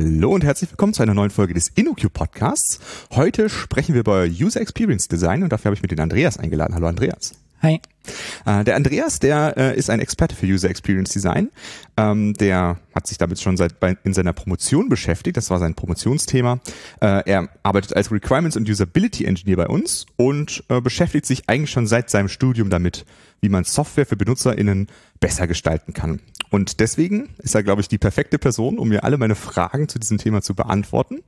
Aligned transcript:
Hallo 0.00 0.32
und 0.32 0.44
herzlich 0.44 0.70
willkommen 0.70 0.94
zu 0.94 1.02
einer 1.02 1.12
neuen 1.12 1.28
Folge 1.28 1.52
des 1.52 1.68
InnoQ 1.68 2.10
Podcasts. 2.10 2.80
Heute 3.10 3.50
sprechen 3.50 3.92
wir 3.92 4.00
über 4.00 4.24
User 4.24 4.58
Experience 4.58 5.08
Design 5.08 5.42
und 5.42 5.52
dafür 5.52 5.66
habe 5.66 5.74
ich 5.74 5.82
mir 5.82 5.88
den 5.88 6.00
Andreas 6.00 6.38
eingeladen. 6.38 6.74
Hallo 6.74 6.86
Andreas. 6.86 7.34
Hi. 7.60 7.82
Äh, 8.46 8.64
der 8.64 8.76
Andreas, 8.76 9.18
der 9.18 9.58
äh, 9.58 9.76
ist 9.76 9.90
ein 9.90 10.00
Experte 10.00 10.34
für 10.34 10.46
User 10.46 10.70
Experience 10.70 11.10
Design. 11.12 11.50
Ähm, 11.98 12.32
der 12.32 12.78
hat 12.94 13.08
sich 13.08 13.18
damit 13.18 13.42
schon 13.42 13.58
seit 13.58 13.74
in 14.02 14.14
seiner 14.14 14.32
Promotion 14.32 14.88
beschäftigt. 14.88 15.36
Das 15.36 15.50
war 15.50 15.58
sein 15.58 15.74
Promotionsthema. 15.74 16.60
Äh, 17.02 17.30
er 17.30 17.50
arbeitet 17.62 17.94
als 17.94 18.10
Requirements 18.10 18.56
und 18.56 18.70
Usability 18.70 19.26
Engineer 19.26 19.58
bei 19.58 19.66
uns 19.66 20.06
und 20.16 20.64
beschäftigt 20.82 21.26
sich 21.26 21.46
eigentlich 21.50 21.72
schon 21.72 21.86
seit 21.86 22.08
seinem 22.08 22.28
Studium 22.28 22.70
damit, 22.70 23.04
wie 23.42 23.50
man 23.50 23.64
Software 23.64 24.06
für 24.06 24.16
BenutzerInnen 24.16 24.86
besser 25.20 25.46
gestalten 25.46 25.92
kann. 25.92 26.20
Und 26.50 26.80
deswegen 26.80 27.30
ist 27.38 27.54
er, 27.54 27.62
glaube 27.62 27.80
ich, 27.80 27.88
die 27.88 27.98
perfekte 27.98 28.38
Person, 28.38 28.78
um 28.78 28.88
mir 28.88 29.04
alle 29.04 29.16
meine 29.18 29.36
Fragen 29.36 29.88
zu 29.88 29.98
diesem 29.98 30.18
Thema 30.18 30.42
zu 30.42 30.54
beantworten. 30.54 31.20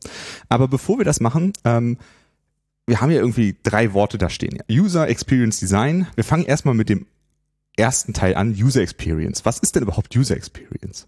Aber 0.48 0.68
bevor 0.68 0.98
wir 0.98 1.04
das 1.04 1.20
machen, 1.20 1.52
ähm, 1.64 1.98
wir 2.86 3.00
haben 3.00 3.10
ja 3.10 3.18
irgendwie 3.18 3.56
drei 3.62 3.92
Worte 3.92 4.18
da 4.18 4.28
stehen. 4.28 4.58
User 4.70 5.08
Experience 5.08 5.60
Design. 5.60 6.08
Wir 6.16 6.24
fangen 6.24 6.44
erstmal 6.44 6.74
mit 6.74 6.88
dem 6.88 7.06
ersten 7.76 8.12
Teil 8.12 8.34
an, 8.34 8.50
User 8.50 8.82
Experience. 8.82 9.44
Was 9.44 9.58
ist 9.58 9.76
denn 9.76 9.84
überhaupt 9.84 10.14
User 10.16 10.36
Experience? 10.36 11.06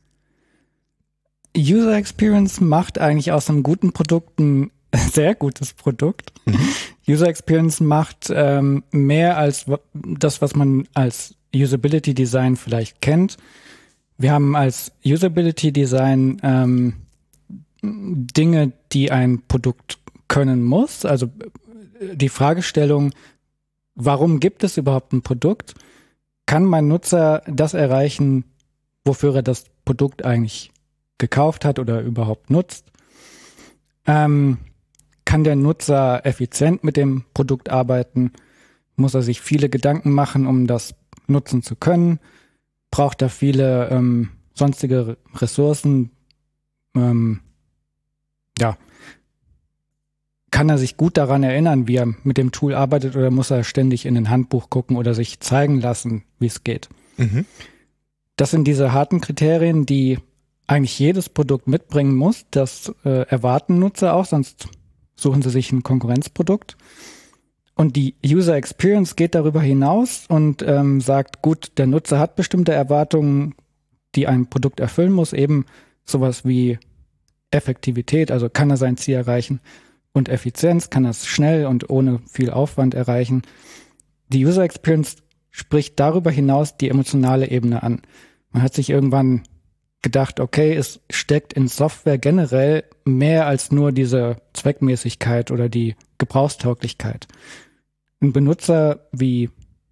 User 1.56 1.96
Experience 1.96 2.60
macht 2.60 2.98
eigentlich 2.98 3.32
aus 3.32 3.51
einem 3.51 3.62
guten 3.62 3.93
Produkt 3.93 4.38
ein 4.38 4.71
sehr 5.12 5.34
gutes 5.34 5.73
Produkt. 5.73 6.32
Mhm. 6.46 6.68
User 7.09 7.28
Experience 7.28 7.80
macht 7.80 8.32
ähm, 8.34 8.84
mehr 8.93 9.37
als 9.37 9.66
das, 9.93 10.40
was 10.40 10.54
man 10.54 10.88
als 10.95 11.34
Usability 11.54 12.15
Design 12.15 12.56
vielleicht 12.56 13.01
kennt. 13.01 13.37
Wir 14.16 14.32
haben 14.32 14.54
als 14.54 14.93
Usability 15.04 15.73
Design 15.73 16.40
ähm, 16.43 16.95
Dinge, 17.82 18.73
die 18.93 19.10
ein 19.10 19.43
Produkt 19.46 19.98
können 20.29 20.62
muss. 20.65 21.04
Also 21.04 21.30
die 22.01 22.29
Fragestellung, 22.29 23.12
warum 23.95 24.40
gibt 24.40 24.65
es 24.65 24.76
überhaupt 24.76 25.12
ein 25.12 25.23
Produkt? 25.23 25.74
Kann 26.46 26.65
mein 26.65 26.88
Nutzer 26.88 27.43
das 27.46 27.74
erreichen, 27.74 28.45
wofür 29.04 29.37
er 29.37 29.43
das 29.43 29.65
Produkt 29.84 30.24
eigentlich 30.24 30.71
gekauft 31.18 31.65
hat 31.65 31.78
oder 31.78 32.01
überhaupt 32.01 32.51
nutzt? 32.51 32.87
Ähm, 34.06 34.59
kann 35.24 35.45
der 35.45 35.56
Nutzer 35.56 36.24
effizient 36.26 36.84
mit 36.84 36.96
dem 36.96 37.24
Produkt 37.34 37.71
arbeiten? 37.71 38.32
Muss 38.96 39.15
er 39.15 39.23
sich 39.23 39.40
viele 39.40 39.68
Gedanken 39.68 40.12
machen, 40.12 40.46
um 40.46 40.66
das 40.66 40.95
nutzen 41.26 41.62
zu 41.62 41.76
können? 41.76 42.21
Braucht 42.95 43.23
er 43.23 43.28
viele 43.28 43.88
ähm, 43.90 44.30
sonstige 44.54 45.16
Ressourcen? 45.34 46.10
Ähm, 46.95 47.40
ja, 48.56 48.76
kann 50.54 50.68
er 50.68 50.78
sich 50.78 50.96
gut 50.96 51.16
daran 51.16 51.42
erinnern, 51.42 51.88
wie 51.88 51.96
er 51.96 52.15
mit 52.22 52.38
dem 52.38 52.52
Tool 52.52 52.76
arbeitet 52.76 53.16
oder 53.16 53.32
muss 53.32 53.50
er 53.50 53.65
ständig 53.65 54.06
in 54.06 54.16
ein 54.16 54.30
Handbuch 54.30 54.70
gucken 54.70 54.96
oder 54.96 55.12
sich 55.12 55.40
zeigen 55.40 55.80
lassen, 55.80 56.22
wie 56.38 56.46
es 56.46 56.62
geht? 56.62 56.88
Mhm. 57.16 57.45
Das 58.37 58.52
sind 58.52 58.62
diese 58.68 58.92
harten 58.92 59.20
Kriterien, 59.20 59.84
die 59.84 60.20
eigentlich 60.68 60.96
jedes 60.96 61.28
Produkt 61.28 61.66
mitbringen 61.66 62.15
muss. 62.15 62.46
Das 62.52 62.95
äh, 63.04 63.26
erwarten 63.26 63.80
Nutzer 63.80 64.15
auch, 64.15 64.26
sonst 64.26 64.69
suchen 65.16 65.42
sie 65.42 65.50
sich 65.50 65.72
ein 65.72 65.82
Konkurrenzprodukt. 65.82 66.76
Und 67.75 67.97
die 67.97 68.15
User 68.25 68.55
Experience 68.55 69.17
geht 69.17 69.35
darüber 69.35 69.61
hinaus 69.61 70.27
und 70.29 70.62
ähm, 70.62 71.01
sagt, 71.01 71.43
gut, 71.43 71.73
der 71.77 71.87
Nutzer 71.87 72.19
hat 72.19 72.37
bestimmte 72.37 72.73
Erwartungen, 72.73 73.55
die 74.15 74.29
ein 74.29 74.49
Produkt 74.49 74.79
erfüllen 74.81 75.12
muss, 75.12 75.33
eben 75.33 75.67
sowas 76.05 76.45
wie 76.45 76.79
Effektivität, 77.51 78.31
also 78.31 78.49
kann 78.49 78.71
er 78.71 78.77
sein 78.77 78.97
Ziel 78.97 79.15
erreichen 79.15 79.61
und 80.13 80.29
Effizienz, 80.29 80.91
kann 80.91 81.03
das 81.05 81.27
schnell 81.27 81.67
und 81.67 81.91
ohne 81.91 82.21
viel 82.31 82.51
Aufwand 82.51 82.95
erreichen. 82.95 83.43
Die 84.29 84.45
User 84.45 84.63
Experience 84.63 85.17
spricht 85.51 85.99
darüber 86.01 86.31
hinaus 86.31 86.77
die 86.77 86.89
emotionale 86.89 87.51
Ebene 87.51 87.83
an. 87.83 88.03
Man 88.51 88.63
hat 88.63 88.75
sich 88.75 88.91
irgendwann 88.91 89.43
gedacht, 90.03 90.39
okay, 90.39 90.75
es 90.75 91.01
steckt 91.11 91.53
in 91.53 91.67
Software 91.67 92.19
generell 92.19 92.84
mehr 93.05 93.47
als 93.47 93.73
nur 93.73 93.91
diese 93.91 94.37
Zweckmäßigkeit 94.53 95.51
oder 95.51 95.69
die 95.69 95.97
Gebrauchstauglichkeit. 96.19 97.27
Ein 98.21 98.33
Benutzer 98.33 99.07
wie 99.13 99.51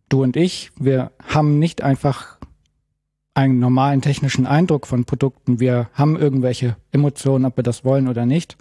du 0.08 0.22
und 0.22 0.36
ich, 0.36 0.70
wir 0.78 1.12
haben 1.26 1.58
nicht 1.58 1.82
einfach 1.82 2.38
einen 3.34 3.58
normalen 3.58 4.02
technischen 4.02 4.46
Eindruck 4.46 4.86
von 4.86 5.04
Produkten. 5.04 5.58
Wir 5.58 5.88
haben 5.94 6.16
irgendwelche 6.16 6.76
Emotionen, 6.90 7.46
ob 7.46 7.56
wir 7.56 7.64
das 7.64 7.84
wollen 7.84 8.08
oder 8.08 8.26
nicht. 8.26 8.56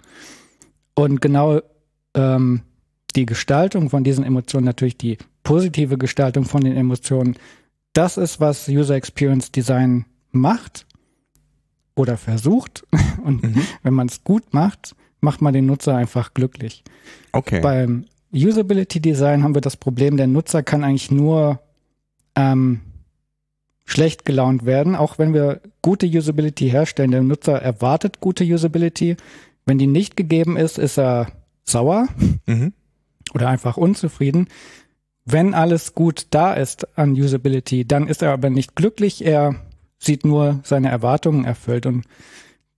Und 0.94 1.20
genau 1.20 1.60
ähm, 2.14 2.62
die 3.14 3.26
Gestaltung 3.26 3.90
von 3.90 4.04
diesen 4.04 4.24
Emotionen, 4.24 4.64
natürlich 4.64 4.96
die 4.96 5.18
positive 5.42 5.98
Gestaltung 5.98 6.44
von 6.44 6.62
den 6.62 6.76
Emotionen, 6.76 7.36
das 7.92 8.16
ist, 8.16 8.40
was 8.40 8.68
User 8.68 8.94
Experience 8.94 9.52
Design 9.52 10.06
macht 10.30 10.86
oder 11.94 12.16
versucht. 12.16 12.86
Und 13.24 13.42
mhm. 13.42 13.62
wenn 13.82 13.94
man 13.94 14.08
es 14.08 14.24
gut 14.24 14.54
macht, 14.54 14.94
macht 15.20 15.42
man 15.42 15.52
den 15.52 15.66
Nutzer 15.66 15.94
einfach 15.94 16.32
glücklich. 16.32 16.82
Okay. 17.32 17.60
Beim 17.60 18.06
Usability 18.32 19.00
Design 19.00 19.42
haben 19.42 19.54
wir 19.54 19.60
das 19.60 19.76
Problem, 19.76 20.16
der 20.16 20.26
Nutzer 20.26 20.62
kann 20.62 20.84
eigentlich 20.84 21.10
nur 21.10 21.60
ähm, 22.34 22.80
schlecht 23.84 24.24
gelaunt 24.24 24.64
werden, 24.64 24.96
auch 24.96 25.18
wenn 25.18 25.34
wir 25.34 25.60
gute 25.82 26.06
Usability 26.06 26.70
herstellen. 26.70 27.10
Der 27.10 27.22
Nutzer 27.22 27.60
erwartet 27.60 28.20
gute 28.20 28.44
Usability. 28.44 29.16
Wenn 29.66 29.78
die 29.78 29.86
nicht 29.86 30.16
gegeben 30.16 30.56
ist, 30.56 30.78
ist 30.78 30.98
er 30.98 31.28
sauer 31.64 32.08
mhm. 32.46 32.72
oder 33.34 33.48
einfach 33.48 33.76
unzufrieden. 33.76 34.48
Wenn 35.24 35.54
alles 35.54 35.94
gut 35.94 36.26
da 36.30 36.54
ist 36.54 36.98
an 36.98 37.12
Usability, 37.12 37.86
dann 37.86 38.08
ist 38.08 38.22
er 38.22 38.32
aber 38.32 38.50
nicht 38.50 38.74
glücklich. 38.74 39.24
Er 39.24 39.56
sieht 39.98 40.24
nur 40.24 40.60
seine 40.64 40.88
Erwartungen 40.90 41.44
erfüllt 41.44 41.86
und 41.86 42.04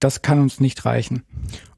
das 0.00 0.22
kann 0.22 0.41
uns 0.41 0.60
nicht 0.60 0.84
reichen. 0.84 1.22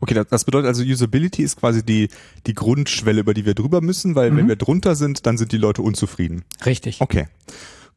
Okay, 0.01 0.21
das 0.29 0.45
bedeutet 0.45 0.69
also 0.69 0.83
Usability 0.83 1.43
ist 1.43 1.57
quasi 1.57 1.85
die, 1.85 2.09
die 2.47 2.55
Grundschwelle, 2.55 3.21
über 3.21 3.35
die 3.35 3.45
wir 3.45 3.55
drüber 3.55 3.81
müssen, 3.81 4.15
weil 4.15 4.31
mhm. 4.31 4.37
wenn 4.37 4.49
wir 4.49 4.57
drunter 4.57 4.97
sind, 4.97 5.27
dann 5.27 5.39
sind 5.39 5.53
die 5.53 5.59
Leute 5.59 5.83
unzufrieden. 5.83 6.45
Richtig. 6.65 7.01
Okay. 7.01 7.27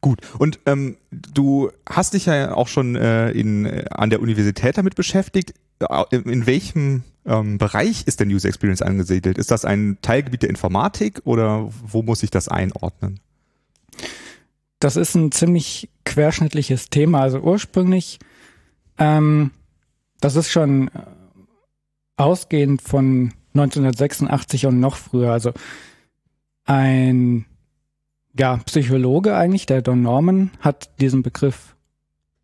Gut. 0.00 0.20
Und 0.38 0.60
ähm, 0.66 0.96
du 1.10 1.70
hast 1.88 2.14
dich 2.14 2.26
ja 2.26 2.54
auch 2.54 2.68
schon 2.68 2.96
äh, 2.96 3.30
in, 3.32 3.66
äh, 3.66 3.84
an 3.90 4.10
der 4.10 4.22
Universität 4.22 4.78
damit 4.78 4.94
beschäftigt. 4.94 5.54
Äh, 5.80 6.16
in 6.16 6.46
welchem 6.46 7.02
ähm, 7.26 7.58
Bereich 7.58 8.06
ist 8.06 8.20
denn 8.20 8.30
User 8.30 8.48
Experience 8.48 8.82
angesiedelt? 8.82 9.36
Ist 9.36 9.50
das 9.50 9.64
ein 9.64 9.98
Teilgebiet 10.00 10.42
der 10.42 10.50
Informatik 10.50 11.20
oder 11.24 11.68
wo 11.86 12.02
muss 12.02 12.22
ich 12.22 12.30
das 12.30 12.48
einordnen? 12.48 13.20
Das 14.78 14.96
ist 14.96 15.14
ein 15.14 15.30
ziemlich 15.32 15.90
querschnittliches 16.04 16.88
Thema. 16.88 17.20
Also 17.20 17.40
ursprünglich, 17.40 18.18
ähm, 18.96 19.50
das 20.20 20.36
ist 20.36 20.50
schon 20.50 20.88
äh, 20.88 21.00
ausgehend 22.16 22.82
von 22.82 23.32
1986 23.54 24.66
und 24.66 24.80
noch 24.80 24.96
früher. 24.96 25.32
Also 25.32 25.52
ein 26.64 27.46
ja, 28.38 28.58
Psychologe 28.58 29.34
eigentlich, 29.34 29.66
der 29.66 29.82
Don 29.82 30.02
Norman, 30.02 30.50
hat 30.60 30.90
diesen 31.00 31.22
Begriff 31.22 31.74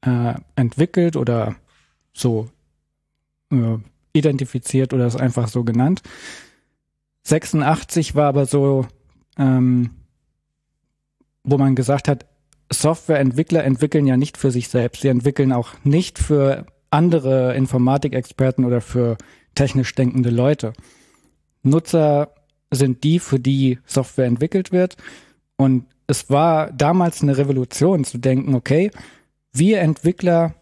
äh, 0.00 0.34
entwickelt 0.56 1.16
oder 1.16 1.56
so 2.12 2.48
äh, 3.50 3.78
identifiziert 4.12 4.92
oder 4.92 5.06
ist 5.06 5.20
einfach 5.20 5.48
so 5.48 5.62
genannt. 5.64 6.02
86 7.22 8.14
war 8.14 8.28
aber 8.28 8.46
so, 8.46 8.86
ähm, 9.38 9.90
wo 11.44 11.58
man 11.58 11.74
gesagt 11.74 12.08
hat, 12.08 12.26
Softwareentwickler 12.72 13.62
entwickeln 13.62 14.06
ja 14.06 14.16
nicht 14.16 14.36
für 14.36 14.50
sich 14.50 14.68
selbst. 14.68 15.02
Sie 15.02 15.08
entwickeln 15.08 15.52
auch 15.52 15.74
nicht 15.84 16.18
für 16.18 16.66
andere 16.90 17.54
Informatikexperten 17.56 18.64
oder 18.64 18.80
für 18.80 19.16
technisch 19.54 19.94
denkende 19.94 20.30
Leute. 20.30 20.72
Nutzer 21.62 22.30
sind 22.70 23.04
die, 23.04 23.18
für 23.18 23.40
die 23.40 23.78
Software 23.86 24.26
entwickelt 24.26 24.72
wird. 24.72 24.96
Und 25.56 25.86
es 26.06 26.30
war 26.30 26.72
damals 26.72 27.22
eine 27.22 27.36
Revolution 27.36 28.04
zu 28.04 28.18
denken, 28.18 28.54
okay, 28.54 28.90
wir 29.52 29.80
Entwickler 29.80 30.54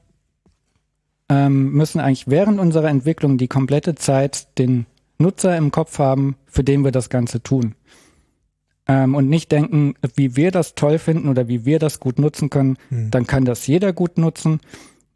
ähm, 1.29 1.73
müssen 1.73 2.01
eigentlich 2.01 2.29
während 2.29 2.61
unserer 2.61 2.89
Entwicklung 2.89 3.39
die 3.39 3.49
komplette 3.49 3.95
Zeit 3.95 4.59
den 4.59 4.87
Nutzer 5.19 5.57
im 5.57 5.71
Kopf 5.71 5.99
haben, 5.99 6.37
für 6.47 6.65
den 6.65 6.85
wir 6.85 6.93
das 6.93 7.09
Ganze 7.11 7.43
tun. 7.43 7.75
Ähm, 8.87 9.15
und 9.15 9.29
nicht 9.29 9.51
denken, 9.51 9.95
wie 10.15 10.37
wir 10.37 10.51
das 10.51 10.75
toll 10.75 10.99
finden 10.99 11.29
oder 11.29 11.49
wie 11.49 11.65
wir 11.65 11.79
das 11.79 12.01
gut 12.01 12.19
nutzen 12.19 12.51
können, 12.51 12.77
hm. 12.91 13.11
dann 13.11 13.27
kann 13.27 13.45
das 13.45 13.67
jeder 13.67 13.93
gut 13.93 14.19
nutzen. 14.19 14.61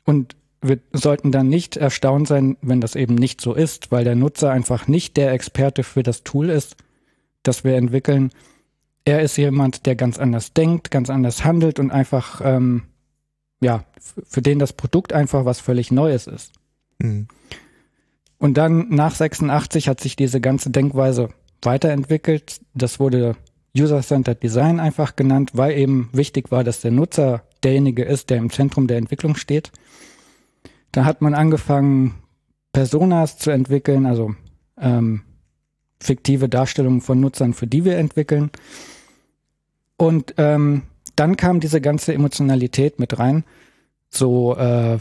Und 0.05 0.37
wir 0.61 0.79
sollten 0.93 1.31
dann 1.31 1.49
nicht 1.49 1.77
erstaunt 1.77 2.29
sein, 2.29 2.57
wenn 2.63 2.81
das 2.81 2.97
eben 2.97 3.15
nicht 3.15 3.41
so 3.41 3.55
ist, 3.55 3.93
weil 3.93 4.05
der 4.05 4.17
Nutzer 4.17 4.51
einfach 4.51 4.89
nicht 4.89 5.17
der 5.17 5.33
Experte 5.33 5.85
für 5.85 6.03
das 6.03 6.25
Tool 6.25 6.51
ist, 6.51 6.77
das 7.43 7.65
wir 7.65 7.77
entwickeln. 7.77 8.31
Er 9.05 9.23
ist 9.23 9.37
jemand, 9.37 9.87
der 9.87 9.95
ganz 9.95 10.19
anders 10.19 10.53
denkt, 10.53 10.91
ganz 10.91 11.11
anders 11.11 11.45
handelt 11.45 11.79
und 11.79 11.91
einfach 11.91 12.41
ähm, 12.45 12.83
ja, 13.61 13.85
für 13.99 14.43
den 14.43 14.59
das 14.59 14.73
Produkt 14.73 15.13
einfach 15.13 15.45
was 15.45 15.61
völlig 15.61 15.91
Neues 15.91 16.27
ist. 16.27 16.53
Mhm. 16.99 17.29
Und 18.39 18.55
dann 18.55 18.89
nach 18.91 19.15
86 19.15 19.89
hat 19.89 20.01
sich 20.01 20.15
diese 20.15 20.41
ganze 20.41 20.71
Denkweise 20.71 21.31
weiterentwickelt. 21.63 22.61
Das 22.75 23.01
wurde 23.01 23.37
User-Centered 23.77 24.43
Design 24.43 24.79
einfach 24.79 25.17
genannt, 25.17 25.51
weil 25.55 25.77
eben 25.77 26.09
wichtig 26.13 26.51
war, 26.51 26.63
dass 26.63 26.81
der 26.81 26.93
Nutzer 26.93 27.43
derjenige 27.65 28.05
ist, 28.05 28.31
der 28.31 28.39
im 28.39 28.51
Zentrum 28.51 28.87
der 28.87 28.99
Entwicklung 28.99 29.35
steht. 29.35 29.73
Da 30.99 31.05
hat 31.05 31.23
man 31.23 31.33
angefangen, 31.35 32.17
Personas 32.73 33.39
zu 33.39 33.53
entwickeln, 33.53 34.05
also 34.05 34.35
ähm, 34.81 35.23
fiktive 36.01 36.49
Darstellungen 36.49 37.03
von 37.03 37.21
Nutzern, 37.21 37.55
für 37.55 37.69
die 37.69 37.85
wir 37.85 37.99
entwickeln. 37.99 38.51
Und 39.97 40.35
ähm, 40.39 40.83
dann 41.15 41.37
kam 41.37 41.61
diese 41.61 41.81
ganze 41.81 42.15
Emotionalität 42.15 42.99
mit 42.99 43.17
rein. 43.21 43.45
So 44.11 44.57
äh, 44.57 44.99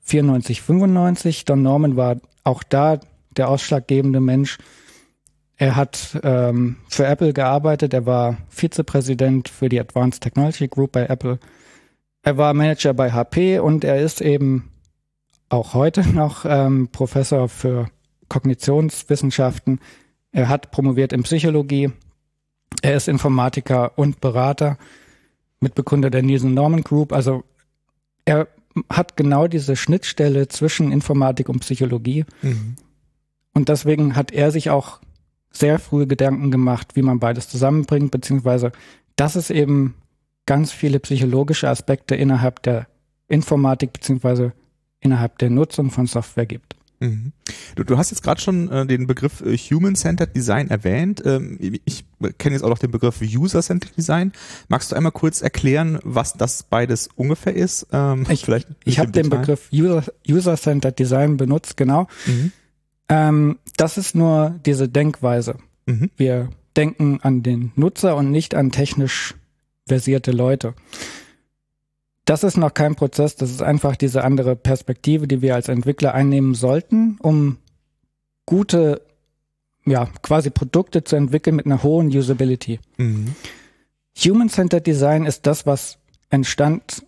94, 0.00 0.62
95. 0.62 1.44
Don 1.44 1.62
Norman 1.62 1.94
war 1.94 2.16
auch 2.42 2.64
da 2.64 2.98
der 3.36 3.50
ausschlaggebende 3.50 4.18
Mensch. 4.18 4.58
Er 5.54 5.76
hat 5.76 6.18
ähm, 6.24 6.78
für 6.88 7.06
Apple 7.06 7.34
gearbeitet. 7.34 7.94
Er 7.94 8.04
war 8.04 8.38
Vizepräsident 8.48 9.48
für 9.48 9.68
die 9.68 9.78
Advanced 9.78 10.24
Technology 10.24 10.66
Group 10.66 10.90
bei 10.90 11.06
Apple. 11.06 11.38
Er 12.24 12.36
war 12.36 12.52
Manager 12.52 12.94
bei 12.94 13.12
HP 13.12 13.60
und 13.60 13.84
er 13.84 14.00
ist 14.00 14.20
eben 14.20 14.70
auch 15.50 15.74
heute 15.74 16.08
noch 16.08 16.46
ähm, 16.48 16.88
Professor 16.90 17.48
für 17.48 17.88
Kognitionswissenschaften. 18.28 19.80
Er 20.32 20.48
hat 20.48 20.70
promoviert 20.70 21.12
in 21.12 21.24
Psychologie. 21.24 21.92
Er 22.82 22.96
ist 22.96 23.08
Informatiker 23.08 23.98
und 23.98 24.20
Berater, 24.20 24.78
Mitbegründer 25.58 26.08
der 26.08 26.22
Nielsen 26.22 26.54
Norman 26.54 26.82
Group. 26.82 27.12
Also 27.12 27.44
er 28.24 28.48
hat 28.88 29.16
genau 29.16 29.48
diese 29.48 29.74
Schnittstelle 29.76 30.48
zwischen 30.48 30.92
Informatik 30.92 31.48
und 31.48 31.58
Psychologie. 31.60 32.24
Mhm. 32.40 32.76
Und 33.52 33.68
deswegen 33.68 34.14
hat 34.14 34.30
er 34.30 34.52
sich 34.52 34.70
auch 34.70 35.00
sehr 35.50 35.80
früh 35.80 36.06
Gedanken 36.06 36.52
gemacht, 36.52 36.94
wie 36.94 37.02
man 37.02 37.18
beides 37.18 37.48
zusammenbringt, 37.48 38.12
beziehungsweise 38.12 38.70
dass 39.16 39.34
es 39.34 39.50
eben 39.50 39.96
ganz 40.46 40.70
viele 40.70 41.00
psychologische 41.00 41.68
Aspekte 41.68 42.14
innerhalb 42.14 42.62
der 42.62 42.86
Informatik 43.26 43.92
beziehungsweise 43.92 44.52
innerhalb 45.00 45.38
der 45.38 45.50
Nutzung 45.50 45.90
von 45.90 46.06
Software 46.06 46.46
gibt. 46.46 46.76
Mhm. 47.00 47.32
Du, 47.76 47.84
du 47.84 47.96
hast 47.96 48.10
jetzt 48.10 48.22
gerade 48.22 48.40
schon 48.40 48.70
äh, 48.70 48.86
den 48.86 49.06
Begriff 49.06 49.40
äh, 49.40 49.56
Human-Centered 49.56 50.36
Design 50.36 50.68
erwähnt. 50.68 51.22
Ähm, 51.24 51.58
ich 51.86 52.04
kenne 52.36 52.54
jetzt 52.54 52.62
auch 52.62 52.68
noch 52.68 52.78
den 52.78 52.90
Begriff 52.90 53.22
User-Centered 53.22 53.96
Design. 53.96 54.32
Magst 54.68 54.92
du 54.92 54.96
einmal 54.96 55.12
kurz 55.12 55.40
erklären, 55.40 55.98
was 56.04 56.34
das 56.34 56.62
beides 56.62 57.08
ungefähr 57.16 57.56
ist? 57.56 57.86
Ähm, 57.90 58.26
ich 58.28 58.44
vielleicht 58.44 58.68
ich 58.84 58.98
habe 58.98 59.10
den 59.10 59.30
Begriff 59.30 59.70
User-Centered 59.72 60.98
Design 60.98 61.38
benutzt, 61.38 61.78
genau. 61.78 62.06
Mhm. 62.26 62.52
Ähm, 63.08 63.58
das 63.78 63.96
ist 63.96 64.14
nur 64.14 64.60
diese 64.66 64.88
Denkweise. 64.88 65.56
Mhm. 65.86 66.10
Wir 66.16 66.50
denken 66.76 67.20
an 67.22 67.42
den 67.42 67.72
Nutzer 67.76 68.14
und 68.14 68.30
nicht 68.30 68.54
an 68.54 68.72
technisch 68.72 69.34
versierte 69.86 70.32
Leute 70.32 70.74
das 72.30 72.44
ist 72.44 72.56
noch 72.56 72.74
kein 72.74 72.94
Prozess, 72.94 73.34
das 73.34 73.50
ist 73.50 73.60
einfach 73.60 73.96
diese 73.96 74.22
andere 74.22 74.54
Perspektive, 74.54 75.26
die 75.26 75.42
wir 75.42 75.56
als 75.56 75.68
Entwickler 75.68 76.14
einnehmen 76.14 76.54
sollten, 76.54 77.18
um 77.20 77.58
gute, 78.46 79.02
ja, 79.84 80.08
quasi 80.22 80.50
Produkte 80.50 81.02
zu 81.02 81.16
entwickeln 81.16 81.56
mit 81.56 81.66
einer 81.66 81.82
hohen 81.82 82.06
Usability. 82.06 82.78
Mhm. 82.98 83.34
Human-Centered 84.16 84.86
Design 84.86 85.26
ist 85.26 85.44
das, 85.44 85.66
was 85.66 85.98
entstand 86.30 87.04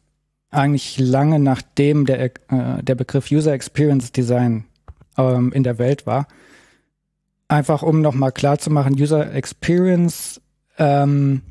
eigentlich 0.50 0.98
lange 0.98 1.38
nachdem 1.38 2.04
der, 2.04 2.24
äh, 2.24 2.82
der 2.82 2.96
Begriff 2.96 3.30
User 3.30 3.52
Experience 3.52 4.10
Design 4.10 4.64
ähm, 5.16 5.52
in 5.52 5.62
der 5.62 5.78
Welt 5.78 6.04
war. 6.04 6.26
Einfach 7.46 7.84
um 7.84 8.00
nochmal 8.00 8.32
klar 8.32 8.58
zu 8.58 8.70
machen, 8.70 9.00
User 9.00 9.32
Experience 9.32 10.40
ähm, 10.78 11.42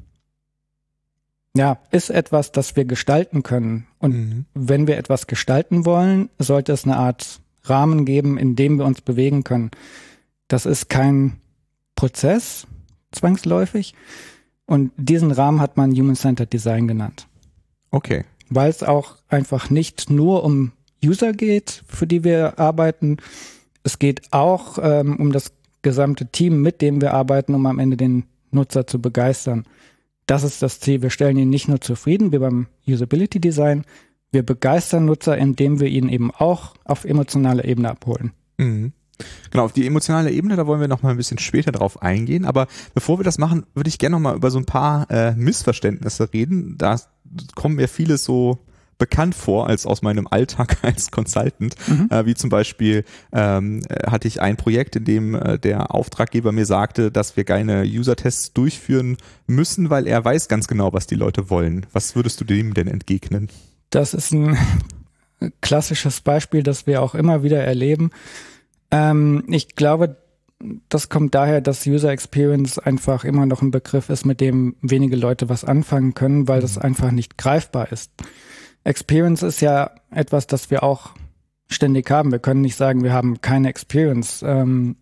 ja, 1.56 1.80
ist 1.92 2.09
etwas, 2.09 2.51
das 2.51 2.75
wir 2.75 2.86
gestalten 2.86 3.44
können. 3.44 3.88
Und 4.00 4.13
mhm. 4.13 4.45
wenn 4.53 4.88
wir 4.88 4.98
etwas 4.98 5.27
gestalten 5.27 5.86
wollen, 5.86 6.30
sollte 6.39 6.71
es 6.71 6.86
eine 6.86 6.98
Art 6.98 7.42
Rahmen 7.63 8.06
geben, 8.06 8.38
in 8.38 8.56
dem 8.56 8.77
wir 8.77 8.86
uns 8.86 9.01
bewegen 9.01 9.44
können. 9.44 9.71
Das 10.48 10.65
ist 10.65 10.89
kein 10.89 11.39
Prozess, 11.95 12.65
zwangsläufig. 13.12 13.94
Und 14.65 14.92
diesen 14.98 15.31
Rahmen 15.31 15.59
hat 15.59 15.77
man 15.77 15.92
Human-Centered 15.92 16.51
Design 16.51 16.88
genannt. 16.88 17.27
Okay. 17.92 18.24
Weil 18.50 18.69
es 18.69 18.83
auch 18.83 19.18
einfach 19.27 19.69
nicht 19.69 20.09
nur 20.09 20.44
um 20.44 20.71
User 21.04 21.33
geht, 21.33 21.83
für 21.88 22.07
die 22.07 22.24
wir 22.24 22.57
arbeiten. 22.59 23.18
Es 23.83 24.00
geht 24.00 24.31
auch 24.31 24.77
ähm, 24.81 25.18
um 25.18 25.31
das 25.31 25.51
gesamte 25.81 26.27
Team, 26.27 26.62
mit 26.62 26.81
dem 26.81 27.01
wir 27.01 27.13
arbeiten, 27.13 27.54
um 27.54 27.65
am 27.65 27.80
Ende 27.80 27.97
den 27.97 28.24
Nutzer 28.51 28.88
zu 28.88 29.01
begeistern. 29.01 29.65
Das 30.25 30.44
ist 30.44 30.62
das 30.62 30.79
Ziel. 30.79 31.01
Wir 31.01 31.09
stellen 31.09 31.38
ihn 31.38 31.50
nicht 31.50 31.68
nur 31.68 31.81
zufrieden 31.81 32.31
wie 32.31 32.39
beim 32.39 32.68
Usability 32.88 33.39
Design, 33.39 33.83
wir 34.31 34.45
begeistern 34.45 35.06
Nutzer, 35.06 35.38
indem 35.38 35.79
wir 35.79 35.88
ihn 35.88 36.07
eben 36.07 36.31
auch 36.31 36.73
auf 36.85 37.03
emotionaler 37.03 37.65
Ebene 37.65 37.89
abholen. 37.89 38.31
Mhm. 38.57 38.94
Genau, 39.51 39.65
auf 39.65 39.73
die 39.73 39.85
emotionale 39.85 40.31
Ebene, 40.31 40.56
da 40.56 40.65
wollen 40.65 40.81
wir 40.81 40.88
noch 40.88 41.03
mal 41.03 41.12
ein 41.12 41.18
bisschen 41.18 41.38
später 41.38 41.71
drauf 41.71 42.01
eingehen. 42.01 42.45
Aber 42.45 42.68
bevor 42.94 43.19
wir 43.19 43.23
das 43.23 43.38
machen, 43.38 43.65
würde 43.75 43.89
ich 43.89 44.00
gerne 44.00 44.15
noch 44.15 44.21
mal 44.21 44.35
über 44.35 44.50
so 44.50 44.57
ein 44.57 44.65
paar 44.65 45.09
äh, 45.12 45.33
Missverständnisse 45.35 46.33
reden. 46.33 46.77
Da 46.77 47.00
kommen 47.56 47.75
mir 47.75 47.88
viele 47.88 48.18
so 48.18 48.59
bekannt 49.01 49.33
vor 49.33 49.68
als 49.68 49.88
aus 49.88 50.03
meinem 50.03 50.27
Alltag 50.27 50.77
als 50.83 51.09
Consultant, 51.09 51.74
mhm. 51.88 52.07
äh, 52.12 52.24
wie 52.27 52.36
zum 52.36 52.51
Beispiel 52.51 53.03
ähm, 53.33 53.81
hatte 54.06 54.27
ich 54.27 54.42
ein 54.42 54.57
Projekt, 54.57 54.95
in 54.95 55.06
dem 55.06 55.33
äh, 55.33 55.57
der 55.57 55.94
Auftraggeber 55.94 56.51
mir 56.51 56.68
sagte, 56.68 57.12
dass 57.12 57.36
wir 57.36 57.44
keine 57.44 57.81
User-Tests 57.81 58.53
durchführen 58.53 59.18
müssen, 59.48 59.89
weil 59.89 60.06
er 60.06 60.24
weiß 60.24 60.48
ganz 60.50 60.68
genau, 60.68 60.94
was 60.94 61.07
die 61.07 61.15
Leute 61.15 61.50
wollen. 61.50 61.88
Was 61.94 62.15
würdest 62.15 62.39
du 62.39 62.45
dem 62.45 62.75
denn 62.75 62.88
entgegnen? 62.88 63.50
Das 63.89 64.13
ist 64.13 64.31
ein 64.33 64.56
klassisches 65.62 66.21
Beispiel, 66.21 66.62
das 66.62 66.86
wir 66.86 67.01
auch 67.01 67.15
immer 67.15 67.42
wieder 67.42 67.63
erleben. 67.63 68.11
Ähm, 68.92 69.45
ich 69.47 69.76
glaube, 69.76 70.18
das 70.90 71.09
kommt 71.09 71.33
daher, 71.33 71.59
dass 71.59 71.87
User 71.87 72.11
Experience 72.11 72.78
einfach 72.78 73.23
immer 73.23 73.47
noch 73.47 73.64
ein 73.64 73.71
Begriff 73.71 74.11
ist, 74.11 74.28
mit 74.28 74.42
dem 74.42 74.76
wenige 74.83 75.16
Leute 75.16 75.49
was 75.49 75.66
anfangen 75.66 76.14
können, 76.14 76.47
weil 76.47 76.61
das 76.61 76.76
mhm. 76.76 76.83
einfach 76.83 77.09
nicht 77.09 77.40
greifbar 77.40 77.92
ist. 77.92 78.11
Experience 78.83 79.44
ist 79.44 79.61
ja 79.61 79.92
etwas, 80.09 80.47
das 80.47 80.71
wir 80.71 80.83
auch 80.83 81.11
ständig 81.68 82.09
haben. 82.09 82.31
Wir 82.31 82.40
können 82.40 82.61
nicht 82.61 82.76
sagen, 82.76 83.04
wir 83.04 83.14
haben 83.14 83.42
keine 83.42 83.69
Experience. 83.69 84.44
Ähm, 84.45 84.95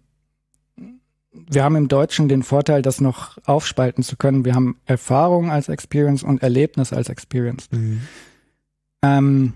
wir 1.31 1.63
haben 1.63 1.75
im 1.75 1.87
Deutschen 1.87 2.27
den 2.27 2.43
Vorteil, 2.43 2.81
das 2.81 3.01
noch 3.01 3.37
aufspalten 3.45 4.03
zu 4.03 4.17
können. 4.17 4.45
Wir 4.45 4.55
haben 4.55 4.77
Erfahrung 4.85 5.51
als 5.51 5.69
Experience 5.69 6.23
und 6.23 6.43
Erlebnis 6.43 6.91
als 6.91 7.09
Experience. 7.09 7.69
Mhm. 7.71 8.01
Ähm, 9.01 9.53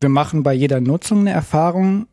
wir 0.00 0.08
machen 0.08 0.42
bei 0.42 0.52
jeder 0.54 0.80
Nutzung 0.80 1.20
eine 1.20 1.30
Erfahrung 1.30 2.06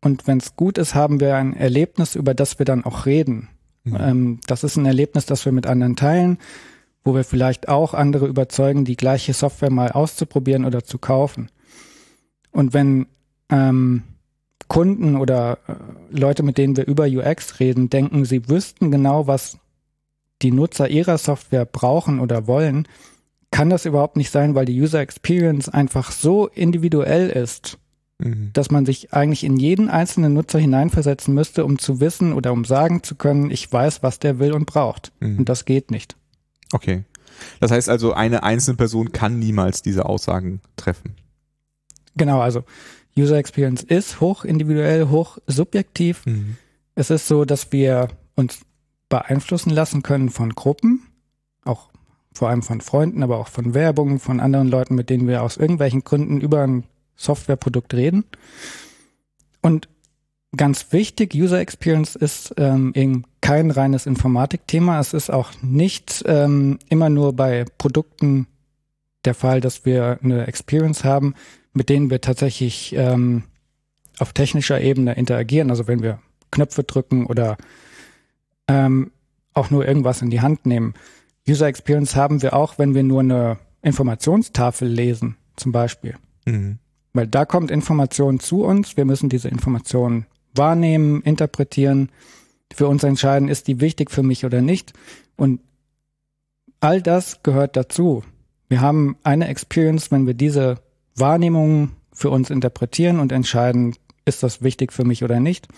und 0.00 0.26
wenn 0.26 0.38
es 0.38 0.56
gut 0.56 0.78
ist, 0.78 0.94
haben 0.94 1.20
wir 1.20 1.36
ein 1.36 1.54
Erlebnis, 1.54 2.14
über 2.14 2.34
das 2.34 2.58
wir 2.58 2.66
dann 2.66 2.84
auch 2.84 3.06
reden. 3.06 3.48
Mhm. 3.84 3.96
Ähm, 4.00 4.40
das 4.46 4.64
ist 4.64 4.76
ein 4.76 4.86
Erlebnis, 4.86 5.26
das 5.26 5.44
wir 5.44 5.52
mit 5.52 5.66
anderen 5.66 5.96
teilen 5.96 6.38
wo 7.06 7.14
wir 7.14 7.22
vielleicht 7.22 7.68
auch 7.68 7.94
andere 7.94 8.26
überzeugen, 8.26 8.84
die 8.84 8.96
gleiche 8.96 9.32
Software 9.32 9.70
mal 9.70 9.92
auszuprobieren 9.92 10.64
oder 10.64 10.82
zu 10.82 10.98
kaufen. 10.98 11.50
Und 12.50 12.74
wenn 12.74 13.06
ähm, 13.48 14.02
Kunden 14.66 15.16
oder 15.16 15.58
äh, 15.68 15.74
Leute, 16.10 16.42
mit 16.42 16.58
denen 16.58 16.76
wir 16.76 16.84
über 16.84 17.04
UX 17.06 17.60
reden, 17.60 17.90
denken, 17.90 18.24
sie 18.24 18.48
wüssten 18.48 18.90
genau, 18.90 19.28
was 19.28 19.58
die 20.42 20.50
Nutzer 20.50 20.88
ihrer 20.88 21.16
Software 21.16 21.64
brauchen 21.64 22.18
oder 22.18 22.48
wollen, 22.48 22.88
kann 23.52 23.70
das 23.70 23.86
überhaupt 23.86 24.16
nicht 24.16 24.32
sein, 24.32 24.56
weil 24.56 24.66
die 24.66 24.80
User 24.82 24.98
Experience 24.98 25.68
einfach 25.68 26.10
so 26.10 26.48
individuell 26.48 27.30
ist, 27.30 27.78
mhm. 28.18 28.50
dass 28.52 28.72
man 28.72 28.84
sich 28.84 29.14
eigentlich 29.14 29.44
in 29.44 29.56
jeden 29.58 29.88
einzelnen 29.88 30.34
Nutzer 30.34 30.58
hineinversetzen 30.58 31.32
müsste, 31.32 31.64
um 31.64 31.78
zu 31.78 32.00
wissen 32.00 32.32
oder 32.32 32.52
um 32.52 32.64
sagen 32.64 33.04
zu 33.04 33.14
können, 33.14 33.52
ich 33.52 33.72
weiß, 33.72 34.02
was 34.02 34.18
der 34.18 34.40
will 34.40 34.52
und 34.52 34.66
braucht. 34.66 35.12
Mhm. 35.20 35.38
Und 35.38 35.48
das 35.48 35.66
geht 35.66 35.92
nicht. 35.92 36.16
Okay. 36.72 37.04
Das 37.60 37.70
heißt 37.70 37.88
also, 37.88 38.12
eine 38.12 38.42
einzelne 38.42 38.76
Person 38.76 39.12
kann 39.12 39.38
niemals 39.38 39.82
diese 39.82 40.06
Aussagen 40.06 40.60
treffen. 40.76 41.16
Genau, 42.16 42.40
also 42.40 42.64
User 43.16 43.36
Experience 43.36 43.82
ist 43.82 44.20
hoch 44.20 44.44
individuell, 44.44 45.08
hoch 45.08 45.38
subjektiv. 45.46 46.24
Mhm. 46.26 46.56
Es 46.94 47.10
ist 47.10 47.28
so, 47.28 47.44
dass 47.44 47.72
wir 47.72 48.08
uns 48.34 48.60
beeinflussen 49.08 49.70
lassen 49.70 50.02
können 50.02 50.30
von 50.30 50.54
Gruppen, 50.54 51.02
auch 51.64 51.90
vor 52.32 52.48
allem 52.48 52.62
von 52.62 52.80
Freunden, 52.80 53.22
aber 53.22 53.38
auch 53.38 53.48
von 53.48 53.74
Werbung, 53.74 54.18
von 54.18 54.40
anderen 54.40 54.68
Leuten, 54.68 54.94
mit 54.94 55.10
denen 55.10 55.28
wir 55.28 55.42
aus 55.42 55.56
irgendwelchen 55.56 56.04
Gründen 56.04 56.40
über 56.40 56.62
ein 56.62 56.84
Softwareprodukt 57.16 57.94
reden. 57.94 58.24
Und 59.62 59.88
ganz 60.56 60.92
wichtig, 60.92 61.34
User 61.34 61.60
Experience 61.60 62.16
ist 62.16 62.54
ähm, 62.56 62.92
eben 62.94 63.24
kein 63.40 63.70
reines 63.70 64.06
Informatikthema. 64.06 65.00
Es 65.00 65.14
ist 65.14 65.30
auch 65.30 65.50
nicht 65.62 66.24
ähm, 66.26 66.78
immer 66.88 67.10
nur 67.10 67.32
bei 67.34 67.64
Produkten 67.78 68.46
der 69.24 69.34
Fall, 69.34 69.60
dass 69.60 69.84
wir 69.84 70.18
eine 70.22 70.46
Experience 70.46 71.04
haben, 71.04 71.34
mit 71.72 71.88
denen 71.88 72.10
wir 72.10 72.20
tatsächlich 72.20 72.94
ähm, 72.96 73.44
auf 74.18 74.32
technischer 74.32 74.80
Ebene 74.80 75.14
interagieren. 75.14 75.70
Also 75.70 75.86
wenn 75.86 76.02
wir 76.02 76.20
Knöpfe 76.50 76.84
drücken 76.84 77.26
oder 77.26 77.56
ähm, 78.68 79.10
auch 79.52 79.70
nur 79.70 79.86
irgendwas 79.86 80.22
in 80.22 80.30
die 80.30 80.40
Hand 80.40 80.66
nehmen. 80.66 80.94
User 81.48 81.66
Experience 81.66 82.16
haben 82.16 82.42
wir 82.42 82.54
auch, 82.54 82.78
wenn 82.78 82.94
wir 82.94 83.02
nur 83.02 83.20
eine 83.20 83.58
Informationstafel 83.82 84.88
lesen, 84.88 85.36
zum 85.56 85.72
Beispiel. 85.72 86.16
Mhm. 86.44 86.78
Weil 87.12 87.26
da 87.26 87.44
kommt 87.44 87.70
Information 87.70 88.40
zu 88.40 88.64
uns, 88.64 88.96
wir 88.96 89.04
müssen 89.04 89.28
diese 89.28 89.48
Information 89.48 90.26
wahrnehmen, 90.56 91.22
interpretieren, 91.22 92.10
für 92.74 92.88
uns 92.88 93.04
entscheiden, 93.04 93.48
ist 93.48 93.68
die 93.68 93.80
wichtig 93.80 94.10
für 94.10 94.22
mich 94.22 94.44
oder 94.44 94.60
nicht. 94.60 94.92
Und 95.36 95.60
all 96.80 97.00
das 97.00 97.42
gehört 97.42 97.76
dazu. 97.76 98.22
Wir 98.68 98.80
haben 98.80 99.16
eine 99.22 99.48
Experience, 99.48 100.10
wenn 100.10 100.26
wir 100.26 100.34
diese 100.34 100.80
Wahrnehmung 101.14 101.92
für 102.12 102.30
uns 102.30 102.50
interpretieren 102.50 103.20
und 103.20 103.32
entscheiden, 103.32 103.94
ist 104.24 104.42
das 104.42 104.62
wichtig 104.62 104.92
für 104.92 105.04
mich 105.04 105.22
oder 105.22 105.40
nicht. 105.40 105.68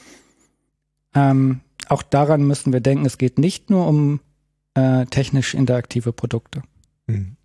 Ähm, 1.15 1.61
auch 1.89 2.03
daran 2.03 2.47
müssen 2.47 2.73
wir 2.73 2.81
denken, 2.81 3.07
es 3.07 3.19
geht 3.19 3.39
nicht 3.39 3.71
nur 3.71 3.87
um 3.87 4.21
äh, 4.75 5.07
technisch 5.07 5.55
interaktive 5.55 6.13
Produkte. 6.13 6.63
Mhm. 7.07 7.38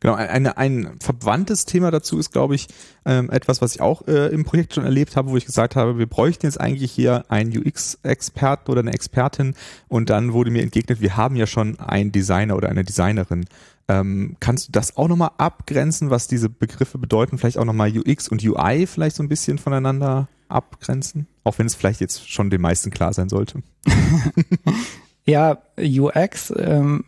Genau, 0.00 0.14
ein, 0.14 0.46
ein 0.46 0.96
verwandtes 1.00 1.66
Thema 1.66 1.90
dazu 1.90 2.18
ist, 2.18 2.32
glaube 2.32 2.54
ich, 2.54 2.68
ähm, 3.04 3.30
etwas, 3.30 3.60
was 3.60 3.74
ich 3.74 3.80
auch 3.80 4.06
äh, 4.08 4.28
im 4.28 4.44
Projekt 4.44 4.74
schon 4.74 4.84
erlebt 4.84 5.16
habe, 5.16 5.30
wo 5.30 5.36
ich 5.36 5.44
gesagt 5.44 5.76
habe, 5.76 5.98
wir 5.98 6.06
bräuchten 6.06 6.46
jetzt 6.46 6.60
eigentlich 6.60 6.90
hier 6.92 7.24
einen 7.28 7.56
UX-Experten 7.56 8.70
oder 8.70 8.80
eine 8.80 8.92
Expertin 8.92 9.54
und 9.88 10.08
dann 10.08 10.32
wurde 10.32 10.50
mir 10.50 10.62
entgegnet, 10.62 11.00
wir 11.00 11.16
haben 11.16 11.36
ja 11.36 11.46
schon 11.46 11.78
einen 11.80 12.12
Designer 12.12 12.56
oder 12.56 12.70
eine 12.70 12.84
Designerin. 12.84 13.44
Ähm, 13.88 14.36
kannst 14.40 14.68
du 14.68 14.72
das 14.72 14.96
auch 14.96 15.08
nochmal 15.08 15.32
abgrenzen, 15.36 16.10
was 16.10 16.28
diese 16.28 16.48
Begriffe 16.48 16.96
bedeuten? 16.96 17.38
Vielleicht 17.38 17.58
auch 17.58 17.64
nochmal 17.64 17.90
UX 17.90 18.28
und 18.28 18.42
UI 18.42 18.86
vielleicht 18.86 19.16
so 19.16 19.22
ein 19.22 19.28
bisschen 19.28 19.58
voneinander 19.58 20.28
abgrenzen? 20.48 21.26
Auch 21.44 21.58
wenn 21.58 21.66
es 21.66 21.74
vielleicht 21.74 22.00
jetzt 22.00 22.30
schon 22.30 22.50
den 22.50 22.60
meisten 22.60 22.90
klar 22.90 23.12
sein 23.12 23.28
sollte. 23.28 23.62
ja, 25.24 25.58
UX, 25.76 26.52
ähm, 26.56 27.04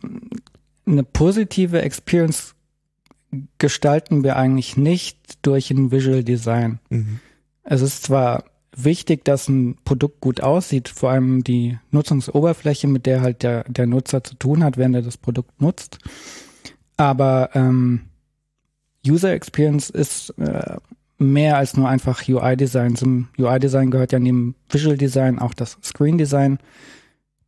eine 0.85 1.03
positive 1.03 1.81
Experience 1.81 2.52
gestalten 3.57 4.23
wir 4.23 4.35
eigentlich 4.35 4.77
nicht 4.77 5.17
durch 5.41 5.71
ein 5.71 5.91
Visual 5.91 6.23
Design. 6.23 6.79
Mhm. 6.89 7.19
Es 7.63 7.81
ist 7.81 8.03
zwar 8.03 8.45
wichtig, 8.75 9.23
dass 9.23 9.47
ein 9.47 9.77
Produkt 9.85 10.21
gut 10.21 10.41
aussieht, 10.41 10.89
vor 10.89 11.11
allem 11.11 11.43
die 11.43 11.77
Nutzungsoberfläche, 11.91 12.87
mit 12.87 13.05
der 13.05 13.21
halt 13.21 13.43
der, 13.43 13.63
der 13.65 13.85
Nutzer 13.85 14.23
zu 14.23 14.35
tun 14.35 14.63
hat, 14.63 14.77
wenn 14.77 14.93
er 14.93 15.01
das 15.01 15.17
Produkt 15.17 15.61
nutzt. 15.61 15.99
Aber 16.97 17.49
ähm, 17.53 18.01
User 19.07 19.33
Experience 19.33 19.89
ist 19.89 20.31
äh, 20.39 20.77
mehr 21.17 21.57
als 21.57 21.75
nur 21.75 21.89
einfach 21.89 22.27
UI-Design. 22.27 22.95
Zum 22.95 23.29
UI-Design 23.37 23.91
gehört 23.91 24.11
ja 24.11 24.19
neben 24.19 24.55
Visual 24.69 24.97
Design 24.97 25.39
auch 25.39 25.53
das 25.53 25.77
Screen 25.83 26.17
Design. 26.17 26.59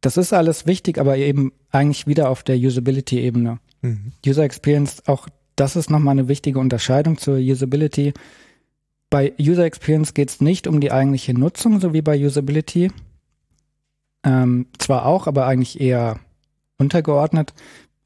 Das 0.01 0.17
ist 0.17 0.33
alles 0.33 0.65
wichtig, 0.65 0.99
aber 0.99 1.17
eben 1.17 1.51
eigentlich 1.71 2.07
wieder 2.07 2.29
auf 2.29 2.43
der 2.43 2.57
Usability-Ebene. 2.57 3.59
Mhm. 3.81 4.11
User 4.25 4.43
Experience, 4.43 5.07
auch 5.07 5.27
das 5.55 5.75
ist 5.75 5.89
nochmal 5.89 6.13
eine 6.13 6.27
wichtige 6.27 6.59
Unterscheidung 6.59 7.17
zur 7.17 7.37
Usability. 7.37 8.13
Bei 9.09 9.33
User 9.39 9.65
Experience 9.65 10.13
geht 10.13 10.29
es 10.29 10.41
nicht 10.41 10.67
um 10.67 10.81
die 10.81 10.91
eigentliche 10.91 11.33
Nutzung, 11.33 11.79
so 11.79 11.93
wie 11.93 12.01
bei 12.01 12.19
Usability. 12.23 12.91
Ähm, 14.23 14.67
zwar 14.77 15.05
auch, 15.05 15.27
aber 15.27 15.45
eigentlich 15.45 15.79
eher 15.79 16.19
untergeordnet. 16.77 17.53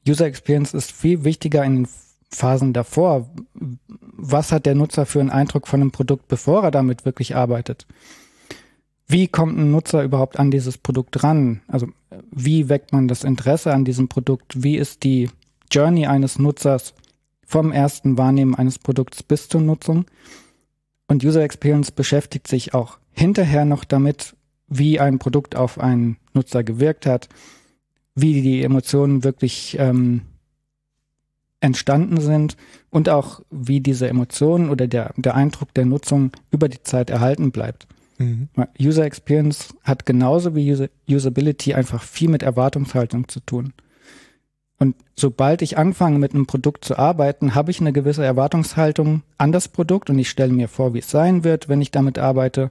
User 0.06 0.26
Experience 0.26 0.74
ist 0.74 0.92
viel 0.92 1.24
wichtiger 1.24 1.64
in 1.64 1.84
den 1.84 1.88
Phasen 2.30 2.72
davor. 2.72 3.30
Was 3.54 4.52
hat 4.52 4.66
der 4.66 4.74
Nutzer 4.74 5.06
für 5.06 5.20
einen 5.20 5.30
Eindruck 5.30 5.66
von 5.66 5.80
einem 5.80 5.90
Produkt, 5.90 6.28
bevor 6.28 6.62
er 6.62 6.70
damit 6.70 7.04
wirklich 7.04 7.34
arbeitet? 7.34 7.86
Wie 9.08 9.26
kommt 9.26 9.58
ein 9.58 9.72
Nutzer 9.72 10.04
überhaupt 10.04 10.38
an 10.38 10.52
dieses 10.52 10.78
Produkt 10.78 11.24
ran? 11.24 11.62
Also 11.66 11.88
wie 12.30 12.68
weckt 12.68 12.92
man 12.92 13.08
das 13.08 13.24
Interesse 13.24 13.74
an 13.74 13.84
diesem 13.84 14.08
Produkt? 14.08 14.62
Wie 14.62 14.76
ist 14.76 15.02
die 15.02 15.28
Journey 15.72 16.06
eines 16.06 16.38
Nutzers 16.38 16.94
vom 17.50 17.72
ersten 17.72 18.16
Wahrnehmen 18.16 18.54
eines 18.54 18.78
Produkts 18.78 19.24
bis 19.24 19.48
zur 19.48 19.60
Nutzung? 19.60 20.04
Und 21.08 21.24
User 21.24 21.42
Experience 21.42 21.90
beschäftigt 21.90 22.46
sich 22.46 22.74
auch 22.74 22.98
hinterher 23.10 23.64
noch 23.64 23.82
damit, 23.82 24.36
wie 24.68 25.00
ein 25.00 25.18
Produkt 25.18 25.56
auf 25.56 25.80
einen 25.80 26.16
Nutzer 26.32 26.62
gewirkt 26.62 27.06
hat, 27.06 27.28
wie 28.14 28.40
die 28.40 28.62
Emotionen 28.62 29.24
wirklich 29.24 29.76
ähm, 29.80 30.22
entstanden 31.58 32.20
sind 32.20 32.56
und 32.88 33.08
auch 33.08 33.40
wie 33.50 33.80
diese 33.80 34.08
Emotionen 34.08 34.70
oder 34.70 34.86
der, 34.86 35.12
der 35.16 35.34
Eindruck 35.34 35.74
der 35.74 35.86
Nutzung 35.86 36.30
über 36.52 36.68
die 36.68 36.84
Zeit 36.84 37.10
erhalten 37.10 37.50
bleibt. 37.50 37.88
Mhm. 38.18 38.48
User 38.80 39.04
Experience 39.04 39.74
hat 39.82 40.06
genauso 40.06 40.54
wie 40.54 40.70
User 40.70 40.88
Usability 41.08 41.74
einfach 41.74 42.04
viel 42.04 42.30
mit 42.30 42.44
Erwartungshaltung 42.44 43.26
zu 43.26 43.40
tun. 43.40 43.72
Und 44.80 44.96
sobald 45.14 45.60
ich 45.60 45.76
anfange, 45.76 46.18
mit 46.18 46.34
einem 46.34 46.46
Produkt 46.46 46.86
zu 46.86 46.98
arbeiten, 46.98 47.54
habe 47.54 47.70
ich 47.70 47.80
eine 47.80 47.92
gewisse 47.92 48.24
Erwartungshaltung 48.24 49.22
an 49.36 49.52
das 49.52 49.68
Produkt 49.68 50.08
und 50.08 50.18
ich 50.18 50.30
stelle 50.30 50.54
mir 50.54 50.68
vor, 50.68 50.94
wie 50.94 51.00
es 51.00 51.10
sein 51.10 51.44
wird, 51.44 51.68
wenn 51.68 51.82
ich 51.82 51.90
damit 51.90 52.18
arbeite. 52.18 52.70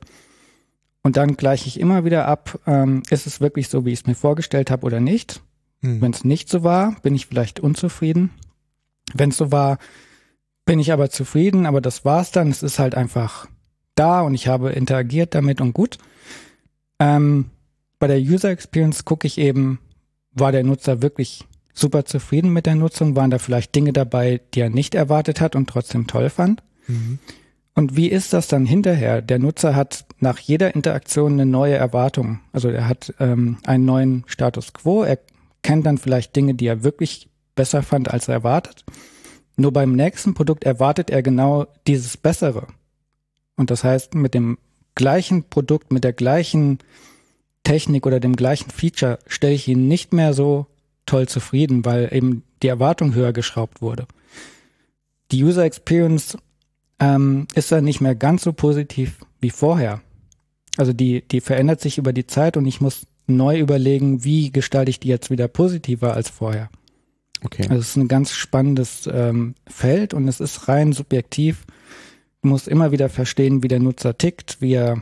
Und 1.04 1.18
dann 1.18 1.38
gleiche 1.38 1.68
ich 1.68 1.80
immer 1.80 2.06
wieder 2.06 2.28
ab, 2.28 2.60
ähm, 2.66 3.04
ist 3.12 3.28
es 3.28 3.42
wirklich 3.42 3.70
so, 3.70 3.86
wie 3.86 3.92
ich 3.92 4.00
es 4.00 4.08
mir 4.08 4.16
vorgestellt 4.16 4.72
habe 4.72 4.88
oder 4.88 5.00
nicht. 5.00 5.42
Mhm. 5.82 6.02
Wenn 6.02 6.12
es 6.12 6.26
nicht 6.26 6.50
so 6.50 6.64
war, 6.64 6.96
bin 7.04 7.14
ich 7.14 7.28
vielleicht 7.28 7.60
unzufrieden. 7.60 8.32
Wenn 9.14 9.30
es 9.30 9.38
so 9.38 9.52
war, 9.52 9.78
bin 10.66 10.80
ich 10.80 10.92
aber 10.92 11.12
zufrieden, 11.12 11.68
aber 11.68 11.80
das 11.80 12.06
war's 12.06 12.32
dann. 12.32 12.50
Es 12.50 12.64
ist 12.64 12.80
halt 12.80 12.96
einfach 12.96 13.48
da 13.94 14.22
und 14.22 14.34
ich 14.34 14.48
habe 14.48 14.72
interagiert 14.72 15.36
damit 15.36 15.62
und 15.62 15.74
gut. 15.74 16.00
Ähm, 16.98 17.52
bei 18.00 18.08
der 18.08 18.20
User 18.20 18.50
Experience 18.50 19.06
gucke 19.06 19.28
ich 19.28 19.38
eben, 19.38 19.78
war 20.32 20.52
der 20.52 20.64
Nutzer 20.64 21.04
wirklich 21.04 21.46
super 21.80 22.06
zufrieden 22.06 22.52
mit 22.52 22.66
der 22.66 22.76
Nutzung? 22.76 23.16
Waren 23.16 23.32
da 23.32 23.38
vielleicht 23.38 23.76
Dinge 23.76 23.94
dabei, 23.94 24.42
die 24.54 24.62
er 24.62 24.70
nicht 24.70 24.96
erwartet 24.96 25.42
hat 25.42 25.56
und 25.56 25.70
trotzdem 25.70 26.08
toll 26.08 26.30
fand? 26.30 26.64
Mhm. 26.88 27.20
Und 27.76 27.96
wie 27.96 28.08
ist 28.08 28.34
das 28.34 28.48
dann 28.48 28.66
hinterher? 28.66 29.22
Der 29.22 29.40
Nutzer 29.40 29.76
hat 29.76 30.06
nach 30.20 30.40
jeder 30.40 30.76
Interaktion 30.76 31.34
eine 31.34 31.46
neue 31.46 31.76
Erwartung. 31.76 32.42
Also 32.52 32.70
er 32.70 32.88
hat 32.88 33.14
ähm, 33.20 33.58
einen 33.66 33.86
neuen 33.86 34.24
Status 34.28 34.74
quo. 34.74 35.04
Er 35.04 35.20
kennt 35.64 35.86
dann 35.86 35.98
vielleicht 35.98 36.36
Dinge, 36.36 36.56
die 36.56 36.68
er 36.68 36.84
wirklich 36.84 37.30
besser 37.56 37.84
fand, 37.84 38.12
als 38.12 38.28
er 38.28 38.36
erwartet. 38.36 38.84
Nur 39.56 39.72
beim 39.72 39.94
nächsten 39.94 40.34
Produkt 40.34 40.64
erwartet 40.64 41.10
er 41.10 41.22
genau 41.22 41.68
dieses 41.88 42.18
Bessere. 42.18 42.68
Und 43.56 43.72
das 43.72 43.84
heißt, 43.84 44.16
mit 44.16 44.34
dem 44.34 44.58
gleichen 44.96 45.44
Produkt, 45.44 45.92
mit 45.92 46.04
der 46.04 46.14
gleichen 46.14 46.80
Technik 47.64 48.06
oder 48.06 48.20
dem 48.20 48.36
gleichen 48.36 48.72
Feature 48.72 49.20
stelle 49.28 49.54
ich 49.54 49.68
ihn 49.68 49.88
nicht 49.88 50.14
mehr 50.14 50.34
so 50.34 50.66
toll 51.10 51.28
zufrieden, 51.28 51.86
weil 51.86 52.10
eben 52.14 52.44
die 52.62 52.68
Erwartung 52.68 53.14
höher 53.16 53.34
geschraubt 53.34 53.82
wurde. 53.82 54.06
Die 55.32 55.44
User 55.44 55.64
Experience 55.64 56.38
ähm, 57.00 57.48
ist 57.56 57.72
dann 57.72 57.84
nicht 57.84 58.02
mehr 58.02 58.16
ganz 58.16 58.44
so 58.44 58.54
positiv 58.54 59.20
wie 59.42 59.50
vorher. 59.50 60.02
Also 60.78 60.94
die, 60.94 61.28
die 61.28 61.42
verändert 61.42 61.82
sich 61.82 61.98
über 61.98 62.14
die 62.14 62.28
Zeit 62.28 62.58
und 62.58 62.66
ich 62.66 62.80
muss 62.80 63.08
neu 63.28 63.60
überlegen, 63.60 64.24
wie 64.24 64.52
gestalte 64.52 64.90
ich 64.90 65.00
die 65.00 65.08
jetzt 65.08 65.30
wieder 65.30 65.48
positiver 65.48 66.14
als 66.14 66.30
vorher. 66.30 66.70
Okay. 67.44 67.64
Also 67.64 67.76
es 67.76 67.90
ist 67.90 67.96
ein 67.96 68.08
ganz 68.08 68.32
spannendes 68.32 69.10
ähm, 69.12 69.56
Feld 69.68 70.14
und 70.14 70.28
es 70.28 70.40
ist 70.40 70.68
rein 70.68 70.94
subjektiv. 70.94 71.66
Du 72.42 72.50
musst 72.50 72.68
immer 72.68 72.92
wieder 72.92 73.10
verstehen, 73.10 73.64
wie 73.64 73.68
der 73.68 73.80
Nutzer 73.80 74.18
tickt, 74.18 74.62
wie 74.62 74.74
er 74.74 75.02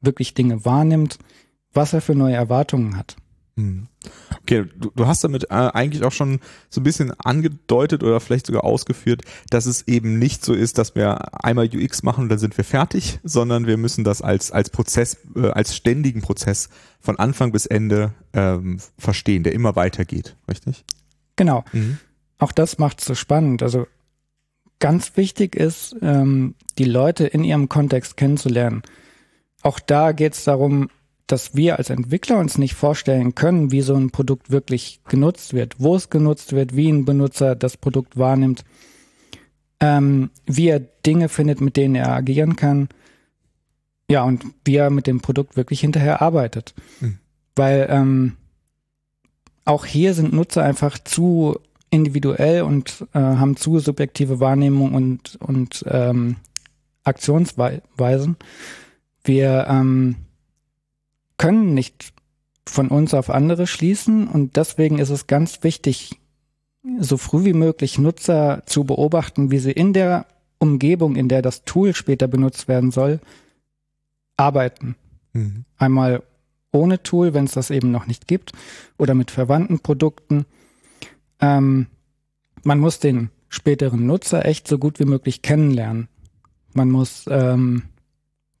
wirklich 0.00 0.34
Dinge 0.34 0.64
wahrnimmt, 0.64 1.18
was 1.72 1.92
er 1.92 2.00
für 2.00 2.14
neue 2.14 2.34
Erwartungen 2.34 2.96
hat. 2.96 3.16
Hm. 3.56 3.86
Okay, 4.40 4.64
du, 4.76 4.90
du 4.94 5.06
hast 5.06 5.22
damit 5.24 5.44
äh, 5.44 5.54
eigentlich 5.54 6.04
auch 6.04 6.12
schon 6.12 6.40
so 6.70 6.80
ein 6.80 6.84
bisschen 6.84 7.12
angedeutet 7.20 8.02
oder 8.02 8.18
vielleicht 8.18 8.46
sogar 8.46 8.64
ausgeführt, 8.64 9.22
dass 9.50 9.66
es 9.66 9.86
eben 9.86 10.18
nicht 10.18 10.42
so 10.42 10.54
ist, 10.54 10.78
dass 10.78 10.94
wir 10.94 11.44
einmal 11.44 11.68
UX 11.72 12.02
machen 12.02 12.24
und 12.24 12.28
dann 12.30 12.38
sind 12.38 12.56
wir 12.56 12.64
fertig, 12.64 13.20
sondern 13.24 13.66
wir 13.66 13.76
müssen 13.76 14.04
das 14.04 14.22
als 14.22 14.52
als 14.52 14.70
Prozess, 14.70 15.18
äh, 15.36 15.50
als 15.50 15.76
ständigen 15.76 16.22
Prozess 16.22 16.70
von 16.98 17.18
Anfang 17.18 17.52
bis 17.52 17.66
Ende 17.66 18.14
ähm, 18.32 18.78
verstehen, 18.96 19.42
der 19.42 19.52
immer 19.52 19.76
weitergeht, 19.76 20.36
richtig? 20.48 20.84
Genau. 21.36 21.64
Mhm. 21.72 21.98
Auch 22.38 22.52
das 22.52 22.78
macht 22.78 23.00
es 23.00 23.06
so 23.06 23.14
spannend. 23.14 23.62
Also 23.62 23.86
ganz 24.78 25.16
wichtig 25.16 25.54
ist, 25.54 25.94
ähm, 26.00 26.54
die 26.78 26.84
Leute 26.84 27.26
in 27.26 27.44
ihrem 27.44 27.68
Kontext 27.68 28.16
kennenzulernen. 28.16 28.82
Auch 29.62 29.78
da 29.78 30.12
geht 30.12 30.32
es 30.32 30.44
darum, 30.44 30.88
dass 31.26 31.54
wir 31.54 31.78
als 31.78 31.90
Entwickler 31.90 32.38
uns 32.38 32.58
nicht 32.58 32.74
vorstellen 32.74 33.34
können, 33.34 33.72
wie 33.72 33.80
so 33.80 33.94
ein 33.94 34.10
Produkt 34.10 34.50
wirklich 34.50 35.00
genutzt 35.08 35.54
wird, 35.54 35.76
wo 35.78 35.96
es 35.96 36.10
genutzt 36.10 36.52
wird, 36.52 36.76
wie 36.76 36.88
ein 36.88 37.04
Benutzer 37.04 37.54
das 37.54 37.76
Produkt 37.76 38.16
wahrnimmt, 38.16 38.64
ähm, 39.80 40.30
wie 40.46 40.68
er 40.68 40.80
Dinge 40.80 41.28
findet, 41.28 41.60
mit 41.60 41.76
denen 41.76 41.94
er 41.94 42.12
agieren 42.12 42.56
kann. 42.56 42.88
Ja, 44.10 44.24
und 44.24 44.44
wie 44.64 44.76
er 44.76 44.90
mit 44.90 45.06
dem 45.06 45.20
Produkt 45.20 45.56
wirklich 45.56 45.80
hinterher 45.80 46.20
arbeitet. 46.20 46.74
Mhm. 47.00 47.18
Weil 47.56 47.86
ähm, 47.88 48.36
auch 49.64 49.86
hier 49.86 50.14
sind 50.14 50.32
Nutzer 50.32 50.62
einfach 50.62 50.98
zu 50.98 51.58
individuell 51.90 52.62
und 52.62 53.06
äh, 53.12 53.18
haben 53.18 53.56
zu 53.56 53.78
subjektive 53.78 54.40
Wahrnehmung 54.40 54.94
und, 54.94 55.36
und 55.40 55.84
ähm, 55.88 56.36
Aktionsweisen. 57.04 58.36
Wir 59.24 59.66
ähm, 59.68 60.16
können 61.36 61.74
nicht 61.74 62.12
von 62.66 62.88
uns 62.88 63.14
auf 63.14 63.30
andere 63.30 63.66
schließen 63.66 64.28
und 64.28 64.56
deswegen 64.56 64.98
ist 64.98 65.10
es 65.10 65.26
ganz 65.26 65.62
wichtig, 65.62 66.20
so 66.98 67.16
früh 67.16 67.44
wie 67.44 67.52
möglich 67.52 67.98
Nutzer 67.98 68.62
zu 68.66 68.84
beobachten, 68.84 69.50
wie 69.50 69.58
sie 69.58 69.72
in 69.72 69.92
der 69.92 70.26
Umgebung, 70.58 71.16
in 71.16 71.28
der 71.28 71.42
das 71.42 71.64
Tool 71.64 71.94
später 71.94 72.28
benutzt 72.28 72.68
werden 72.68 72.90
soll, 72.90 73.20
arbeiten. 74.36 74.96
Mhm. 75.32 75.64
Einmal 75.76 76.22
ohne 76.72 77.02
Tool, 77.02 77.34
wenn 77.34 77.44
es 77.44 77.52
das 77.52 77.70
eben 77.70 77.90
noch 77.90 78.06
nicht 78.06 78.26
gibt, 78.26 78.52
oder 78.96 79.14
mit 79.14 79.30
verwandten 79.30 79.80
Produkten. 79.80 80.46
Ähm, 81.40 81.86
man 82.62 82.78
muss 82.78 82.98
den 82.98 83.30
späteren 83.48 84.06
Nutzer 84.06 84.46
echt 84.46 84.66
so 84.66 84.78
gut 84.78 84.98
wie 84.98 85.04
möglich 85.04 85.42
kennenlernen. 85.42 86.08
Man 86.72 86.90
muss 86.90 87.24
ähm, 87.28 87.82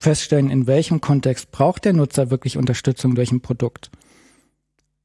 feststellen, 0.02 0.50
in 0.50 0.66
welchem 0.66 1.00
Kontext 1.00 1.50
braucht 1.52 1.84
der 1.84 1.92
Nutzer 1.92 2.30
wirklich 2.30 2.58
Unterstützung 2.58 3.14
durch 3.14 3.32
ein 3.32 3.40
Produkt. 3.40 3.90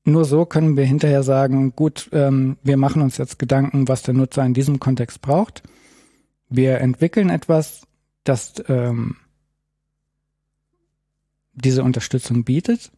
Nur 0.03 0.25
so 0.25 0.45
können 0.45 0.77
wir 0.77 0.85
hinterher 0.85 1.23
sagen, 1.23 1.75
gut, 1.75 2.09
ähm, 2.13 2.57
wir 2.63 2.77
machen 2.77 3.01
uns 3.01 3.17
jetzt 3.17 3.39
Gedanken, 3.39 3.87
was 3.87 4.03
der 4.03 4.13
Nutzer 4.13 4.45
in 4.45 4.53
diesem 4.53 4.79
Kontext 4.79 5.21
braucht. 5.21 5.63
Wir 6.49 6.79
entwickeln 6.79 7.29
etwas, 7.29 7.81
das 8.23 8.53
ähm, 8.69 9.17
diese 11.53 11.83
Unterstützung 11.83 12.43
bietet. 12.43 12.91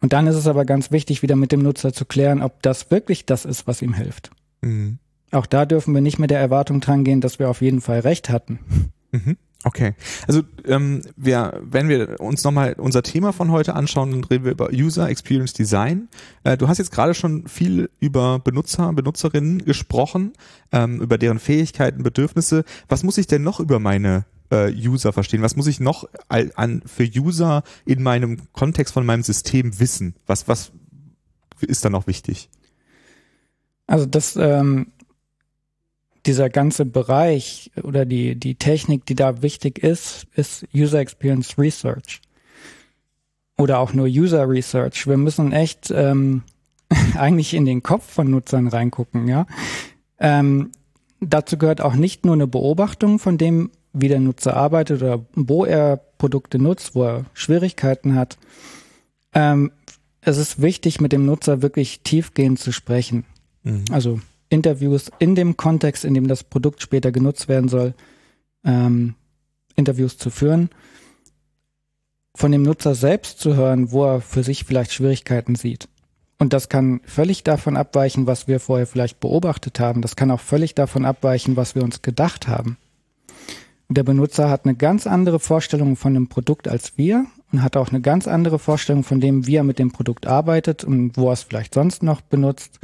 Und 0.00 0.12
dann 0.12 0.26
ist 0.26 0.36
es 0.36 0.46
aber 0.46 0.64
ganz 0.64 0.90
wichtig, 0.90 1.22
wieder 1.22 1.36
mit 1.36 1.52
dem 1.52 1.62
Nutzer 1.62 1.92
zu 1.92 2.04
klären, 2.04 2.42
ob 2.42 2.62
das 2.62 2.90
wirklich 2.90 3.26
das 3.26 3.44
ist, 3.44 3.66
was 3.66 3.82
ihm 3.82 3.92
hilft. 3.92 4.30
Mhm. 4.62 4.98
Auch 5.30 5.46
da 5.46 5.66
dürfen 5.66 5.94
wir 5.94 6.00
nicht 6.00 6.18
mit 6.18 6.30
der 6.30 6.40
Erwartung 6.40 6.80
dran 6.80 7.04
gehen, 7.04 7.20
dass 7.20 7.38
wir 7.38 7.50
auf 7.50 7.60
jeden 7.60 7.80
Fall 7.80 8.00
recht 8.00 8.30
hatten. 8.30 8.60
Mhm. 9.12 9.36
Okay, 9.66 9.94
also 10.28 10.42
ähm, 10.64 11.02
wir, 11.16 11.60
wenn 11.60 11.88
wir 11.88 12.20
uns 12.20 12.44
nochmal 12.44 12.74
unser 12.78 13.02
Thema 13.02 13.32
von 13.32 13.50
heute 13.50 13.74
anschauen, 13.74 14.12
dann 14.12 14.22
reden 14.22 14.44
wir 14.44 14.52
über 14.52 14.70
User 14.72 15.08
Experience 15.08 15.54
Design. 15.54 16.08
Äh, 16.44 16.56
du 16.56 16.68
hast 16.68 16.78
jetzt 16.78 16.92
gerade 16.92 17.14
schon 17.14 17.48
viel 17.48 17.90
über 17.98 18.38
Benutzer, 18.38 18.92
Benutzerinnen 18.92 19.64
gesprochen, 19.64 20.34
ähm, 20.70 21.00
über 21.00 21.18
deren 21.18 21.40
Fähigkeiten, 21.40 22.04
Bedürfnisse. 22.04 22.62
Was 22.86 23.02
muss 23.02 23.18
ich 23.18 23.26
denn 23.26 23.42
noch 23.42 23.58
über 23.58 23.80
meine 23.80 24.24
äh, 24.52 24.72
User 24.72 25.12
verstehen? 25.12 25.42
Was 25.42 25.56
muss 25.56 25.66
ich 25.66 25.80
noch 25.80 26.08
an, 26.28 26.82
für 26.86 27.02
User 27.02 27.64
in 27.84 28.04
meinem 28.04 28.42
Kontext 28.52 28.94
von 28.94 29.04
meinem 29.04 29.24
System 29.24 29.80
wissen? 29.80 30.14
Was, 30.28 30.46
was 30.46 30.70
ist 31.60 31.84
da 31.84 31.90
noch 31.90 32.06
wichtig? 32.06 32.50
Also 33.88 34.06
das, 34.06 34.36
ähm, 34.36 34.92
dieser 36.26 36.50
ganze 36.50 36.84
Bereich 36.84 37.70
oder 37.82 38.04
die, 38.04 38.34
die 38.34 38.56
Technik, 38.56 39.06
die 39.06 39.14
da 39.14 39.42
wichtig 39.42 39.78
ist, 39.78 40.26
ist 40.34 40.66
User 40.74 40.98
Experience 40.98 41.58
Research. 41.58 42.20
Oder 43.56 43.78
auch 43.78 43.92
nur 43.92 44.06
User 44.06 44.48
Research. 44.48 45.06
Wir 45.06 45.16
müssen 45.16 45.52
echt 45.52 45.90
ähm, 45.90 46.42
eigentlich 47.16 47.54
in 47.54 47.64
den 47.64 47.82
Kopf 47.82 48.12
von 48.12 48.30
Nutzern 48.30 48.68
reingucken, 48.68 49.28
ja. 49.28 49.46
Ähm, 50.18 50.70
dazu 51.20 51.58
gehört 51.58 51.80
auch 51.80 51.94
nicht 51.94 52.24
nur 52.24 52.34
eine 52.34 52.46
Beobachtung 52.46 53.18
von 53.18 53.38
dem, 53.38 53.70
wie 53.92 54.08
der 54.08 54.20
Nutzer 54.20 54.56
arbeitet 54.56 55.02
oder 55.02 55.24
wo 55.34 55.64
er 55.64 55.96
Produkte 56.18 56.58
nutzt, 56.58 56.94
wo 56.94 57.04
er 57.04 57.24
Schwierigkeiten 57.32 58.14
hat. 58.14 58.36
Ähm, 59.32 59.72
es 60.20 60.38
ist 60.38 60.60
wichtig, 60.60 61.00
mit 61.00 61.12
dem 61.12 61.24
Nutzer 61.24 61.62
wirklich 61.62 62.00
tiefgehend 62.00 62.58
zu 62.58 62.72
sprechen. 62.72 63.24
Mhm. 63.62 63.84
Also 63.90 64.20
Interviews 64.48 65.10
in 65.18 65.34
dem 65.34 65.56
Kontext, 65.56 66.04
in 66.04 66.14
dem 66.14 66.28
das 66.28 66.44
Produkt 66.44 66.82
später 66.82 67.12
genutzt 67.12 67.48
werden 67.48 67.68
soll, 67.68 67.94
ähm, 68.64 69.14
Interviews 69.74 70.18
zu 70.18 70.30
führen, 70.30 70.70
von 72.34 72.52
dem 72.52 72.62
Nutzer 72.62 72.94
selbst 72.94 73.40
zu 73.40 73.56
hören, 73.56 73.92
wo 73.92 74.04
er 74.04 74.20
für 74.20 74.42
sich 74.42 74.64
vielleicht 74.64 74.92
Schwierigkeiten 74.92 75.54
sieht. 75.54 75.88
Und 76.38 76.52
das 76.52 76.68
kann 76.68 77.00
völlig 77.04 77.44
davon 77.44 77.76
abweichen, 77.76 78.26
was 78.26 78.46
wir 78.46 78.60
vorher 78.60 78.86
vielleicht 78.86 79.20
beobachtet 79.20 79.80
haben. 79.80 80.02
Das 80.02 80.16
kann 80.16 80.30
auch 80.30 80.40
völlig 80.40 80.74
davon 80.74 81.06
abweichen, 81.06 81.56
was 81.56 81.74
wir 81.74 81.82
uns 81.82 82.02
gedacht 82.02 82.46
haben. 82.46 82.76
Der 83.88 84.02
Benutzer 84.02 84.50
hat 84.50 84.64
eine 84.64 84.74
ganz 84.74 85.06
andere 85.06 85.38
Vorstellung 85.38 85.96
von 85.96 86.12
dem 86.12 86.28
Produkt 86.28 86.68
als 86.68 86.98
wir 86.98 87.24
und 87.52 87.62
hat 87.62 87.76
auch 87.76 87.88
eine 87.88 88.00
ganz 88.00 88.26
andere 88.26 88.58
Vorstellung 88.58 89.04
von 89.04 89.20
dem, 89.20 89.46
wie 89.46 89.56
er 89.56 89.64
mit 89.64 89.78
dem 89.78 89.92
Produkt 89.92 90.26
arbeitet 90.26 90.84
und 90.84 91.16
wo 91.16 91.28
er 91.28 91.34
es 91.34 91.44
vielleicht 91.44 91.74
sonst 91.74 92.02
noch 92.02 92.20
benutzt. 92.20 92.80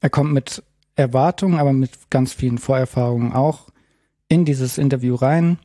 Er 0.00 0.10
kommt 0.10 0.32
mit 0.32 0.62
Erwartungen, 0.94 1.58
aber 1.58 1.72
mit 1.72 2.10
ganz 2.10 2.32
vielen 2.32 2.58
Vorerfahrungen 2.58 3.32
auch 3.32 3.68
in 4.28 4.44
dieses 4.44 4.78
Interview 4.78 5.14
rein. 5.14 5.58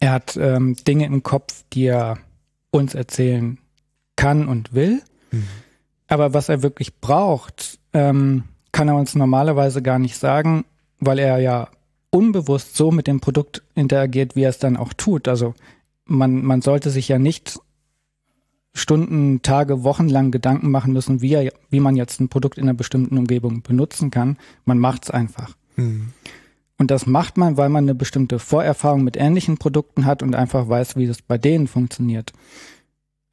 Er 0.00 0.12
hat 0.12 0.36
ähm, 0.36 0.76
Dinge 0.86 1.06
im 1.06 1.22
Kopf, 1.22 1.64
die 1.72 1.86
er 1.86 2.18
uns 2.70 2.94
erzählen 2.94 3.58
kann 4.16 4.48
und 4.48 4.74
will. 4.74 5.02
Mhm. 5.30 5.44
Aber 6.08 6.34
was 6.34 6.48
er 6.48 6.62
wirklich 6.62 7.00
braucht, 7.00 7.78
ähm, 7.92 8.44
kann 8.72 8.88
er 8.88 8.96
uns 8.96 9.14
normalerweise 9.14 9.82
gar 9.82 9.98
nicht 9.98 10.16
sagen, 10.16 10.64
weil 11.00 11.18
er 11.18 11.38
ja 11.38 11.68
unbewusst 12.10 12.76
so 12.76 12.90
mit 12.90 13.06
dem 13.06 13.20
Produkt 13.20 13.62
interagiert, 13.74 14.36
wie 14.36 14.42
er 14.42 14.50
es 14.50 14.58
dann 14.58 14.76
auch 14.76 14.92
tut. 14.92 15.28
Also 15.28 15.54
man, 16.04 16.42
man 16.44 16.62
sollte 16.62 16.90
sich 16.90 17.08
ja 17.08 17.18
nicht 17.18 17.60
Stunden, 18.78 19.42
Tage, 19.42 19.84
Wochen 19.84 20.08
lang 20.08 20.30
Gedanken 20.30 20.70
machen 20.70 20.92
müssen, 20.92 21.20
wie, 21.20 21.34
er, 21.34 21.52
wie 21.70 21.80
man 21.80 21.96
jetzt 21.96 22.20
ein 22.20 22.28
Produkt 22.28 22.58
in 22.58 22.64
einer 22.64 22.74
bestimmten 22.74 23.18
Umgebung 23.18 23.62
benutzen 23.62 24.10
kann. 24.10 24.36
Man 24.64 24.78
macht 24.78 25.04
es 25.04 25.10
einfach. 25.10 25.56
Mhm. 25.76 26.12
Und 26.78 26.90
das 26.90 27.06
macht 27.06 27.36
man, 27.36 27.56
weil 27.56 27.68
man 27.68 27.84
eine 27.84 27.94
bestimmte 27.94 28.38
Vorerfahrung 28.38 29.02
mit 29.02 29.16
ähnlichen 29.16 29.58
Produkten 29.58 30.06
hat 30.06 30.22
und 30.22 30.34
einfach 30.34 30.68
weiß, 30.68 30.96
wie 30.96 31.06
das 31.06 31.22
bei 31.22 31.36
denen 31.36 31.66
funktioniert. 31.66 32.32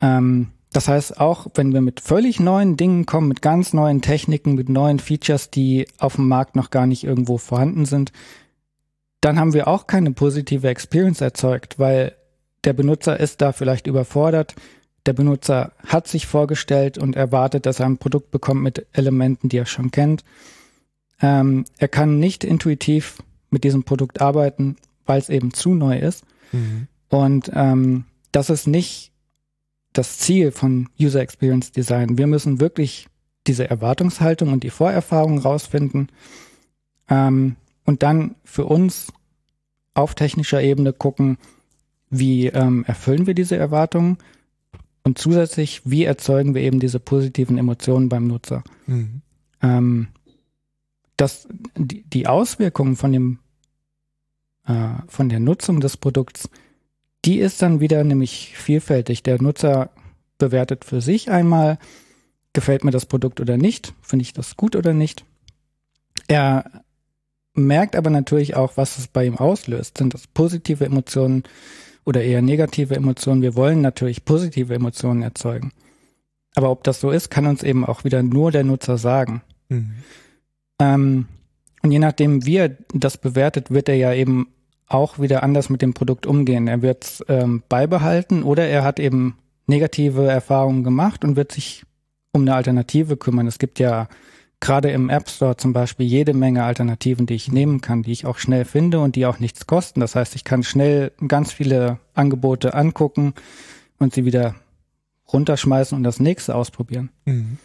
Ähm, 0.01 0.47
das 0.73 0.87
heißt, 0.87 1.21
auch 1.21 1.47
wenn 1.53 1.71
wir 1.71 1.81
mit 1.81 2.01
völlig 2.01 2.39
neuen 2.39 2.75
Dingen 2.75 3.05
kommen, 3.05 3.29
mit 3.29 3.41
ganz 3.41 3.71
neuen 3.71 4.01
Techniken, 4.01 4.55
mit 4.55 4.67
neuen 4.67 4.99
Features, 4.99 5.49
die 5.49 5.87
auf 5.99 6.15
dem 6.15 6.27
Markt 6.27 6.55
noch 6.55 6.69
gar 6.69 6.85
nicht 6.85 7.03
irgendwo 7.03 7.37
vorhanden 7.37 7.85
sind, 7.85 8.11
dann 9.21 9.39
haben 9.39 9.53
wir 9.53 9.67
auch 9.67 9.87
keine 9.87 10.11
positive 10.11 10.67
Experience 10.67 11.21
erzeugt, 11.21 11.79
weil 11.79 12.15
der 12.65 12.73
Benutzer 12.73 13.19
ist 13.19 13.41
da 13.41 13.53
vielleicht 13.53 13.87
überfordert. 13.87 14.55
Der 15.05 15.13
Benutzer 15.13 15.71
hat 15.85 16.07
sich 16.07 16.25
vorgestellt 16.25 16.97
und 16.97 17.15
erwartet, 17.15 17.65
dass 17.65 17.79
er 17.79 17.85
ein 17.85 17.97
Produkt 17.97 18.31
bekommt 18.31 18.63
mit 18.63 18.85
Elementen, 18.93 19.49
die 19.49 19.57
er 19.57 19.65
schon 19.65 19.91
kennt. 19.91 20.23
Ähm, 21.21 21.65
er 21.77 21.87
kann 21.87 22.19
nicht 22.19 22.43
intuitiv 22.43 23.21
mit 23.49 23.63
diesem 23.63 23.83
Produkt 23.83 24.21
arbeiten, 24.21 24.77
weil 25.05 25.19
es 25.19 25.29
eben 25.29 25.53
zu 25.53 25.75
neu 25.75 25.99
ist. 25.99 26.25
Mhm. 26.51 26.87
Und 27.09 27.51
ähm, 27.53 28.05
das 28.31 28.49
ist 28.49 28.67
nicht 28.67 29.11
das 29.93 30.17
Ziel 30.17 30.51
von 30.51 30.89
User 30.99 31.21
Experience 31.21 31.71
Design. 31.71 32.17
Wir 32.17 32.27
müssen 32.27 32.59
wirklich 32.59 33.07
diese 33.47 33.69
Erwartungshaltung 33.69 34.51
und 34.51 34.63
die 34.63 34.69
Vorerfahrung 34.69 35.37
rausfinden 35.37 36.09
ähm, 37.09 37.55
und 37.85 38.03
dann 38.03 38.35
für 38.43 38.65
uns 38.65 39.07
auf 39.93 40.15
technischer 40.15 40.61
Ebene 40.61 40.91
gucken, 40.91 41.37
wie 42.09 42.47
ähm, 42.47 42.83
erfüllen 42.87 43.27
wir 43.27 43.33
diese 43.33 43.55
Erwartungen 43.55 44.17
und 45.05 45.19
zusätzlich, 45.19 45.83
wie 45.85 46.03
erzeugen 46.03 46.55
wir 46.55 46.63
eben 46.63 46.79
diese 46.79 46.99
positiven 46.99 47.59
Emotionen 47.59 48.09
beim 48.09 48.25
Nutzer. 48.25 48.63
Mhm. 48.87 49.21
Ähm, 49.61 50.07
das, 51.15 51.47
die, 51.77 52.03
die 52.03 52.27
Auswirkungen 52.27 52.95
von 52.95 53.13
dem 53.13 53.39
äh, 54.65 54.95
von 55.07 55.29
der 55.29 55.39
Nutzung 55.39 55.79
des 55.79 55.95
Produkts, 55.95 56.49
die 57.23 57.37
ist 57.37 57.61
dann 57.61 57.79
wieder 57.79 58.03
nämlich 58.03 58.57
vielfältig. 58.57 59.21
Der 59.21 59.41
Nutzer 59.41 59.91
bewertet 60.39 60.85
für 60.85 61.01
sich 61.01 61.29
einmal, 61.29 61.77
gefällt 62.53 62.83
mir 62.83 62.91
das 62.91 63.05
Produkt 63.05 63.39
oder 63.39 63.57
nicht, 63.57 63.93
finde 64.01 64.23
ich 64.23 64.33
das 64.33 64.57
gut 64.57 64.75
oder 64.75 64.93
nicht. 64.93 65.23
Er 66.27 66.83
merkt 67.53 67.95
aber 67.95 68.09
natürlich 68.09 68.55
auch, 68.55 68.75
was 68.75 68.97
es 68.97 69.07
bei 69.07 69.25
ihm 69.25 69.37
auslöst. 69.37 69.99
Sind 69.99 70.15
das 70.15 70.25
positive 70.25 70.83
Emotionen 70.83 71.43
oder 72.05 72.23
eher 72.23 72.41
negative 72.41 72.95
Emotionen? 72.95 73.41
Wir 73.41 73.55
wollen 73.55 73.81
natürlich 73.81 74.23
positive 74.23 74.73
Emotionen 74.73 75.21
erzeugen. 75.21 75.71
Aber 76.55 76.71
ob 76.71 76.83
das 76.83 77.01
so 77.01 77.11
ist, 77.11 77.29
kann 77.29 77.45
uns 77.45 77.63
eben 77.63 77.85
auch 77.85 78.05
wieder 78.05 78.23
nur 78.23 78.51
der 78.51 78.63
Nutzer 78.63 78.97
sagen. 78.97 79.41
Mhm. 79.69 79.91
Ähm, 80.79 81.25
und 81.81 81.91
je 81.91 81.99
nachdem, 81.99 82.45
wie 82.45 82.57
er 82.57 82.77
das 82.93 83.17
bewertet, 83.17 83.71
wird 83.71 83.89
er 83.89 83.95
ja 83.95 84.13
eben 84.13 84.47
auch 84.87 85.19
wieder 85.19 85.43
anders 85.43 85.69
mit 85.69 85.81
dem 85.81 85.93
Produkt 85.93 86.25
umgehen. 86.25 86.67
Er 86.67 86.81
wird 86.81 87.03
es 87.03 87.25
ähm, 87.27 87.63
beibehalten 87.69 88.43
oder 88.43 88.67
er 88.67 88.83
hat 88.83 88.99
eben 88.99 89.37
negative 89.67 90.27
Erfahrungen 90.27 90.83
gemacht 90.83 91.23
und 91.23 91.35
wird 91.35 91.51
sich 91.51 91.83
um 92.31 92.41
eine 92.41 92.55
Alternative 92.55 93.17
kümmern. 93.17 93.47
Es 93.47 93.59
gibt 93.59 93.79
ja 93.79 94.07
gerade 94.65 94.89
im 94.89 95.09
App 95.11 95.29
Store 95.29 95.55
zum 95.57 95.73
Beispiel 95.73 96.07
jede 96.07 96.33
Menge 96.33 96.63
Alternativen, 96.63 97.27
die 97.27 97.35
ich 97.35 97.51
nehmen 97.51 97.81
kann, 97.81 98.01
die 98.01 98.11
ich 98.11 98.25
auch 98.25 98.39
schnell 98.39 98.65
finde 98.65 98.99
und 98.99 99.15
die 99.15 99.27
auch 99.27 99.39
nichts 99.39 99.67
kosten. 99.67 99.99
Das 99.99 100.15
heißt, 100.15 100.35
ich 100.35 100.43
kann 100.43 100.63
schnell 100.63 101.11
ganz 101.27 101.51
viele 101.53 101.99
Angebote 102.15 102.73
angucken 102.73 103.35
und 103.99 104.15
sie 104.15 104.25
wieder 104.25 104.55
runterschmeißen 105.31 105.95
und 105.95 106.03
das 106.03 106.19
nächste 106.19 106.55
ausprobieren. 106.55 107.09
Mhm. 107.25 107.59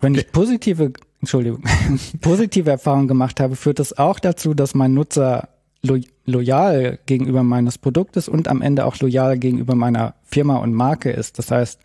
Wenn 0.00 0.14
ich 0.14 0.32
positive, 0.32 0.94
Entschuldigung, 1.20 1.62
positive 2.22 2.70
Erfahrungen 2.70 3.08
gemacht 3.08 3.38
habe, 3.38 3.54
führt 3.54 3.78
das 3.78 3.98
auch 3.98 4.18
dazu, 4.18 4.54
dass 4.54 4.74
mein 4.74 4.94
Nutzer 4.94 5.50
lo 5.82 5.98
loyal 6.24 6.98
gegenüber 7.04 7.42
meines 7.42 7.76
Produktes 7.76 8.26
und 8.26 8.48
am 8.48 8.62
Ende 8.62 8.86
auch 8.86 8.98
loyal 8.98 9.38
gegenüber 9.38 9.74
meiner 9.74 10.14
Firma 10.24 10.56
und 10.56 10.72
Marke 10.72 11.10
ist. 11.10 11.38
Das 11.38 11.50
heißt, 11.50 11.80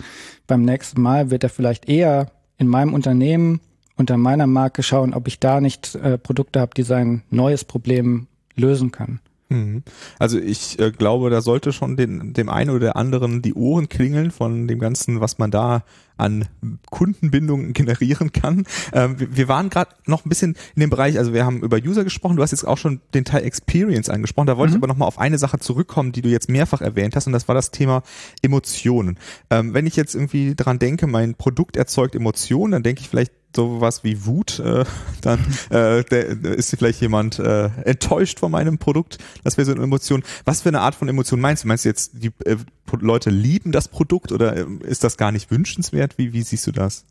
beim 0.48 0.64
nächsten 0.64 1.02
Mal 1.02 1.32
wird 1.32 1.44
er 1.44 1.50
vielleicht 1.50 1.90
eher 1.90 2.32
in 2.58 2.68
meinem 2.68 2.94
Unternehmen 2.94 3.60
unter 4.02 4.18
meiner 4.18 4.48
Marke 4.48 4.84
schauen, 4.84 5.14
ob 5.14 5.28
ich 5.28 5.40
da 5.40 5.62
nicht 5.62 5.96
äh, 5.96 6.18
Produkte 6.18 6.60
habe, 6.60 6.74
die 6.76 6.84
sein 6.84 7.24
neues 7.30 7.64
Problem 7.64 8.28
lösen 8.56 8.92
können. 8.92 9.22
Mhm. 9.52 9.84
Also 10.18 10.40
ich 10.40 10.80
äh, 10.80 10.92
glaube, 10.92 11.30
da 11.30 11.42
sollte 11.42 11.74
schon 11.74 11.98
den, 11.98 12.34
dem 12.34 12.48
einen 12.48 12.70
oder 12.70 12.80
der 12.80 12.96
anderen 12.96 13.42
die 13.42 13.54
Ohren 13.54 13.90
klingeln 13.90 14.32
von 14.32 14.68
dem 14.68 14.80
Ganzen, 14.80 15.20
was 15.20 15.40
man 15.40 15.52
da 15.52 15.84
an 16.16 16.46
Kundenbindungen 16.90 17.74
generieren 17.74 18.32
kann. 18.32 18.66
Ähm, 18.94 19.20
wir, 19.20 19.36
wir 19.36 19.48
waren 19.50 19.70
gerade 19.70 19.92
noch 20.06 20.26
ein 20.26 20.30
bisschen 20.30 20.56
in 20.76 20.80
dem 20.80 20.90
Bereich, 20.90 21.18
also 21.18 21.34
wir 21.34 21.46
haben 21.46 21.62
über 21.64 21.78
User 21.78 22.06
gesprochen, 22.06 22.38
du 22.38 22.44
hast 22.44 22.52
jetzt 22.52 22.66
auch 22.66 22.78
schon 22.78 23.02
den 23.14 23.26
Teil 23.26 23.44
Experience 23.44 24.10
angesprochen, 24.10 24.48
da 24.48 24.56
wollte 24.56 24.72
mhm. 24.72 24.78
ich 24.78 24.84
aber 24.84 24.88
nochmal 24.88 25.10
auf 25.10 25.20
eine 25.20 25.38
Sache 25.38 25.60
zurückkommen, 25.60 26.14
die 26.14 26.22
du 26.22 26.30
jetzt 26.30 26.50
mehrfach 26.50 26.80
erwähnt 26.80 27.18
hast 27.18 27.28
und 27.28 27.34
das 27.34 27.50
war 27.50 27.56
das 27.56 27.72
Thema 27.72 28.04
Emotionen. 28.42 29.20
Ähm, 29.50 29.74
wenn 29.74 29.86
ich 29.86 29.98
jetzt 29.98 30.16
irgendwie 30.16 30.56
daran 30.56 30.80
denke, 30.80 31.08
mein 31.08 31.36
Produkt 31.36 31.76
erzeugt 31.76 32.16
Emotionen, 32.16 32.72
dann 32.72 32.84
denke 32.84 33.02
ich 33.02 33.10
vielleicht 33.10 33.34
sowas 33.56 34.04
wie 34.04 34.26
Wut, 34.26 34.60
äh, 34.60 34.86
dann 35.22 35.40
äh, 35.70 36.04
der, 36.04 36.26
ist 36.30 36.76
vielleicht 36.76 37.02
jemand 37.02 37.40
äh, 37.40 37.70
enttäuscht 37.86 38.40
von 38.40 38.52
meinem 38.52 38.78
Produkt. 38.78 39.18
Das 39.44 39.58
wäre 39.58 39.66
so 39.66 39.74
eine 39.74 39.84
Emotion. 39.84 40.24
Was 40.46 40.62
für 40.62 40.70
eine 40.70 40.82
Art 40.82 40.96
von 40.96 41.08
Emotion 41.08 41.40
meinst 41.40 41.64
du? 41.64 41.68
Meinst 41.68 41.86
du 41.86 41.90
jetzt, 41.90 42.12
die 42.14 42.32
äh, 42.46 42.58
Leute 43.00 43.30
lieben 43.30 43.72
das 43.72 43.88
Produkt 43.88 44.32
oder 44.32 44.56
äh, 44.56 44.66
ist 44.84 45.04
das 45.04 45.18
gar 45.18 45.32
nicht 45.32 45.52
wünschenswert? 45.52 46.18
Wie, 46.18 46.34
wie 46.34 46.44
siehst 46.44 46.68
du 46.68 46.72
das? 46.72 47.06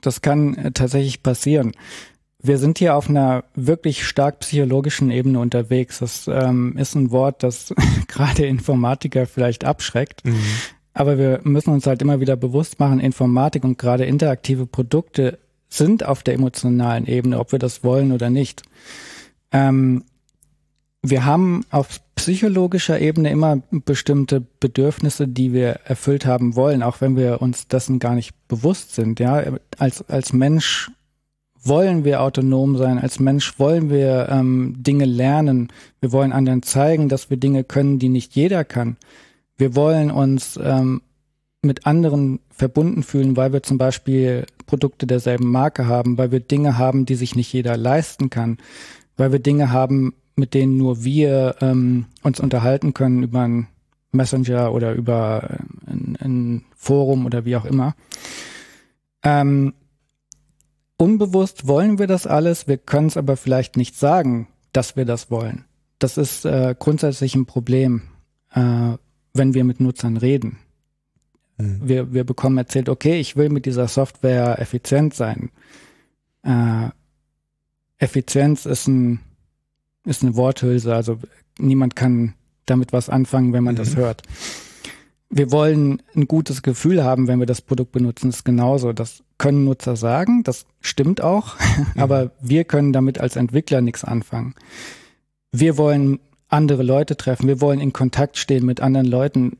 Das 0.00 0.20
kann 0.20 0.54
äh, 0.54 0.72
tatsächlich 0.72 1.22
passieren. 1.22 1.72
Wir 2.42 2.58
sind 2.58 2.78
hier 2.78 2.94
auf 2.94 3.08
einer 3.08 3.44
wirklich 3.54 4.06
stark 4.06 4.40
psychologischen 4.40 5.10
Ebene 5.10 5.40
unterwegs. 5.40 6.00
Das 6.00 6.28
ähm, 6.28 6.76
ist 6.76 6.94
ein 6.94 7.10
Wort, 7.10 7.42
das 7.42 7.74
gerade 8.08 8.44
Informatiker 8.44 9.26
vielleicht 9.26 9.64
abschreckt. 9.64 10.24
Mhm. 10.26 10.36
Aber 10.92 11.18
wir 11.18 11.40
müssen 11.42 11.70
uns 11.70 11.86
halt 11.86 12.02
immer 12.02 12.20
wieder 12.20 12.36
bewusst 12.36 12.78
machen, 12.78 13.00
Informatik 13.00 13.64
und 13.64 13.78
gerade 13.78 14.04
interaktive 14.04 14.66
Produkte 14.66 15.38
sind 15.76 16.04
auf 16.04 16.22
der 16.22 16.34
emotionalen 16.34 17.06
Ebene, 17.06 17.38
ob 17.38 17.52
wir 17.52 17.58
das 17.58 17.84
wollen 17.84 18.12
oder 18.12 18.30
nicht. 18.30 18.62
Ähm, 19.52 20.04
wir 21.02 21.24
haben 21.24 21.64
auf 21.70 22.00
psychologischer 22.16 22.98
Ebene 22.98 23.30
immer 23.30 23.60
bestimmte 23.70 24.40
Bedürfnisse, 24.40 25.28
die 25.28 25.52
wir 25.52 25.80
erfüllt 25.84 26.24
haben 26.24 26.56
wollen, 26.56 26.82
auch 26.82 27.00
wenn 27.00 27.16
wir 27.16 27.42
uns 27.42 27.68
dessen 27.68 27.98
gar 27.98 28.14
nicht 28.14 28.32
bewusst 28.48 28.94
sind. 28.94 29.20
Ja, 29.20 29.42
als, 29.78 30.08
als 30.08 30.32
Mensch 30.32 30.90
wollen 31.62 32.04
wir 32.04 32.22
autonom 32.22 32.76
sein, 32.76 32.98
als 32.98 33.20
Mensch 33.20 33.58
wollen 33.58 33.90
wir 33.90 34.28
ähm, 34.30 34.76
Dinge 34.78 35.04
lernen. 35.04 35.68
Wir 36.00 36.12
wollen 36.12 36.32
anderen 36.32 36.62
zeigen, 36.62 37.08
dass 37.08 37.30
wir 37.30 37.36
Dinge 37.36 37.64
können, 37.64 37.98
die 37.98 38.08
nicht 38.08 38.34
jeder 38.34 38.64
kann. 38.64 38.96
Wir 39.56 39.74
wollen 39.74 40.10
uns 40.10 40.58
ähm, 40.62 41.02
mit 41.62 41.86
anderen 41.86 42.40
verbunden 42.56 43.02
fühlen, 43.02 43.36
weil 43.36 43.52
wir 43.52 43.62
zum 43.62 43.78
Beispiel 43.78 44.46
Produkte 44.66 45.06
derselben 45.06 45.50
Marke 45.50 45.86
haben, 45.86 46.18
weil 46.18 46.30
wir 46.30 46.40
Dinge 46.40 46.78
haben, 46.78 47.04
die 47.06 47.16
sich 47.16 47.34
nicht 47.34 47.52
jeder 47.52 47.76
leisten 47.76 48.30
kann, 48.30 48.58
weil 49.16 49.32
wir 49.32 49.40
Dinge 49.40 49.70
haben, 49.70 50.14
mit 50.36 50.54
denen 50.54 50.76
nur 50.76 51.04
wir 51.04 51.56
ähm, 51.60 52.06
uns 52.22 52.40
unterhalten 52.40 52.94
können 52.94 53.22
über 53.22 53.40
ein 53.40 53.68
Messenger 54.12 54.72
oder 54.72 54.92
über 54.94 55.48
äh, 55.50 55.90
ein, 55.90 56.16
ein 56.20 56.64
Forum 56.76 57.26
oder 57.26 57.44
wie 57.44 57.56
auch 57.56 57.64
immer. 57.64 57.94
Ähm, 59.22 59.74
unbewusst 60.96 61.66
wollen 61.66 61.98
wir 61.98 62.06
das 62.06 62.26
alles, 62.26 62.68
wir 62.68 62.78
können 62.78 63.08
es 63.08 63.16
aber 63.16 63.36
vielleicht 63.36 63.76
nicht 63.76 63.96
sagen, 63.96 64.48
dass 64.72 64.96
wir 64.96 65.04
das 65.04 65.30
wollen. 65.30 65.64
Das 65.98 66.18
ist 66.18 66.44
äh, 66.44 66.74
grundsätzlich 66.78 67.34
ein 67.34 67.46
Problem, 67.46 68.02
äh, 68.52 68.96
wenn 69.32 69.54
wir 69.54 69.64
mit 69.64 69.80
Nutzern 69.80 70.16
reden. 70.16 70.58
Mhm. 71.58 71.80
Wir, 71.82 72.12
wir 72.12 72.24
bekommen 72.24 72.58
erzählt, 72.58 72.88
okay, 72.88 73.18
ich 73.20 73.36
will 73.36 73.48
mit 73.48 73.66
dieser 73.66 73.88
Software 73.88 74.58
effizient 74.60 75.14
sein. 75.14 75.50
Äh, 76.42 76.88
Effizienz 77.98 78.66
ist 78.66 78.88
ein 78.88 79.20
ist 80.04 80.22
eine 80.22 80.36
Worthülse, 80.36 80.94
also 80.94 81.18
niemand 81.58 81.96
kann 81.96 82.34
damit 82.66 82.92
was 82.92 83.08
anfangen, 83.08 83.52
wenn 83.52 83.64
man 83.64 83.74
mhm. 83.74 83.78
das 83.78 83.96
hört. 83.96 84.22
Wir 85.30 85.50
wollen 85.50 86.02
ein 86.14 86.28
gutes 86.28 86.62
Gefühl 86.62 87.02
haben, 87.02 87.26
wenn 87.26 87.40
wir 87.40 87.46
das 87.46 87.62
Produkt 87.62 87.92
benutzen, 87.92 88.28
das 88.28 88.36
ist 88.36 88.44
genauso. 88.44 88.92
Das 88.92 89.22
können 89.38 89.64
Nutzer 89.64 89.96
sagen, 89.96 90.42
das 90.44 90.66
stimmt 90.80 91.22
auch, 91.22 91.56
mhm. 91.94 92.00
aber 92.00 92.30
wir 92.40 92.64
können 92.64 92.92
damit 92.92 93.18
als 93.18 93.36
Entwickler 93.36 93.80
nichts 93.80 94.04
anfangen. 94.04 94.54
Wir 95.50 95.76
wollen 95.76 96.20
andere 96.48 96.82
Leute 96.82 97.16
treffen, 97.16 97.48
wir 97.48 97.60
wollen 97.60 97.80
in 97.80 97.92
Kontakt 97.92 98.36
stehen 98.36 98.66
mit 98.66 98.80
anderen 98.80 99.06
Leuten 99.06 99.56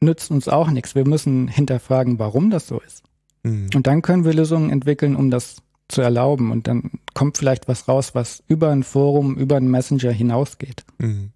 nützt 0.00 0.30
uns 0.30 0.48
auch 0.48 0.70
nichts. 0.70 0.94
Wir 0.94 1.06
müssen 1.06 1.48
hinterfragen, 1.48 2.18
warum 2.18 2.50
das 2.50 2.66
so 2.66 2.80
ist. 2.80 3.04
Mhm. 3.42 3.70
Und 3.74 3.86
dann 3.86 4.02
können 4.02 4.24
wir 4.24 4.34
Lösungen 4.34 4.70
entwickeln, 4.70 5.16
um 5.16 5.30
das 5.30 5.62
zu 5.88 6.02
erlauben. 6.02 6.50
Und 6.52 6.66
dann 6.66 6.90
kommt 7.14 7.38
vielleicht 7.38 7.68
was 7.68 7.88
raus, 7.88 8.14
was 8.14 8.42
über 8.46 8.70
ein 8.70 8.82
Forum, 8.82 9.36
über 9.36 9.56
einen 9.56 9.70
Messenger 9.70 10.12
hinausgeht. 10.12 10.84
Mhm. 10.98 11.30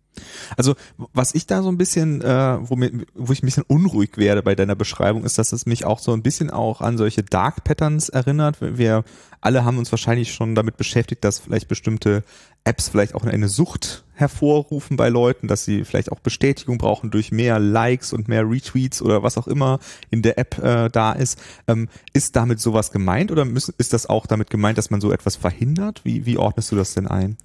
Also 0.57 0.75
was 1.13 1.35
ich 1.35 1.47
da 1.47 1.63
so 1.63 1.69
ein 1.69 1.79
bisschen, 1.79 2.23
äh, 2.23 2.59
wo, 2.61 2.77
mir, 2.77 2.91
wo 3.15 3.33
ich 3.33 3.43
ein 3.43 3.47
bisschen 3.47 3.65
unruhig 3.67 4.17
werde 4.17 4.43
bei 4.43 4.55
deiner 4.55 4.75
Beschreibung, 4.75 5.25
ist, 5.25 5.39
dass 5.39 5.53
es 5.53 5.67
mich 5.67 5.85
auch 5.85 5.99
so 5.99 6.13
ein 6.13 6.23
bisschen 6.23 6.51
auch 6.51 6.81
an 6.81 6.99
solche 6.99 7.23
Dark 7.23 7.65
Patterns 7.65 8.09
erinnert. 8.09 8.59
Wir 8.61 9.05
alle 9.41 9.65
haben 9.65 9.79
uns 9.79 9.91
wahrscheinlich 9.91 10.33
schon 10.33 10.55
damit 10.55 10.77
beschäftigt, 10.77 11.25
dass 11.25 11.41
vielleicht 11.41 11.69
bestimmte 11.69 12.23
Apps 12.65 12.89
vielleicht 12.89 13.15
auch 13.15 13.25
eine 13.25 13.49
Sucht 13.49 14.05
hervorrufen 14.15 14.97
bei 14.97 15.09
Leuten, 15.09 15.49
dass 15.49 15.65
sie 15.65 15.85
vielleicht 15.85 16.13
auch 16.13 16.21
Bestätigung 16.21 16.79
brauchen 16.79 17.11
durch 17.11 17.33
mehr 17.33 17.59
Likes 17.59 18.13
und 18.13 18.29
mehr 18.29 18.49
Retweets 18.49 19.03
oder 19.03 19.25
was 19.25 19.37
auch 19.37 19.49
immer 19.49 19.81
in 20.11 20.23
der 20.23 20.39
App 20.39 20.59
äh, 20.59 20.89
da 20.91 21.13
ist. 21.13 21.41
Ähm, 21.67 21.89
ist 22.13 22.37
damit 22.37 22.61
sowas 22.61 22.93
gemeint 22.93 23.33
oder 23.33 23.45
müssen, 23.45 23.75
ist 23.79 23.93
das 23.93 24.07
auch 24.07 24.27
damit 24.27 24.49
gemeint, 24.49 24.79
dass 24.79 24.91
man 24.91 25.01
so 25.01 25.11
etwas 25.11 25.35
verhindert? 25.35 26.03
Wie, 26.05 26.25
wie 26.25 26.39
ordnest 26.39 26.71
du 26.71 26.77
das 26.77 26.95
denn 26.95 27.09
ein? 27.09 27.37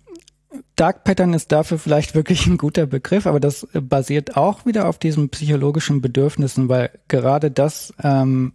Dark 0.76 1.04
Pattern 1.04 1.34
ist 1.34 1.52
dafür 1.52 1.80
vielleicht 1.80 2.16
wirklich 2.16 2.48
ein 2.48 2.58
guter 2.58 2.86
Begriff, 2.86 3.26
aber 3.26 3.40
das 3.40 3.68
basiert 3.74 4.38
auch 4.38 4.66
wieder 4.66 4.88
auf 4.88 4.98
diesen 5.00 5.30
psychologischen 5.30 6.02
Bedürfnissen, 6.02 6.70
weil 6.70 6.92
gerade 7.08 7.52
das 7.52 7.94
ähm, 8.04 8.54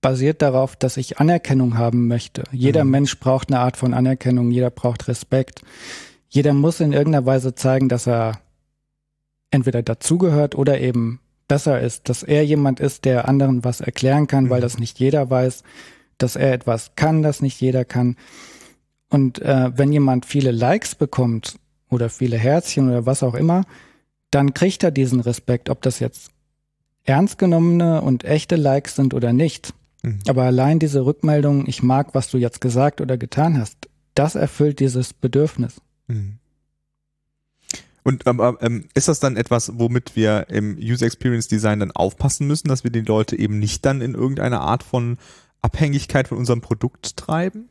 basiert 0.00 0.42
darauf, 0.42 0.76
dass 0.76 0.96
ich 0.96 1.18
Anerkennung 1.18 1.76
haben 1.76 2.06
möchte. 2.08 2.44
Jeder 2.52 2.84
mhm. 2.84 2.90
Mensch 2.90 3.18
braucht 3.18 3.50
eine 3.50 3.60
Art 3.60 3.76
von 3.76 3.94
Anerkennung, 3.94 4.50
jeder 4.50 4.70
braucht 4.70 5.08
Respekt. 5.08 5.62
Jeder 6.28 6.52
muss 6.52 6.80
in 6.80 6.92
irgendeiner 6.92 7.26
Weise 7.26 7.54
zeigen, 7.54 7.88
dass 7.88 8.06
er 8.06 8.40
entweder 9.50 9.82
dazugehört 9.82 10.54
oder 10.54 10.80
eben 10.80 11.20
besser 11.48 11.80
ist, 11.80 12.08
dass 12.08 12.22
er 12.22 12.44
jemand 12.44 12.80
ist, 12.80 13.06
der 13.06 13.28
anderen 13.28 13.64
was 13.64 13.80
erklären 13.80 14.26
kann, 14.26 14.44
mhm. 14.44 14.50
weil 14.50 14.60
das 14.60 14.78
nicht 14.78 14.98
jeder 14.98 15.30
weiß, 15.30 15.62
dass 16.18 16.36
er 16.36 16.52
etwas 16.52 16.92
kann, 16.96 17.22
das 17.22 17.40
nicht 17.40 17.60
jeder 17.60 17.84
kann. 17.84 18.16
Und 19.10 19.40
äh, 19.40 19.70
wenn 19.76 19.92
jemand 19.92 20.26
viele 20.26 20.50
Likes 20.50 20.94
bekommt 20.94 21.56
oder 21.90 22.10
viele 22.10 22.36
Herzchen 22.36 22.88
oder 22.88 23.06
was 23.06 23.22
auch 23.22 23.34
immer, 23.34 23.64
dann 24.30 24.52
kriegt 24.54 24.82
er 24.82 24.90
diesen 24.90 25.20
Respekt, 25.20 25.70
ob 25.70 25.82
das 25.82 26.00
jetzt 26.00 26.30
ernst 27.04 27.38
genommene 27.38 28.02
und 28.02 28.24
echte 28.24 28.56
Likes 28.56 28.96
sind 28.96 29.14
oder 29.14 29.32
nicht. 29.32 29.72
Mhm. 30.02 30.20
Aber 30.28 30.44
allein 30.44 30.78
diese 30.78 31.04
Rückmeldung, 31.04 31.66
ich 31.66 31.82
mag, 31.82 32.14
was 32.14 32.30
du 32.30 32.38
jetzt 32.38 32.60
gesagt 32.60 33.00
oder 33.00 33.16
getan 33.16 33.58
hast, 33.58 33.88
das 34.14 34.34
erfüllt 34.34 34.80
dieses 34.80 35.14
Bedürfnis. 35.14 35.80
Mhm. 36.06 36.38
Und 38.04 38.26
aber 38.26 38.56
ähm, 38.62 38.88
ist 38.94 39.08
das 39.08 39.20
dann 39.20 39.36
etwas, 39.36 39.78
womit 39.78 40.16
wir 40.16 40.48
im 40.48 40.78
User 40.78 41.06
Experience 41.06 41.48
Design 41.48 41.80
dann 41.80 41.90
aufpassen 41.90 42.46
müssen, 42.46 42.68
dass 42.68 42.84
wir 42.84 42.90
die 42.90 43.02
Leute 43.02 43.38
eben 43.38 43.58
nicht 43.58 43.84
dann 43.84 44.00
in 44.00 44.14
irgendeine 44.14 44.60
Art 44.60 44.82
von 44.82 45.18
Abhängigkeit 45.60 46.28
von 46.28 46.38
unserem 46.38 46.60
Produkt 46.60 47.16
treiben? 47.16 47.68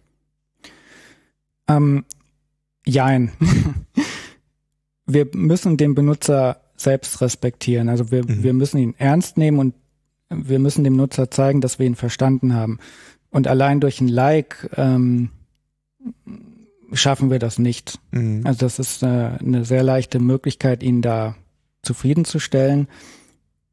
Ähm, 1.68 2.06
jein. 2.86 3.32
wir 5.06 5.28
müssen 5.34 5.78
den 5.78 5.96
Benutzer 5.96 6.62
selbst 6.76 7.22
respektieren. 7.22 7.90
Also 7.90 8.12
wir, 8.12 8.24
mhm. 8.24 8.44
wir 8.44 8.54
müssen 8.54 8.78
ihn 8.78 8.96
ernst 8.98 9.38
nehmen 9.38 9.60
und 9.60 9.74
wir 10.30 10.60
müssen 10.60 10.84
dem 10.84 10.96
Nutzer 10.96 11.32
zeigen, 11.32 11.62
dass 11.62 11.80
wir 11.80 11.86
ihn 11.86 11.96
verstanden 11.96 12.54
haben. 12.54 12.80
Und 13.30 13.48
allein 13.48 13.80
durch 13.80 14.02
ein 14.02 14.08
Like 14.08 14.70
ähm, 14.76 15.30
schaffen 16.94 17.30
wir 17.30 17.40
das 17.40 17.60
nicht. 17.60 18.00
Mhm. 18.12 18.42
Also 18.46 18.60
das 18.60 18.80
ist 18.80 19.04
äh, 19.04 19.06
eine 19.06 19.66
sehr 19.66 19.84
leichte 19.84 20.20
Möglichkeit, 20.20 20.84
ihn 20.84 21.02
da 21.02 21.36
zufriedenzustellen. 21.82 22.88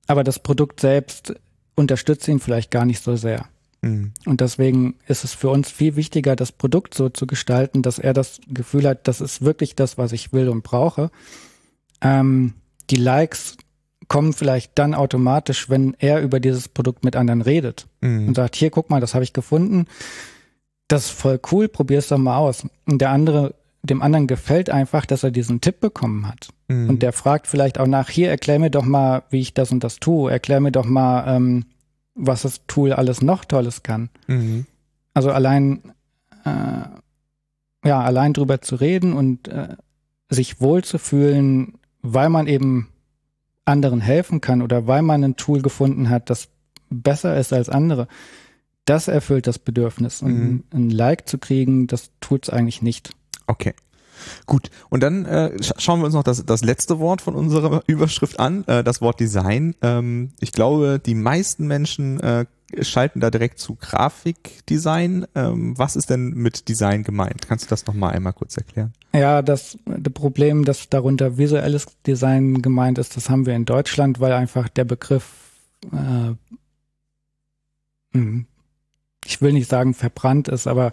Aber 0.06 0.24
das 0.24 0.38
Produkt 0.38 0.80
selbst 0.80 1.34
unterstützt 1.74 2.28
ihn 2.28 2.40
vielleicht 2.40 2.70
gar 2.70 2.84
nicht 2.84 3.02
so 3.02 3.16
sehr. 3.16 3.46
Mhm. 3.84 4.12
Und 4.24 4.40
deswegen 4.40 4.94
ist 5.06 5.24
es 5.24 5.34
für 5.34 5.50
uns 5.50 5.70
viel 5.70 5.96
wichtiger, 5.96 6.36
das 6.36 6.52
Produkt 6.52 6.94
so 6.94 7.08
zu 7.10 7.26
gestalten, 7.26 7.82
dass 7.82 7.98
er 7.98 8.14
das 8.14 8.40
Gefühl 8.48 8.88
hat, 8.88 9.06
das 9.06 9.20
ist 9.20 9.42
wirklich 9.42 9.76
das, 9.76 9.98
was 9.98 10.12
ich 10.12 10.32
will 10.32 10.48
und 10.48 10.62
brauche. 10.62 11.10
Ähm, 12.00 12.54
die 12.90 12.96
Likes 12.96 13.56
kommen 14.08 14.32
vielleicht 14.32 14.72
dann 14.78 14.94
automatisch, 14.94 15.68
wenn 15.68 15.94
er 15.98 16.20
über 16.20 16.40
dieses 16.40 16.68
Produkt 16.68 17.04
mit 17.04 17.16
anderen 17.16 17.42
redet 17.42 17.86
mhm. 18.00 18.28
und 18.28 18.34
sagt, 18.34 18.56
hier, 18.56 18.70
guck 18.70 18.90
mal, 18.90 19.00
das 19.00 19.14
habe 19.14 19.24
ich 19.24 19.32
gefunden. 19.32 19.86
Das 20.88 21.06
ist 21.06 21.10
voll 21.10 21.40
cool, 21.52 21.68
probier's 21.68 22.08
doch 22.08 22.18
mal 22.18 22.36
aus. 22.36 22.66
Und 22.86 23.00
der 23.00 23.10
andere 23.10 23.54
dem 23.84 24.00
anderen 24.00 24.26
gefällt 24.26 24.70
einfach, 24.70 25.04
dass 25.04 25.22
er 25.22 25.30
diesen 25.30 25.60
Tipp 25.60 25.80
bekommen 25.80 26.26
hat. 26.26 26.48
Mhm. 26.68 26.88
Und 26.88 27.02
der 27.02 27.12
fragt 27.12 27.46
vielleicht 27.46 27.78
auch 27.78 27.86
nach, 27.86 28.08
hier, 28.08 28.30
erklär 28.30 28.58
mir 28.58 28.70
doch 28.70 28.84
mal, 28.84 29.24
wie 29.30 29.40
ich 29.40 29.52
das 29.52 29.72
und 29.72 29.84
das 29.84 29.96
tue. 29.96 30.30
Erklär 30.30 30.60
mir 30.60 30.72
doch 30.72 30.86
mal, 30.86 31.36
ähm, 31.36 31.66
was 32.14 32.42
das 32.42 32.66
Tool 32.66 32.92
alles 32.92 33.22
noch 33.22 33.44
Tolles 33.44 33.82
kann. 33.82 34.10
Mhm. 34.26 34.66
Also 35.14 35.30
allein, 35.30 35.92
äh, 36.44 36.84
ja, 37.84 38.00
allein 38.00 38.32
drüber 38.32 38.60
zu 38.60 38.76
reden 38.76 39.12
und 39.12 39.48
äh, 39.48 39.76
sich 40.28 40.60
wohlzufühlen, 40.60 41.78
weil 42.02 42.28
man 42.28 42.46
eben 42.46 42.88
anderen 43.64 44.00
helfen 44.00 44.40
kann 44.40 44.62
oder 44.62 44.86
weil 44.86 45.02
man 45.02 45.24
ein 45.24 45.36
Tool 45.36 45.62
gefunden 45.62 46.10
hat, 46.10 46.30
das 46.30 46.48
besser 46.90 47.36
ist 47.38 47.52
als 47.52 47.68
andere, 47.68 48.08
das 48.84 49.08
erfüllt 49.08 49.46
das 49.46 49.58
Bedürfnis. 49.58 50.22
Und 50.22 50.34
mhm. 50.34 50.64
ein 50.72 50.90
Like 50.90 51.28
zu 51.28 51.38
kriegen, 51.38 51.86
das 51.86 52.10
tut's 52.20 52.50
eigentlich 52.50 52.82
nicht. 52.82 53.10
Okay. 53.46 53.74
Gut, 54.46 54.70
und 54.90 55.02
dann 55.02 55.24
äh, 55.24 55.52
schauen 55.78 56.00
wir 56.00 56.06
uns 56.06 56.14
noch 56.14 56.22
das, 56.22 56.44
das 56.44 56.62
letzte 56.62 56.98
Wort 56.98 57.22
von 57.22 57.34
unserer 57.34 57.82
Überschrift 57.86 58.38
an, 58.40 58.64
äh, 58.66 58.84
das 58.84 59.00
Wort 59.00 59.20
Design. 59.20 59.74
Ähm, 59.82 60.30
ich 60.40 60.52
glaube, 60.52 61.00
die 61.04 61.14
meisten 61.14 61.66
Menschen 61.66 62.20
äh, 62.20 62.46
schalten 62.80 63.20
da 63.20 63.30
direkt 63.30 63.58
zu 63.58 63.76
Grafikdesign. 63.76 65.26
Ähm, 65.34 65.78
was 65.78 65.96
ist 65.96 66.10
denn 66.10 66.30
mit 66.30 66.68
Design 66.68 67.04
gemeint? 67.04 67.46
Kannst 67.46 67.66
du 67.66 67.68
das 67.68 67.86
nochmal 67.86 68.14
einmal 68.14 68.32
kurz 68.32 68.56
erklären? 68.56 68.92
Ja, 69.12 69.42
das, 69.42 69.78
das 69.84 70.12
Problem, 70.12 70.64
dass 70.64 70.88
darunter 70.88 71.38
visuelles 71.38 71.86
Design 72.06 72.62
gemeint 72.62 72.98
ist, 72.98 73.16
das 73.16 73.30
haben 73.30 73.46
wir 73.46 73.54
in 73.54 73.64
Deutschland, 73.64 74.20
weil 74.20 74.32
einfach 74.32 74.68
der 74.68 74.84
Begriff, 74.84 75.24
äh, 75.92 76.34
hm, 78.12 78.46
ich 79.24 79.40
will 79.40 79.52
nicht 79.52 79.70
sagen 79.70 79.94
verbrannt 79.94 80.48
ist, 80.48 80.66
aber 80.66 80.92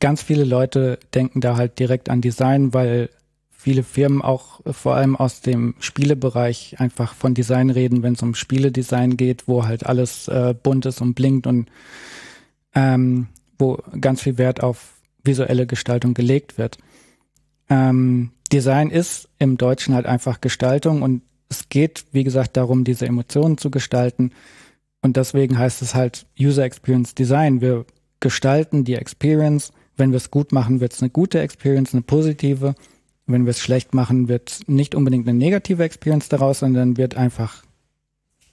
ganz 0.00 0.22
viele 0.22 0.44
Leute 0.44 0.98
denken 1.14 1.40
da 1.40 1.56
halt 1.56 1.78
direkt 1.78 2.08
an 2.08 2.20
Design, 2.20 2.74
weil 2.74 3.10
viele 3.50 3.82
Firmen 3.82 4.22
auch 4.22 4.60
vor 4.70 4.94
allem 4.94 5.16
aus 5.16 5.40
dem 5.40 5.74
Spielebereich 5.80 6.76
einfach 6.78 7.14
von 7.14 7.34
Design 7.34 7.70
reden, 7.70 8.02
wenn 8.02 8.14
es 8.14 8.22
um 8.22 8.34
Spieledesign 8.34 9.16
geht, 9.16 9.48
wo 9.48 9.66
halt 9.66 9.84
alles 9.84 10.28
äh, 10.28 10.54
bunt 10.54 10.86
ist 10.86 11.00
und 11.00 11.14
blinkt 11.14 11.46
und 11.46 11.68
ähm, 12.74 13.26
wo 13.58 13.82
ganz 14.00 14.22
viel 14.22 14.38
Wert 14.38 14.62
auf 14.62 14.94
visuelle 15.24 15.66
Gestaltung 15.66 16.14
gelegt 16.14 16.56
wird. 16.56 16.78
Ähm, 17.68 18.30
Design 18.52 18.90
ist 18.90 19.28
im 19.38 19.56
Deutschen 19.56 19.94
halt 19.94 20.06
einfach 20.06 20.40
Gestaltung 20.40 21.02
und 21.02 21.22
es 21.48 21.68
geht, 21.68 22.06
wie 22.12 22.24
gesagt, 22.24 22.56
darum, 22.56 22.84
diese 22.84 23.06
Emotionen 23.06 23.58
zu 23.58 23.70
gestalten. 23.70 24.32
Und 25.02 25.16
deswegen 25.16 25.58
heißt 25.58 25.82
es 25.82 25.94
halt 25.94 26.26
User 26.38 26.64
Experience 26.64 27.14
Design. 27.14 27.60
Wir 27.60 27.84
gestalten 28.20 28.84
die 28.84 28.94
Experience. 28.94 29.72
Wenn 29.96 30.10
wir 30.10 30.16
es 30.16 30.30
gut 30.30 30.52
machen, 30.52 30.80
wird 30.80 30.92
es 30.92 31.02
eine 31.02 31.10
gute 31.10 31.40
Experience, 31.40 31.92
eine 31.92 32.02
positive. 32.02 32.74
Wenn 33.26 33.44
wir 33.44 33.50
es 33.50 33.60
schlecht 33.60 33.94
machen, 33.94 34.28
wird 34.28 34.60
nicht 34.66 34.94
unbedingt 34.94 35.28
eine 35.28 35.38
negative 35.38 35.82
Experience 35.84 36.28
daraus, 36.28 36.60
sondern 36.60 36.96
wird 36.96 37.16
einfach 37.16 37.62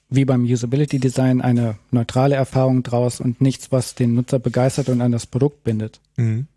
wie 0.09 0.25
beim 0.25 0.43
Usability 0.43 0.99
Design 0.99 1.41
eine 1.41 1.77
neutrale 1.91 2.35
Erfahrung 2.35 2.83
draus 2.83 3.19
und 3.19 3.41
nichts, 3.41 3.71
was 3.71 3.95
den 3.95 4.13
Nutzer 4.13 4.39
begeistert 4.39 4.89
und 4.89 5.01
an 5.01 5.11
das 5.11 5.25
Produkt 5.25 5.63
bindet. 5.63 5.99
Mhm. 6.17 6.47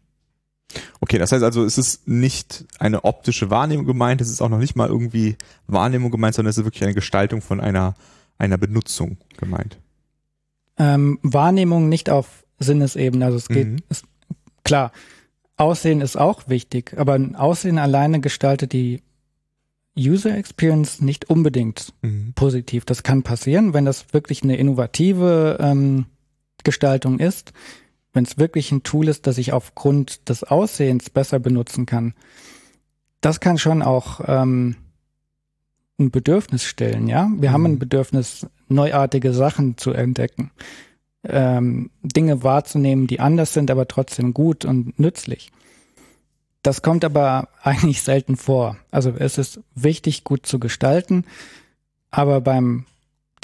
Okay, 1.00 1.18
das 1.18 1.32
heißt 1.32 1.42
also, 1.42 1.64
es 1.64 1.78
ist 1.78 2.06
nicht 2.06 2.66
eine 2.78 3.04
optische 3.04 3.48
Wahrnehmung 3.50 3.86
gemeint, 3.86 4.20
es 4.20 4.30
ist 4.30 4.42
auch 4.42 4.50
noch 4.50 4.58
nicht 4.58 4.76
mal 4.76 4.88
irgendwie 4.88 5.36
Wahrnehmung 5.66 6.10
gemeint, 6.10 6.34
sondern 6.34 6.50
es 6.50 6.58
ist 6.58 6.64
wirklich 6.64 6.84
eine 6.84 6.94
Gestaltung 6.94 7.40
von 7.40 7.60
einer, 7.60 7.94
einer 8.36 8.58
Benutzung 8.58 9.16
gemeint. 9.38 9.78
Ähm, 10.76 11.18
Wahrnehmung 11.22 11.88
nicht 11.88 12.10
auf 12.10 12.44
Sinnesebene. 12.58 13.24
Also 13.24 13.36
es 13.38 13.48
geht, 13.48 13.68
mhm. 13.68 13.78
ist, 13.88 14.04
klar, 14.64 14.92
Aussehen 15.56 16.00
ist 16.00 16.16
auch 16.16 16.48
wichtig, 16.48 16.94
aber 16.96 17.14
ein 17.14 17.34
Aussehen 17.34 17.78
alleine 17.78 18.20
gestaltet 18.20 18.72
die 18.72 19.02
User 19.98 20.36
Experience 20.36 21.00
nicht 21.00 21.28
unbedingt 21.28 21.92
mhm. 22.02 22.32
positiv. 22.34 22.84
Das 22.84 23.02
kann 23.02 23.24
passieren, 23.24 23.74
wenn 23.74 23.84
das 23.84 24.06
wirklich 24.12 24.44
eine 24.44 24.56
innovative 24.56 25.58
ähm, 25.60 26.06
Gestaltung 26.62 27.18
ist, 27.18 27.52
wenn 28.12 28.24
es 28.24 28.38
wirklich 28.38 28.70
ein 28.70 28.84
Tool 28.84 29.08
ist, 29.08 29.26
das 29.26 29.38
ich 29.38 29.52
aufgrund 29.52 30.28
des 30.28 30.44
Aussehens 30.44 31.10
besser 31.10 31.40
benutzen 31.40 31.86
kann. 31.86 32.14
Das 33.20 33.40
kann 33.40 33.58
schon 33.58 33.82
auch 33.82 34.20
ähm, 34.26 34.76
ein 35.98 36.12
Bedürfnis 36.12 36.62
stellen, 36.62 37.08
ja. 37.08 37.28
Wir 37.36 37.48
mhm. 37.48 37.52
haben 37.52 37.66
ein 37.66 37.72
mhm. 37.72 37.78
Bedürfnis, 37.80 38.46
neuartige 38.68 39.32
Sachen 39.32 39.76
zu 39.76 39.90
entdecken 39.90 40.52
ähm, 41.24 41.90
Dinge 42.02 42.42
wahrzunehmen, 42.42 43.07
die 43.07 43.20
anders 43.20 43.52
sind, 43.52 43.70
aber 43.70 43.88
trotzdem 43.88 44.35
gut 44.35 44.64
und 44.64 44.98
nützlich. 44.98 45.50
Das 46.62 46.83
kommt 46.83 47.04
aber 47.04 47.48
eigentlich 47.62 48.02
selten 48.02 48.37
vor. 48.37 48.76
Also 48.90 49.12
es 49.18 49.38
ist 49.38 49.61
wichtig, 49.74 50.24
gut 50.24 50.46
zu 50.46 50.59
gestalten, 50.59 51.24
aber 52.11 52.40
beim 52.40 52.85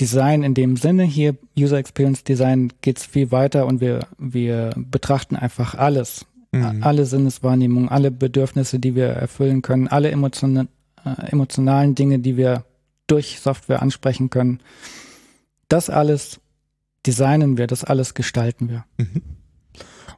Design 0.01 0.43
in 0.43 0.55
dem 0.55 0.77
Sinne 0.77 1.05
hier, 1.05 1.37
User 1.57 1.79
Experience 1.79 2.25
Design, 2.25 2.73
geht's 2.81 3.07
viel 3.07 3.31
weiter 3.31 3.67
und 3.67 3.81
wir, 3.81 4.07
wir 4.19 4.71
betrachten 4.77 5.37
einfach 5.37 5.75
alles. 5.75 6.27
Mhm. 6.51 6.83
Alle 6.83 7.07
Sinneswahrnehmungen, 7.07 7.89
alle 7.89 8.11
Bedürfnisse, 8.11 8.79
die 8.79 8.95
wir 8.95 9.07
erfüllen 9.07 9.63
können, 9.63 9.87
alle 9.89 10.11
emotion 10.11 10.69
äh, 11.05 11.31
emotionalen 11.31 11.95
Dinge, 11.95 12.19
die 12.19 12.37
wir 12.37 12.65
durch 13.07 13.39
Software 13.39 13.83
ansprechen 13.83 14.31
können. 14.31 14.61
Das 15.69 15.91
alles 15.91 16.41
designen 17.07 17.59
wir, 17.59 17.67
das 17.67 17.85
alles 17.85 18.15
gestalten 18.15 18.69
wir. 18.69 18.85
Mhm. 18.99 19.23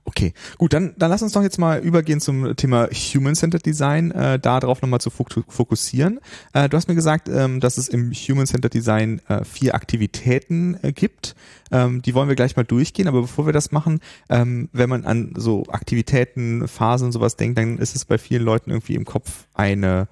Okay, 0.09 0.35
gut, 0.57 0.72
dann, 0.72 0.94
dann 0.96 1.11
lass 1.11 1.22
uns 1.22 1.33
doch 1.33 1.42
jetzt 1.42 1.59
mal 1.59 1.81
übergehen 1.81 2.20
zum 2.20 2.55
Thema 2.55 2.88
Human-Centered 2.92 3.66
Design, 3.66 4.12
äh, 4.12 4.38
darauf 4.38 4.81
nochmal 4.81 5.01
zu 5.01 5.11
fokussieren. 5.11 6.20
Äh, 6.53 6.68
du 6.68 6.77
hast 6.77 6.87
mir 6.87 6.94
gesagt, 6.94 7.29
ähm, 7.29 7.59
dass 7.59 7.77
es 7.77 7.88
im 7.88 8.12
Human-Centered 8.12 8.72
Design 8.72 9.20
äh, 9.27 9.44
vier 9.44 9.75
Aktivitäten 9.75 10.79
äh, 10.83 10.92
gibt. 10.92 11.35
Ähm, 11.72 12.03
die 12.03 12.14
wollen 12.14 12.29
wir 12.29 12.37
gleich 12.37 12.55
mal 12.55 12.64
durchgehen, 12.64 13.09
aber 13.09 13.22
bevor 13.22 13.46
wir 13.46 13.53
das 13.53 13.72
machen, 13.72 13.99
ähm, 14.29 14.68
wenn 14.72 14.88
man 14.88 15.05
an 15.05 15.35
so 15.37 15.64
Aktivitäten, 15.70 16.68
Phasen 16.68 17.07
und 17.07 17.12
sowas 17.12 17.35
denkt, 17.35 17.59
dann 17.59 17.79
ist 17.79 17.96
es 17.96 18.05
bei 18.05 18.16
vielen 18.16 18.44
Leuten 18.44 18.70
irgendwie 18.70 18.94
im 18.94 19.07
Kopf 19.07 19.46
eine, 19.55 20.07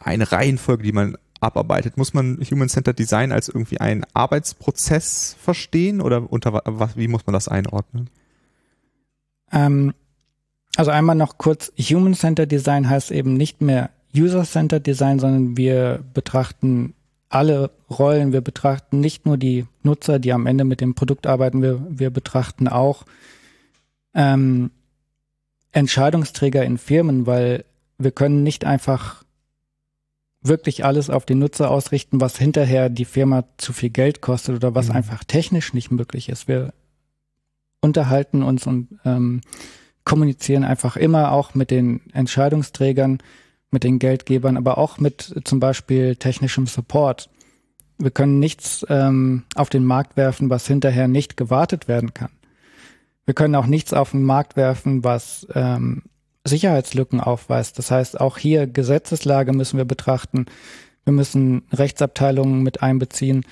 eine 0.00 0.32
Reihenfolge, 0.32 0.84
die 0.84 0.92
man 0.92 1.18
abarbeitet. 1.44 1.96
Muss 1.96 2.14
man 2.14 2.38
Human-Centered 2.38 2.98
Design 2.98 3.30
als 3.30 3.48
irgendwie 3.48 3.78
einen 3.78 4.04
Arbeitsprozess 4.14 5.36
verstehen 5.40 6.00
oder 6.00 6.32
unter 6.32 6.52
was, 6.64 6.96
wie 6.96 7.08
muss 7.08 7.26
man 7.26 7.34
das 7.34 7.48
einordnen? 7.48 8.10
Ähm, 9.52 9.94
also 10.76 10.90
einmal 10.90 11.16
noch 11.16 11.38
kurz, 11.38 11.72
Human-Centered 11.78 12.50
Design 12.50 12.88
heißt 12.88 13.12
eben 13.12 13.34
nicht 13.34 13.60
mehr 13.60 13.90
User-Centered 14.16 14.86
Design, 14.86 15.18
sondern 15.18 15.56
wir 15.56 16.02
betrachten 16.14 16.94
alle 17.28 17.70
Rollen, 17.90 18.32
wir 18.32 18.40
betrachten 18.40 19.00
nicht 19.00 19.26
nur 19.26 19.36
die 19.36 19.66
Nutzer, 19.82 20.18
die 20.18 20.32
am 20.32 20.46
Ende 20.46 20.64
mit 20.64 20.80
dem 20.80 20.94
Produkt 20.94 21.26
arbeiten, 21.26 21.62
wir, 21.62 21.84
wir 21.88 22.10
betrachten 22.10 22.68
auch 22.68 23.04
ähm, 24.14 24.70
Entscheidungsträger 25.72 26.64
in 26.64 26.78
Firmen, 26.78 27.26
weil 27.26 27.64
wir 27.98 28.12
können 28.12 28.44
nicht 28.44 28.64
einfach 28.64 29.23
wirklich 30.44 30.84
alles 30.84 31.10
auf 31.10 31.24
den 31.24 31.38
Nutzer 31.38 31.70
ausrichten, 31.70 32.20
was 32.20 32.38
hinterher 32.38 32.90
die 32.90 33.06
Firma 33.06 33.44
zu 33.56 33.72
viel 33.72 33.90
Geld 33.90 34.20
kostet 34.20 34.56
oder 34.56 34.74
was 34.74 34.88
mhm. 34.88 34.96
einfach 34.96 35.24
technisch 35.24 35.72
nicht 35.72 35.90
möglich 35.90 36.28
ist. 36.28 36.46
Wir 36.46 36.72
unterhalten 37.80 38.42
uns 38.42 38.66
und 38.66 38.88
ähm, 39.04 39.40
kommunizieren 40.04 40.64
einfach 40.64 40.96
immer 40.96 41.32
auch 41.32 41.54
mit 41.54 41.70
den 41.70 42.00
Entscheidungsträgern, 42.12 43.18
mit 43.70 43.84
den 43.84 43.98
Geldgebern, 43.98 44.56
aber 44.56 44.78
auch 44.78 44.98
mit 44.98 45.34
zum 45.44 45.60
Beispiel 45.60 46.16
technischem 46.16 46.66
Support. 46.66 47.30
Wir 47.98 48.10
können 48.10 48.38
nichts 48.38 48.84
ähm, 48.88 49.44
auf 49.54 49.70
den 49.70 49.84
Markt 49.84 50.16
werfen, 50.16 50.50
was 50.50 50.66
hinterher 50.66 51.08
nicht 51.08 51.36
gewartet 51.36 51.88
werden 51.88 52.12
kann. 52.12 52.30
Wir 53.24 53.34
können 53.34 53.54
auch 53.54 53.66
nichts 53.66 53.94
auf 53.94 54.10
den 54.10 54.22
Markt 54.22 54.56
werfen, 54.56 55.04
was 55.04 55.46
ähm, 55.54 56.02
Sicherheitslücken 56.44 57.20
aufweist. 57.20 57.78
Das 57.78 57.90
heißt, 57.90 58.20
auch 58.20 58.38
hier 58.38 58.66
Gesetzeslage 58.66 59.52
müssen 59.52 59.78
wir 59.78 59.84
betrachten. 59.84 60.46
Wir 61.04 61.12
müssen 61.12 61.62
Rechtsabteilungen 61.72 62.62
mit 62.62 62.82
einbeziehen, 62.82 63.44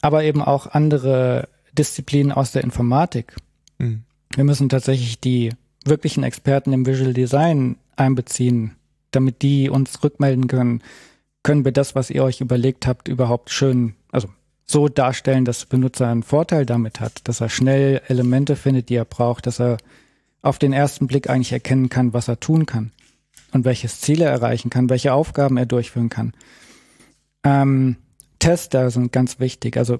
aber 0.00 0.24
eben 0.24 0.42
auch 0.42 0.66
andere 0.66 1.48
Disziplinen 1.72 2.32
aus 2.32 2.52
der 2.52 2.64
Informatik. 2.64 3.36
Mhm. 3.78 4.04
Wir 4.34 4.44
müssen 4.44 4.68
tatsächlich 4.68 5.20
die 5.20 5.50
wirklichen 5.84 6.24
Experten 6.24 6.72
im 6.72 6.86
Visual 6.86 7.12
Design 7.12 7.76
einbeziehen, 7.96 8.72
damit 9.10 9.42
die 9.42 9.70
uns 9.70 10.02
rückmelden 10.02 10.48
können, 10.48 10.82
können 11.42 11.64
wir 11.64 11.72
das, 11.72 11.94
was 11.94 12.10
ihr 12.10 12.24
euch 12.24 12.40
überlegt 12.40 12.86
habt, 12.86 13.06
überhaupt 13.06 13.50
schön, 13.50 13.94
also 14.10 14.28
so 14.66 14.88
darstellen, 14.88 15.44
dass 15.44 15.60
der 15.60 15.66
Benutzer 15.66 16.08
einen 16.08 16.22
Vorteil 16.22 16.64
damit 16.64 17.00
hat, 17.00 17.28
dass 17.28 17.40
er 17.40 17.50
schnell 17.50 18.00
Elemente 18.08 18.56
findet, 18.56 18.88
die 18.88 18.96
er 18.96 19.04
braucht, 19.04 19.46
dass 19.46 19.60
er 19.60 19.76
auf 20.44 20.58
den 20.58 20.74
ersten 20.74 21.06
Blick 21.06 21.30
eigentlich 21.30 21.52
erkennen 21.52 21.88
kann, 21.88 22.12
was 22.12 22.28
er 22.28 22.38
tun 22.38 22.66
kann 22.66 22.92
und 23.52 23.64
welches 23.64 24.00
Ziel 24.00 24.20
er 24.20 24.30
erreichen 24.30 24.68
kann, 24.68 24.90
welche 24.90 25.14
Aufgaben 25.14 25.56
er 25.56 25.64
durchführen 25.64 26.10
kann. 26.10 26.34
Ähm, 27.42 27.96
Tester 28.38 28.90
sind 28.90 29.10
ganz 29.10 29.40
wichtig. 29.40 29.78
Also 29.78 29.98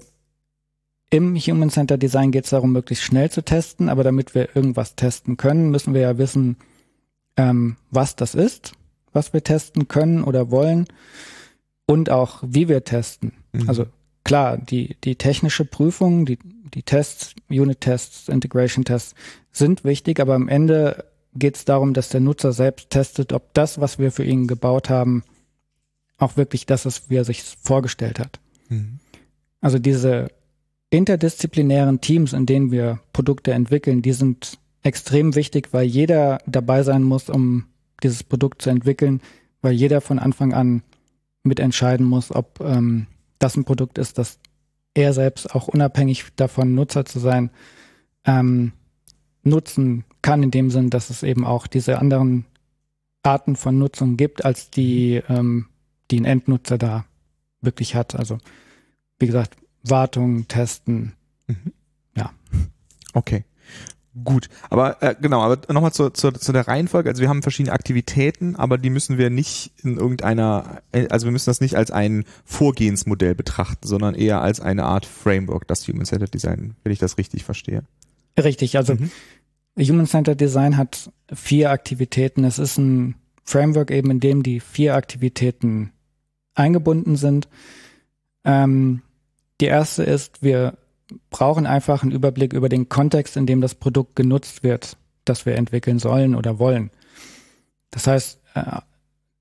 im 1.09 1.35
Human 1.35 1.71
Center 1.71 1.97
Design 1.97 2.31
geht 2.31 2.43
es 2.43 2.51
darum, 2.51 2.73
möglichst 2.73 3.03
schnell 3.03 3.31
zu 3.31 3.43
testen, 3.43 3.89
aber 3.89 4.03
damit 4.03 4.35
wir 4.35 4.55
irgendwas 4.55 4.95
testen 4.95 5.35
können, 5.35 5.71
müssen 5.71 5.95
wir 5.95 6.01
ja 6.01 6.17
wissen, 6.19 6.57
ähm, 7.37 7.77
was 7.89 8.15
das 8.15 8.35
ist, 8.35 8.73
was 9.13 9.33
wir 9.33 9.43
testen 9.43 9.87
können 9.87 10.23
oder 10.23 10.51
wollen 10.51 10.85
und 11.87 12.11
auch 12.11 12.43
wie 12.45 12.69
wir 12.69 12.83
testen. 12.83 13.31
Mhm. 13.51 13.67
Also 13.67 13.85
klar, 14.23 14.57
die, 14.57 14.95
die 15.03 15.15
technische 15.15 15.65
Prüfung, 15.65 16.27
die, 16.27 16.37
die 16.73 16.83
Tests, 16.83 17.35
Unit-Tests, 17.49 18.27
Integration-Tests 18.27 19.15
sind 19.51 19.83
wichtig, 19.83 20.19
aber 20.19 20.35
am 20.35 20.47
Ende 20.47 21.05
geht 21.33 21.57
es 21.57 21.65
darum, 21.65 21.93
dass 21.93 22.09
der 22.09 22.21
Nutzer 22.21 22.53
selbst 22.53 22.89
testet, 22.89 23.33
ob 23.33 23.53
das, 23.53 23.79
was 23.79 23.99
wir 23.99 24.11
für 24.11 24.23
ihn 24.23 24.47
gebaut 24.47 24.89
haben, 24.89 25.23
auch 26.17 26.37
wirklich 26.37 26.65
das 26.65 26.85
ist, 26.85 27.09
wie 27.09 27.17
er 27.17 27.25
sich 27.25 27.43
vorgestellt 27.43 28.19
hat. 28.19 28.39
Mhm. 28.69 28.99
Also 29.61 29.79
diese 29.79 30.29
interdisziplinären 30.89 31.99
Teams, 32.01 32.33
in 32.33 32.45
denen 32.45 32.71
wir 32.71 32.99
Produkte 33.11 33.51
entwickeln, 33.51 34.01
die 34.01 34.13
sind 34.13 34.57
extrem 34.81 35.35
wichtig, 35.35 35.69
weil 35.71 35.85
jeder 35.85 36.39
dabei 36.45 36.83
sein 36.83 37.03
muss, 37.03 37.29
um 37.29 37.65
dieses 38.03 38.23
Produkt 38.23 38.61
zu 38.61 38.69
entwickeln, 38.69 39.21
weil 39.61 39.73
jeder 39.73 39.99
von 39.99 40.19
Anfang 40.19 40.53
an 40.53 40.83
mitentscheiden 41.43 42.05
muss, 42.05 42.33
ob 42.33 42.59
ähm, 42.61 43.07
das 43.39 43.57
ein 43.57 43.65
Produkt 43.65 43.97
ist, 43.97 44.17
das 44.17 44.39
er 44.95 45.13
selbst 45.13 45.53
auch 45.53 45.67
unabhängig 45.67 46.25
davon 46.35 46.73
Nutzer 46.73 47.05
zu 47.05 47.19
sein, 47.19 47.51
ähm, 48.25 48.71
nutzen 49.43 50.05
kann, 50.23 50.41
in 50.41 50.49
dem 50.51 50.71
Sinn, 50.71 50.89
dass 50.89 51.11
es 51.11 51.21
eben 51.21 51.45
auch 51.45 51.67
diese 51.67 51.99
anderen 51.99 52.45
Arten 53.21 53.55
von 53.55 53.77
Nutzung 53.77 54.17
gibt, 54.17 54.43
als 54.43 54.71
die, 54.71 55.21
ähm, 55.29 55.67
die 56.09 56.19
ein 56.19 56.25
Endnutzer 56.25 56.77
da 56.77 57.05
wirklich 57.61 57.95
hat. 57.95 58.15
Also 58.15 58.39
wie 59.19 59.27
gesagt, 59.27 59.57
Wartung, 59.83 60.47
Testen. 60.47 61.13
Mhm. 61.47 61.73
Ja. 62.15 62.31
Okay. 63.13 63.45
Gut, 64.23 64.47
aber 64.69 65.03
äh, 65.03 65.13
genau, 65.19 65.41
aber 65.41 65.73
nochmal 65.73 65.91
zu, 65.91 66.09
zu, 66.09 66.31
zu 66.31 66.53
der 66.53 66.69
Reihenfolge. 66.69 67.09
Also 67.09 67.21
wir 67.21 67.27
haben 67.27 67.41
verschiedene 67.41 67.73
Aktivitäten, 67.73 68.55
aber 68.55 68.77
die 68.77 68.89
müssen 68.89 69.17
wir 69.17 69.29
nicht 69.29 69.73
in 69.83 69.97
irgendeiner, 69.97 70.81
äh, 70.93 71.09
also 71.09 71.25
wir 71.27 71.31
müssen 71.31 71.49
das 71.49 71.59
nicht 71.59 71.75
als 71.75 71.91
ein 71.91 72.23
Vorgehensmodell 72.45 73.35
betrachten, 73.35 73.85
sondern 73.85 74.15
eher 74.15 74.39
als 74.39 74.61
eine 74.61 74.85
Art 74.85 75.05
Framework, 75.05 75.67
das 75.67 75.85
Human-Centered 75.85 76.33
Design, 76.33 76.75
wenn 76.83 76.93
ich 76.93 76.99
das 76.99 77.17
richtig 77.17 77.43
verstehe. 77.43 77.83
Richtig, 78.41 78.77
also 78.77 78.95
mhm. 78.95 79.11
Human-Centered 79.77 80.39
Design 80.39 80.77
hat 80.77 81.11
vier 81.33 81.71
Aktivitäten. 81.71 82.45
Es 82.45 82.57
ist 82.57 82.77
ein 82.77 83.15
Framework 83.43 83.91
eben, 83.91 84.11
in 84.11 84.21
dem 84.21 84.43
die 84.43 84.61
vier 84.61 84.95
Aktivitäten 84.95 85.91
eingebunden 86.53 87.17
sind. 87.17 87.49
Ähm, 88.45 89.01
die 89.59 89.65
erste 89.65 90.03
ist, 90.03 90.41
wir 90.41 90.77
brauchen 91.29 91.65
einfach 91.65 92.03
einen 92.03 92.11
Überblick 92.11 92.53
über 92.53 92.69
den 92.69 92.89
Kontext, 92.89 93.37
in 93.37 93.45
dem 93.45 93.61
das 93.61 93.75
Produkt 93.75 94.15
genutzt 94.15 94.63
wird, 94.63 94.97
das 95.23 95.45
wir 95.45 95.55
entwickeln 95.55 95.99
sollen 95.99 96.35
oder 96.35 96.59
wollen. 96.59 96.91
Das 97.91 98.07
heißt, 98.07 98.41
äh, 98.55 98.79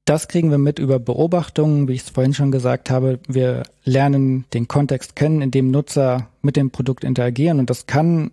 das 0.05 0.29
kriegen 0.29 0.50
wir 0.50 0.59
mit 0.59 0.79
über 0.79 0.98
Beobachtungen, 0.98 1.88
wie 1.88 1.94
ich 1.94 2.03
es 2.03 2.11
vorhin 2.11 2.35
schon 2.35 2.53
gesagt 2.53 2.90
habe. 2.90 3.20
Wir 3.27 3.62
lernen 3.85 4.44
den 4.53 4.68
Kontext 4.68 5.16
kennen, 5.16 5.40
in 5.40 5.50
dem 5.50 5.70
Nutzer 5.70 6.29
mit 6.42 6.57
dem 6.57 6.70
Produkt 6.70 7.05
interagieren. 7.05 7.59
Und 7.59 7.70
das 7.70 7.87
kann 7.87 8.31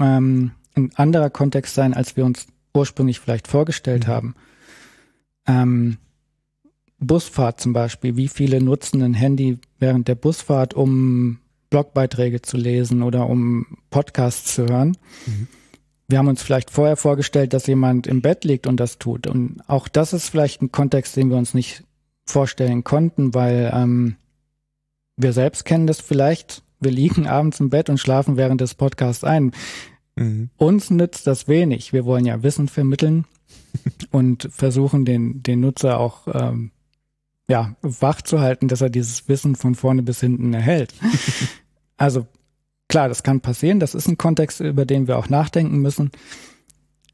ähm, 0.00 0.52
ein 0.74 0.90
anderer 0.94 1.28
Kontext 1.28 1.74
sein, 1.74 1.92
als 1.92 2.16
wir 2.16 2.24
uns 2.24 2.46
ursprünglich 2.72 3.20
vielleicht 3.20 3.48
vorgestellt 3.48 4.06
mhm. 4.06 4.10
haben. 4.10 4.34
Ähm, 5.46 5.98
Busfahrt 6.98 7.60
zum 7.60 7.74
Beispiel. 7.74 8.16
Wie 8.16 8.28
viele 8.28 8.62
nutzen 8.62 9.02
ein 9.02 9.14
Handy 9.14 9.58
während 9.78 10.08
der 10.08 10.14
Busfahrt, 10.14 10.74
um 10.74 11.38
Blogbeiträge 11.70 12.42
zu 12.42 12.56
lesen 12.56 13.02
oder 13.02 13.28
um 13.28 13.78
Podcasts 13.90 14.54
zu 14.54 14.66
hören? 14.66 14.96
Mhm. 15.26 15.48
Wir 16.08 16.18
haben 16.18 16.28
uns 16.28 16.42
vielleicht 16.42 16.70
vorher 16.70 16.96
vorgestellt, 16.96 17.52
dass 17.52 17.66
jemand 17.66 18.06
im 18.06 18.22
Bett 18.22 18.44
liegt 18.44 18.66
und 18.66 18.78
das 18.80 18.98
tut. 18.98 19.26
Und 19.26 19.60
auch 19.66 19.88
das 19.88 20.14
ist 20.14 20.30
vielleicht 20.30 20.62
ein 20.62 20.72
Kontext, 20.72 21.16
den 21.16 21.28
wir 21.28 21.36
uns 21.36 21.52
nicht 21.52 21.84
vorstellen 22.24 22.82
konnten, 22.82 23.34
weil 23.34 23.70
ähm, 23.74 24.16
wir 25.16 25.34
selbst 25.34 25.64
kennen 25.64 25.86
das 25.86 26.00
vielleicht. 26.00 26.62
Wir 26.80 26.92
liegen 26.92 27.26
abends 27.28 27.60
im 27.60 27.68
Bett 27.68 27.90
und 27.90 27.98
schlafen 27.98 28.36
während 28.38 28.60
des 28.60 28.74
Podcasts 28.74 29.24
ein. 29.24 29.52
Mhm. 30.16 30.48
Uns 30.56 30.90
nützt 30.90 31.26
das 31.26 31.46
wenig. 31.46 31.92
Wir 31.92 32.06
wollen 32.06 32.24
ja 32.24 32.42
Wissen 32.42 32.68
vermitteln 32.68 33.26
und 34.10 34.48
versuchen 34.50 35.04
den, 35.04 35.42
den 35.42 35.60
Nutzer 35.60 36.00
auch 36.00 36.26
ähm, 36.32 36.70
ja, 37.48 37.74
wach 37.82 38.22
zu 38.22 38.40
halten, 38.40 38.68
dass 38.68 38.82
er 38.82 38.90
dieses 38.90 39.28
Wissen 39.28 39.56
von 39.56 39.74
vorne 39.74 40.02
bis 40.02 40.20
hinten 40.20 40.52
erhält. 40.52 40.94
also 41.96 42.26
klar, 42.88 43.08
das 43.08 43.22
kann 43.22 43.40
passieren. 43.40 43.80
Das 43.80 43.94
ist 43.94 44.06
ein 44.06 44.18
Kontext, 44.18 44.60
über 44.60 44.84
den 44.84 45.08
wir 45.08 45.18
auch 45.18 45.28
nachdenken 45.28 45.78
müssen. 45.78 46.10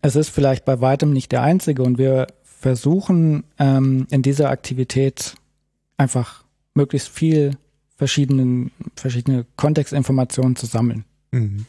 Es 0.02 0.16
ist 0.16 0.28
vielleicht 0.28 0.64
bei 0.64 0.80
weitem 0.80 1.12
nicht 1.12 1.32
der 1.32 1.42
einzige 1.42 1.82
und 1.82 1.98
wir 1.98 2.26
versuchen 2.42 3.44
ähm, 3.58 4.06
in 4.10 4.22
dieser 4.22 4.50
Aktivität 4.50 5.34
einfach 5.96 6.44
möglichst 6.74 7.08
viel 7.08 7.56
verschiedenen, 7.96 8.72
verschiedene 8.96 9.46
Kontextinformationen 9.56 10.56
zu 10.56 10.66
sammeln. 10.66 11.04
Mhm. 11.30 11.66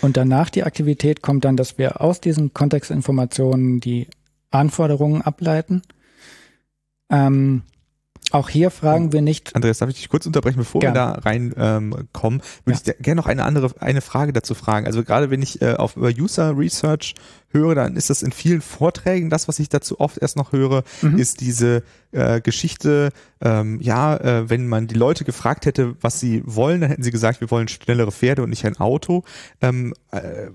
Und 0.00 0.16
danach 0.16 0.48
die 0.48 0.62
Aktivität 0.62 1.22
kommt 1.22 1.44
dann, 1.44 1.56
dass 1.56 1.78
wir 1.78 2.00
aus 2.00 2.20
diesen 2.20 2.54
Kontextinformationen 2.54 3.80
die 3.80 4.06
Anforderungen 4.50 5.22
ableiten. 5.22 5.82
Ähm, 7.10 7.62
auch 8.32 8.48
hier 8.48 8.70
fragen 8.70 9.12
wir 9.12 9.22
nicht. 9.22 9.54
Andreas, 9.54 9.78
darf 9.78 9.90
ich 9.90 9.96
dich 9.96 10.08
kurz 10.08 10.26
unterbrechen, 10.26 10.58
bevor 10.58 10.80
Gerne. 10.80 10.94
wir 10.94 11.00
da 11.00 11.12
reinkommen? 11.12 12.40
Ähm, 12.40 12.64
würde 12.64 12.80
ja. 12.84 12.94
ich 12.96 13.02
gerne 13.02 13.20
noch 13.20 13.26
eine 13.26 13.44
andere, 13.44 13.70
eine 13.80 14.00
Frage 14.00 14.32
dazu 14.32 14.54
fragen. 14.54 14.86
Also 14.86 15.04
gerade 15.04 15.30
wenn 15.30 15.42
ich 15.42 15.60
äh, 15.62 15.74
auf 15.74 15.96
über 15.96 16.08
User 16.08 16.56
Research 16.56 17.14
höre, 17.50 17.74
dann 17.74 17.96
ist 17.96 18.10
das 18.10 18.22
in 18.22 18.32
vielen 18.32 18.62
Vorträgen, 18.62 19.30
das, 19.30 19.48
was 19.48 19.58
ich 19.58 19.68
dazu 19.68 20.00
oft 20.00 20.18
erst 20.18 20.36
noch 20.36 20.52
höre, 20.52 20.84
mhm. 21.02 21.18
ist 21.18 21.40
diese 21.40 21.82
äh, 22.12 22.40
Geschichte, 22.40 23.10
ähm, 23.40 23.80
ja, 23.80 24.16
äh, 24.16 24.48
wenn 24.48 24.66
man 24.66 24.86
die 24.86 24.94
Leute 24.94 25.24
gefragt 25.24 25.66
hätte, 25.66 25.94
was 26.00 26.18
sie 26.18 26.42
wollen, 26.46 26.80
dann 26.80 26.90
hätten 26.90 27.02
sie 27.02 27.10
gesagt, 27.10 27.40
wir 27.40 27.50
wollen 27.50 27.68
schnellere 27.68 28.12
Pferde 28.12 28.42
und 28.42 28.50
nicht 28.50 28.64
ein 28.64 28.78
Auto. 28.78 29.24
Ähm, 29.60 29.94
äh, 30.10 30.48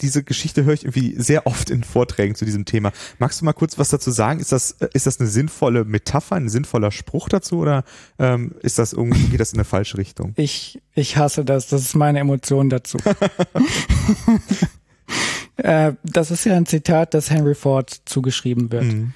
diese 0.00 0.22
Geschichte 0.22 0.64
höre 0.64 0.74
ich 0.74 0.84
irgendwie 0.84 1.14
sehr 1.16 1.46
oft 1.46 1.70
in 1.70 1.84
Vorträgen 1.84 2.34
zu 2.34 2.44
diesem 2.44 2.64
Thema. 2.64 2.92
Magst 3.18 3.40
du 3.40 3.44
mal 3.44 3.52
kurz 3.52 3.78
was 3.78 3.88
dazu 3.88 4.10
sagen? 4.10 4.40
Ist 4.40 4.52
das, 4.52 4.72
ist 4.92 5.06
das 5.06 5.20
eine 5.20 5.28
sinnvolle 5.28 5.84
Metapher, 5.84 6.36
ein 6.36 6.48
sinnvoller 6.48 6.90
Spruch 6.90 7.28
dazu 7.28 7.58
oder 7.58 7.84
ähm, 8.18 8.54
ist 8.62 8.78
das 8.78 8.92
irgendwie, 8.92 9.28
geht 9.28 9.40
das 9.40 9.52
in 9.52 9.58
eine 9.58 9.64
falsche 9.64 9.98
Richtung? 9.98 10.32
Ich, 10.36 10.80
ich 10.94 11.16
hasse 11.16 11.44
das. 11.44 11.68
Das 11.68 11.82
ist 11.82 11.94
meine 11.94 12.18
Emotion 12.18 12.68
dazu. 12.68 12.98
äh, 15.56 15.92
das 16.04 16.30
ist 16.30 16.44
ja 16.44 16.54
ein 16.54 16.66
Zitat, 16.66 17.14
das 17.14 17.30
Henry 17.30 17.54
Ford 17.54 18.02
zugeschrieben 18.04 18.72
wird. 18.72 18.84
Mhm. 18.84 19.14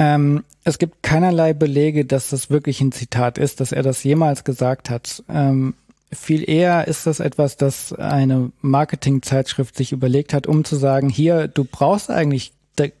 Ähm, 0.00 0.44
es 0.64 0.78
gibt 0.78 1.02
keinerlei 1.02 1.52
Belege, 1.52 2.06
dass 2.06 2.30
das 2.30 2.48
wirklich 2.48 2.80
ein 2.80 2.92
Zitat 2.92 3.38
ist, 3.38 3.60
dass 3.60 3.72
er 3.72 3.82
das 3.82 4.02
jemals 4.02 4.44
gesagt 4.44 4.88
hat. 4.88 5.22
Ähm, 5.28 5.74
viel 6.12 6.48
eher 6.48 6.88
ist 6.88 7.06
das 7.06 7.20
etwas, 7.20 7.56
das 7.56 7.92
eine 7.92 8.50
Marketingzeitschrift 8.60 9.76
sich 9.76 9.92
überlegt 9.92 10.34
hat, 10.34 10.46
um 10.46 10.64
zu 10.64 10.76
sagen, 10.76 11.08
hier, 11.08 11.46
du 11.48 11.64
brauchst 11.64 12.10
eigentlich 12.10 12.52
de 12.78 12.92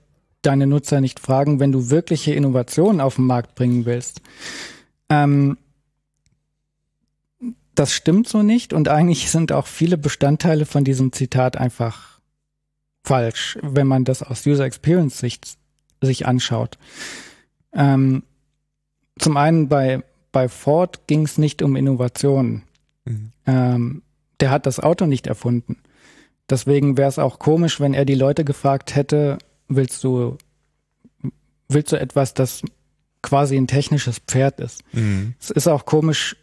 deine 0.42 0.66
Nutzer 0.66 1.00
nicht 1.00 1.20
fragen, 1.20 1.60
wenn 1.60 1.72
du 1.72 1.90
wirkliche 1.90 2.32
Innovationen 2.32 3.00
auf 3.00 3.16
den 3.16 3.26
Markt 3.26 3.56
bringen 3.56 3.84
willst. 3.84 4.22
Ähm, 5.08 5.58
das 7.74 7.92
stimmt 7.92 8.28
so 8.28 8.42
nicht 8.42 8.72
und 8.72 8.88
eigentlich 8.88 9.30
sind 9.30 9.52
auch 9.52 9.66
viele 9.66 9.98
Bestandteile 9.98 10.66
von 10.66 10.84
diesem 10.84 11.12
Zitat 11.12 11.56
einfach 11.56 12.20
falsch, 13.02 13.58
wenn 13.62 13.86
man 13.86 14.04
das 14.04 14.22
aus 14.22 14.46
User 14.46 14.64
Experience 14.64 15.18
Sicht 15.18 15.56
sich 16.00 16.26
anschaut. 16.26 16.78
Ähm, 17.72 18.22
zum 19.18 19.36
einen 19.36 19.68
bei, 19.68 20.02
bei 20.32 20.48
Ford 20.48 21.06
ging 21.06 21.24
es 21.24 21.38
nicht 21.38 21.62
um 21.62 21.76
Innovationen. 21.76 22.62
Mhm. 23.10 23.32
Ähm, 23.46 24.02
der 24.40 24.50
hat 24.50 24.66
das 24.66 24.80
Auto 24.80 25.06
nicht 25.06 25.26
erfunden. 25.26 25.76
Deswegen 26.48 26.96
wäre 26.96 27.08
es 27.08 27.18
auch 27.18 27.38
komisch, 27.38 27.80
wenn 27.80 27.94
er 27.94 28.04
die 28.04 28.14
Leute 28.14 28.44
gefragt 28.44 28.94
hätte, 28.96 29.38
willst 29.68 30.02
du, 30.02 30.36
willst 31.68 31.92
du 31.92 31.96
etwas, 32.00 32.34
das 32.34 32.62
quasi 33.22 33.56
ein 33.56 33.66
technisches 33.66 34.18
Pferd 34.18 34.60
ist? 34.60 34.82
Mhm. 34.92 35.34
Es 35.38 35.50
ist 35.50 35.68
auch 35.68 35.84
komisch, 35.84 36.36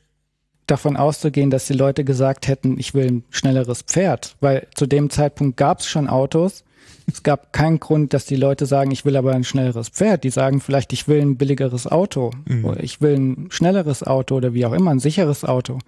davon 0.67 0.97
auszugehen, 0.97 1.49
dass 1.49 1.65
die 1.65 1.73
Leute 1.73 2.03
gesagt 2.03 2.47
hätten, 2.47 2.77
ich 2.77 2.93
will 2.93 3.07
ein 3.07 3.23
schnelleres 3.29 3.81
Pferd, 3.81 4.35
weil 4.41 4.67
zu 4.75 4.85
dem 4.85 5.09
Zeitpunkt 5.09 5.57
gab 5.57 5.79
es 5.79 5.87
schon 5.87 6.07
Autos. 6.07 6.65
Es 7.09 7.23
gab 7.23 7.53
keinen 7.53 7.79
Grund, 7.79 8.13
dass 8.13 8.25
die 8.25 8.35
Leute 8.35 8.65
sagen, 8.65 8.91
ich 8.91 9.05
will 9.05 9.15
aber 9.15 9.31
ein 9.31 9.45
schnelleres 9.45 9.87
Pferd. 9.87 10.25
Die 10.25 10.29
sagen 10.29 10.59
vielleicht, 10.59 10.91
ich 10.91 11.07
will 11.07 11.21
ein 11.21 11.37
billigeres 11.37 11.87
Auto 11.87 12.31
mhm. 12.45 12.65
oder 12.65 12.83
ich 12.83 12.99
will 12.99 13.15
ein 13.15 13.47
schnelleres 13.49 14.03
Auto 14.03 14.35
oder 14.35 14.53
wie 14.53 14.65
auch 14.65 14.73
immer, 14.73 14.91
ein 14.91 14.99
sicheres 14.99 15.45
Auto. 15.45 15.79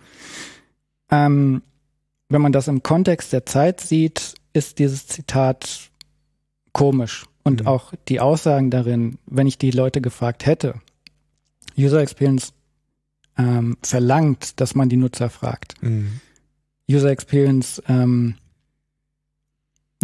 Ähm, 1.12 1.62
wenn 2.30 2.42
man 2.42 2.52
das 2.52 2.68
im 2.68 2.84
Kontext 2.84 3.34
der 3.34 3.46
Zeit 3.46 3.82
sieht, 3.82 4.36
ist 4.54 4.80
dieses 4.80 5.08
Zitat 5.08 5.90
komisch. 6.74 7.26
Und 7.44 7.62
mhm. 7.62 7.68
auch 7.68 7.94
die 8.08 8.20
Aussagen 8.20 8.70
darin, 8.70 9.18
wenn 9.26 9.48
ich 9.48 9.58
die 9.58 9.72
Leute 9.72 10.02
gefragt 10.02 10.46
hätte, 10.46 10.76
User 11.78 12.02
Experience 12.02 12.54
ähm, 13.38 13.78
verlangt, 13.82 14.60
dass 14.60 14.76
man 14.76 14.90
die 14.90 14.98
Nutzer 14.98 15.30
fragt. 15.30 15.82
Mhm. 15.82 16.20
User 16.90 17.10
Experience, 17.10 17.82
ähm, 17.88 18.36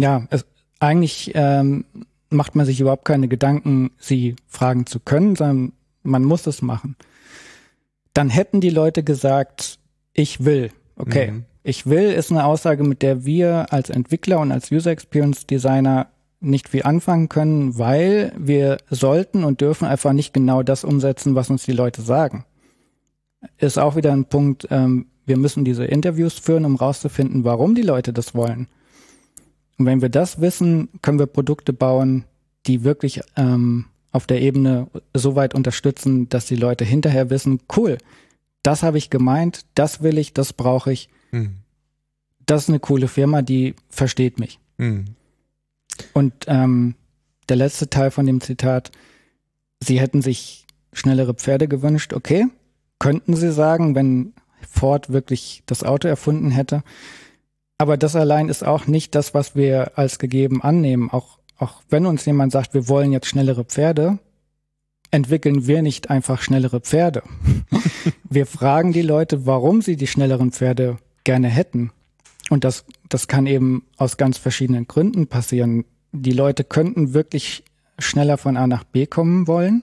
ja, 0.00 0.26
es, 0.30 0.46
eigentlich 0.78 1.32
ähm, 1.34 1.84
macht 2.30 2.54
man 2.54 2.66
sich 2.66 2.80
überhaupt 2.80 3.04
keine 3.04 3.28
Gedanken, 3.28 3.90
sie 3.98 4.36
fragen 4.46 4.86
zu 4.86 5.00
können, 5.00 5.36
sondern 5.36 5.72
man 6.02 6.24
muss 6.24 6.46
es 6.46 6.62
machen. 6.62 6.96
Dann 8.14 8.30
hätten 8.30 8.60
die 8.60 8.70
Leute 8.70 9.02
gesagt, 9.02 9.78
ich 10.12 10.44
will. 10.44 10.70
Okay, 10.96 11.30
mhm. 11.30 11.44
ich 11.62 11.86
will 11.86 12.10
ist 12.10 12.30
eine 12.30 12.44
Aussage, 12.44 12.82
mit 12.82 13.02
der 13.02 13.24
wir 13.24 13.72
als 13.72 13.90
Entwickler 13.90 14.40
und 14.40 14.50
als 14.50 14.72
User 14.72 14.90
Experience 14.90 15.46
Designer 15.46 16.08
nicht 16.40 16.68
viel 16.68 16.82
anfangen 16.82 17.28
können, 17.28 17.78
weil 17.78 18.32
wir 18.38 18.78
sollten 18.90 19.44
und 19.44 19.60
dürfen 19.60 19.86
einfach 19.86 20.12
nicht 20.12 20.32
genau 20.34 20.62
das 20.62 20.84
umsetzen, 20.84 21.34
was 21.34 21.50
uns 21.50 21.64
die 21.64 21.72
Leute 21.72 22.02
sagen. 22.02 22.44
Ist 23.58 23.78
auch 23.78 23.96
wieder 23.96 24.12
ein 24.12 24.26
Punkt, 24.26 24.66
ähm, 24.70 25.06
wir 25.24 25.36
müssen 25.36 25.64
diese 25.64 25.84
Interviews 25.84 26.38
führen, 26.38 26.64
um 26.64 26.76
rauszufinden, 26.76 27.44
warum 27.44 27.74
die 27.74 27.82
Leute 27.82 28.12
das 28.12 28.34
wollen. 28.34 28.68
Und 29.78 29.86
wenn 29.86 30.00
wir 30.00 30.08
das 30.08 30.40
wissen, 30.40 30.88
können 31.02 31.18
wir 31.18 31.26
Produkte 31.26 31.72
bauen, 31.72 32.24
die 32.66 32.84
wirklich 32.84 33.20
ähm, 33.36 33.86
auf 34.12 34.26
der 34.26 34.40
Ebene 34.40 34.88
so 35.14 35.36
weit 35.36 35.54
unterstützen, 35.54 36.28
dass 36.28 36.46
die 36.46 36.56
Leute 36.56 36.84
hinterher 36.84 37.28
wissen, 37.28 37.60
cool, 37.76 37.98
das 38.66 38.82
habe 38.82 38.98
ich 38.98 39.10
gemeint, 39.10 39.64
das 39.74 40.02
will 40.02 40.18
ich, 40.18 40.34
das 40.34 40.52
brauche 40.52 40.92
ich. 40.92 41.08
Mhm. 41.30 41.58
Das 42.46 42.64
ist 42.64 42.68
eine 42.68 42.80
coole 42.80 43.06
Firma, 43.06 43.42
die 43.42 43.76
versteht 43.88 44.40
mich. 44.40 44.58
Mhm. 44.76 45.04
Und 46.12 46.34
ähm, 46.48 46.96
der 47.48 47.56
letzte 47.56 47.88
Teil 47.88 48.10
von 48.10 48.26
dem 48.26 48.40
Zitat, 48.40 48.90
sie 49.80 50.00
hätten 50.00 50.20
sich 50.20 50.66
schnellere 50.92 51.34
Pferde 51.34 51.68
gewünscht, 51.68 52.12
okay, 52.12 52.46
könnten 52.98 53.36
sie 53.36 53.52
sagen, 53.52 53.94
wenn 53.94 54.34
Ford 54.68 55.12
wirklich 55.12 55.62
das 55.66 55.84
Auto 55.84 56.08
erfunden 56.08 56.50
hätte. 56.50 56.82
Aber 57.78 57.96
das 57.96 58.16
allein 58.16 58.48
ist 58.48 58.64
auch 58.64 58.88
nicht 58.88 59.14
das, 59.14 59.32
was 59.32 59.54
wir 59.54 59.96
als 59.96 60.18
gegeben 60.18 60.60
annehmen. 60.60 61.10
Auch, 61.10 61.38
auch 61.56 61.82
wenn 61.88 62.04
uns 62.04 62.24
jemand 62.24 62.50
sagt, 62.50 62.74
wir 62.74 62.88
wollen 62.88 63.12
jetzt 63.12 63.28
schnellere 63.28 63.64
Pferde, 63.64 64.18
entwickeln 65.10 65.66
wir 65.66 65.82
nicht 65.82 66.10
einfach 66.10 66.42
schnellere 66.42 66.80
Pferde. 66.80 67.22
wir 68.28 68.46
fragen 68.46 68.92
die 68.92 69.02
Leute, 69.02 69.46
warum 69.46 69.82
sie 69.82 69.96
die 69.96 70.06
schnelleren 70.06 70.52
Pferde 70.52 70.98
gerne 71.24 71.48
hätten. 71.48 71.90
Und 72.50 72.64
das, 72.64 72.84
das 73.08 73.28
kann 73.28 73.46
eben 73.46 73.84
aus 73.96 74.16
ganz 74.16 74.38
verschiedenen 74.38 74.86
Gründen 74.86 75.26
passieren. 75.26 75.84
Die 76.12 76.32
Leute 76.32 76.64
könnten 76.64 77.14
wirklich 77.14 77.64
schneller 77.98 78.38
von 78.38 78.56
A 78.56 78.66
nach 78.66 78.84
B 78.84 79.06
kommen 79.06 79.46
wollen. 79.46 79.82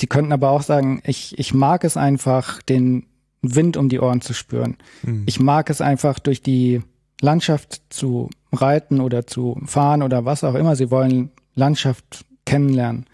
Die 0.00 0.06
könnten 0.06 0.32
aber 0.32 0.50
auch 0.50 0.62
sagen, 0.62 1.00
ich, 1.06 1.38
ich 1.38 1.54
mag 1.54 1.84
es 1.84 1.96
einfach, 1.96 2.60
den 2.62 3.06
Wind 3.40 3.76
um 3.76 3.88
die 3.88 4.00
Ohren 4.00 4.20
zu 4.20 4.34
spüren. 4.34 4.76
Mhm. 5.02 5.22
Ich 5.26 5.38
mag 5.40 5.70
es 5.70 5.80
einfach 5.80 6.18
durch 6.18 6.42
die 6.42 6.82
Landschaft 7.20 7.82
zu 7.90 8.30
reiten 8.52 9.00
oder 9.00 9.26
zu 9.26 9.60
fahren 9.64 10.02
oder 10.02 10.24
was 10.24 10.44
auch 10.44 10.54
immer. 10.54 10.76
Sie 10.76 10.90
wollen 10.90 11.30
Landschaft 11.54 12.24
kennenlernen. 12.44 13.06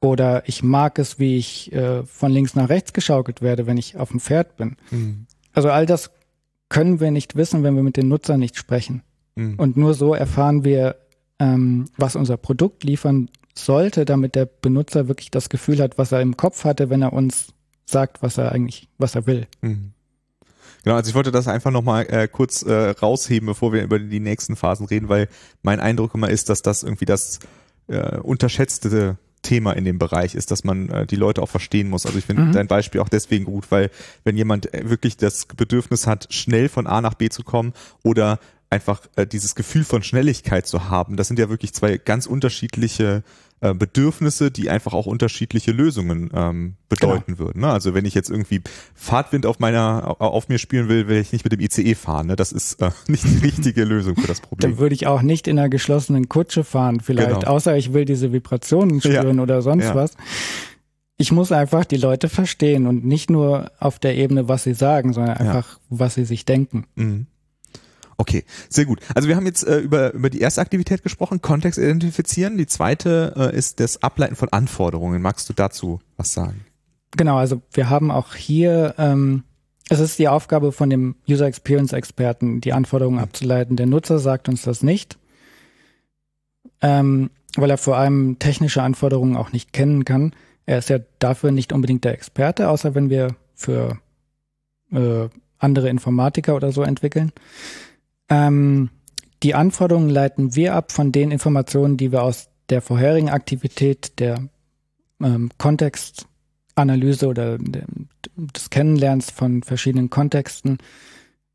Oder 0.00 0.48
ich 0.48 0.62
mag 0.62 0.98
es, 0.98 1.18
wie 1.18 1.36
ich 1.36 1.72
äh, 1.72 2.04
von 2.04 2.30
links 2.30 2.54
nach 2.54 2.68
rechts 2.68 2.92
geschaukelt 2.92 3.42
werde, 3.42 3.66
wenn 3.66 3.76
ich 3.76 3.96
auf 3.96 4.10
dem 4.10 4.20
Pferd 4.20 4.56
bin. 4.56 4.76
Mhm. 4.90 5.26
Also 5.52 5.70
all 5.70 5.86
das 5.86 6.10
können 6.68 7.00
wir 7.00 7.10
nicht 7.10 7.34
wissen, 7.34 7.62
wenn 7.64 7.74
wir 7.74 7.82
mit 7.82 7.96
den 7.96 8.08
Nutzern 8.08 8.38
nicht 8.38 8.56
sprechen. 8.56 9.02
Mhm. 9.34 9.56
Und 9.56 9.76
nur 9.76 9.94
so 9.94 10.14
erfahren 10.14 10.64
wir, 10.64 10.96
ähm, 11.40 11.86
was 11.96 12.14
unser 12.14 12.36
Produkt 12.36 12.84
liefern 12.84 13.28
sollte, 13.54 14.04
damit 14.04 14.36
der 14.36 14.46
Benutzer 14.46 15.08
wirklich 15.08 15.30
das 15.30 15.48
Gefühl 15.48 15.80
hat, 15.80 15.98
was 15.98 16.12
er 16.12 16.20
im 16.20 16.36
Kopf 16.36 16.64
hatte, 16.64 16.90
wenn 16.90 17.02
er 17.02 17.12
uns 17.12 17.48
sagt, 17.86 18.22
was 18.22 18.38
er 18.38 18.52
eigentlich, 18.52 18.88
was 18.98 19.16
er 19.16 19.26
will. 19.26 19.46
Mhm. 19.62 19.92
Genau, 20.84 20.94
also 20.94 21.08
ich 21.08 21.14
wollte 21.14 21.32
das 21.32 21.48
einfach 21.48 21.72
nochmal 21.72 22.06
äh, 22.08 22.28
kurz 22.28 22.62
äh, 22.62 22.90
rausheben, 22.90 23.46
bevor 23.46 23.72
wir 23.72 23.82
über 23.82 23.98
die 23.98 24.20
nächsten 24.20 24.54
Phasen 24.54 24.86
reden, 24.86 25.08
weil 25.08 25.28
mein 25.62 25.80
Eindruck 25.80 26.14
immer 26.14 26.30
ist, 26.30 26.50
dass 26.50 26.62
das 26.62 26.84
irgendwie 26.84 27.04
das 27.04 27.40
äh, 27.88 28.18
unterschätzte 28.18 29.18
Thema 29.42 29.72
in 29.72 29.84
dem 29.84 29.98
Bereich 29.98 30.34
ist, 30.34 30.50
dass 30.50 30.64
man 30.64 30.88
äh, 30.88 31.06
die 31.06 31.16
Leute 31.16 31.42
auch 31.42 31.48
verstehen 31.48 31.88
muss. 31.88 32.06
Also 32.06 32.18
ich 32.18 32.24
finde 32.24 32.42
mhm. 32.42 32.52
dein 32.52 32.66
Beispiel 32.66 33.00
auch 33.00 33.08
deswegen 33.08 33.44
gut, 33.44 33.70
weil 33.70 33.90
wenn 34.24 34.36
jemand 34.36 34.72
äh, 34.74 34.88
wirklich 34.88 35.16
das 35.16 35.46
Bedürfnis 35.46 36.06
hat, 36.06 36.26
schnell 36.30 36.68
von 36.68 36.86
A 36.86 37.00
nach 37.00 37.14
B 37.14 37.28
zu 37.28 37.42
kommen 37.42 37.72
oder 38.02 38.38
einfach 38.70 39.02
äh, 39.16 39.26
dieses 39.26 39.54
Gefühl 39.54 39.84
von 39.84 40.02
Schnelligkeit 40.02 40.66
zu 40.66 40.88
haben, 40.88 41.16
das 41.16 41.28
sind 41.28 41.38
ja 41.38 41.48
wirklich 41.48 41.72
zwei 41.72 41.96
ganz 41.96 42.26
unterschiedliche 42.26 43.22
äh, 43.60 43.74
Bedürfnisse, 43.74 44.50
die 44.50 44.70
einfach 44.70 44.92
auch 44.92 45.06
unterschiedliche 45.06 45.72
Lösungen 45.72 46.30
ähm, 46.32 46.76
bedeuten 46.88 47.34
genau. 47.34 47.38
würden. 47.38 47.62
Ne? 47.62 47.68
Also 47.68 47.92
wenn 47.92 48.04
ich 48.04 48.14
jetzt 48.14 48.30
irgendwie 48.30 48.62
Fahrtwind 48.94 49.46
auf 49.46 49.58
meiner 49.58 50.20
auf 50.20 50.48
mir 50.48 50.58
spielen 50.58 50.88
will, 50.88 51.08
will 51.08 51.16
ich 51.16 51.32
nicht 51.32 51.44
mit 51.44 51.52
dem 51.52 51.60
ICE 51.60 51.94
fahren. 51.94 52.28
Ne? 52.28 52.36
Das 52.36 52.52
ist 52.52 52.80
äh, 52.80 52.90
nicht 53.08 53.24
die 53.24 53.38
richtige 53.38 53.84
Lösung 53.84 54.16
für 54.16 54.28
das 54.28 54.40
Problem. 54.40 54.70
Dann 54.70 54.78
würde 54.78 54.94
ich 54.94 55.06
auch 55.06 55.22
nicht 55.22 55.48
in 55.48 55.58
einer 55.58 55.68
geschlossenen 55.68 56.28
Kutsche 56.28 56.62
fahren, 56.62 57.00
vielleicht, 57.00 57.40
genau. 57.40 57.50
außer 57.50 57.76
ich 57.76 57.92
will 57.92 58.04
diese 58.04 58.32
Vibrationen 58.32 59.00
spüren 59.00 59.38
ja. 59.38 59.42
oder 59.42 59.62
sonst 59.62 59.84
ja. 59.84 59.94
was. 59.94 60.12
Ich 61.16 61.32
muss 61.32 61.50
einfach 61.50 61.84
die 61.84 61.96
Leute 61.96 62.28
verstehen 62.28 62.86
und 62.86 63.04
nicht 63.04 63.28
nur 63.28 63.72
auf 63.80 63.98
der 63.98 64.16
Ebene, 64.16 64.46
was 64.46 64.62
sie 64.62 64.74
sagen, 64.74 65.12
sondern 65.12 65.36
einfach, 65.36 65.72
ja. 65.72 65.78
was 65.88 66.14
sie 66.14 66.24
sich 66.24 66.44
denken. 66.44 66.86
Mhm. 66.94 67.26
Okay, 68.20 68.44
sehr 68.68 68.84
gut. 68.84 69.00
Also 69.14 69.28
wir 69.28 69.36
haben 69.36 69.46
jetzt 69.46 69.64
äh, 69.64 69.78
über, 69.78 70.12
über 70.12 70.28
die 70.28 70.40
erste 70.40 70.60
Aktivität 70.60 71.04
gesprochen, 71.04 71.40
Kontext 71.40 71.78
identifizieren. 71.78 72.58
Die 72.58 72.66
zweite 72.66 73.32
äh, 73.36 73.56
ist 73.56 73.78
das 73.78 74.02
Ableiten 74.02 74.34
von 74.34 74.48
Anforderungen. 74.48 75.22
Magst 75.22 75.48
du 75.48 75.52
dazu 75.52 76.00
was 76.16 76.32
sagen? 76.32 76.64
Genau, 77.16 77.36
also 77.36 77.62
wir 77.72 77.88
haben 77.88 78.10
auch 78.10 78.34
hier, 78.34 78.96
ähm, 78.98 79.44
es 79.88 80.00
ist 80.00 80.18
die 80.18 80.26
Aufgabe 80.26 80.72
von 80.72 80.90
dem 80.90 81.14
User 81.28 81.46
Experience 81.46 81.92
Experten, 81.92 82.60
die 82.60 82.72
Anforderungen 82.72 83.20
abzuleiten. 83.20 83.76
Der 83.76 83.86
Nutzer 83.86 84.18
sagt 84.18 84.48
uns 84.48 84.62
das 84.62 84.82
nicht, 84.82 85.16
ähm, 86.82 87.30
weil 87.56 87.70
er 87.70 87.78
vor 87.78 87.96
allem 87.96 88.40
technische 88.40 88.82
Anforderungen 88.82 89.36
auch 89.36 89.52
nicht 89.52 89.72
kennen 89.72 90.04
kann. 90.04 90.34
Er 90.66 90.78
ist 90.78 90.90
ja 90.90 90.98
dafür 91.20 91.52
nicht 91.52 91.72
unbedingt 91.72 92.04
der 92.04 92.14
Experte, 92.14 92.68
außer 92.68 92.96
wenn 92.96 93.10
wir 93.10 93.36
für 93.54 93.98
äh, 94.90 95.28
andere 95.58 95.88
Informatiker 95.88 96.56
oder 96.56 96.72
so 96.72 96.82
entwickeln. 96.82 97.32
Ähm, 98.28 98.90
die 99.42 99.54
Anforderungen 99.54 100.10
leiten 100.10 100.56
wir 100.56 100.74
ab 100.74 100.92
von 100.92 101.12
den 101.12 101.30
Informationen, 101.30 101.96
die 101.96 102.12
wir 102.12 102.22
aus 102.22 102.48
der 102.68 102.82
vorherigen 102.82 103.30
Aktivität 103.30 104.18
der 104.18 104.48
ähm, 105.22 105.50
Kontextanalyse 105.58 107.26
oder 107.28 107.58
des 108.36 108.70
Kennenlernens 108.70 109.30
von 109.30 109.62
verschiedenen 109.62 110.10
Kontexten, 110.10 110.78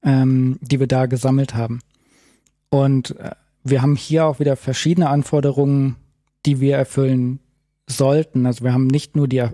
ähm, 0.03 0.59
die 0.61 0.79
wir 0.79 0.87
da 0.87 1.05
gesammelt 1.05 1.55
haben. 1.55 1.79
Und 2.69 3.17
äh, 3.19 3.31
wir 3.63 3.81
haben 3.81 3.95
hier 3.95 4.25
auch 4.25 4.39
wieder 4.39 4.55
verschiedene 4.55 5.09
Anforderungen, 5.09 5.97
die 6.45 6.59
wir 6.59 6.75
erfüllen 6.77 7.39
sollten. 7.87 8.45
Also 8.45 8.63
wir 8.63 8.73
haben 8.73 8.87
nicht 8.87 9.15
nur 9.15 9.27
die, 9.27 9.37
äh, 9.37 9.51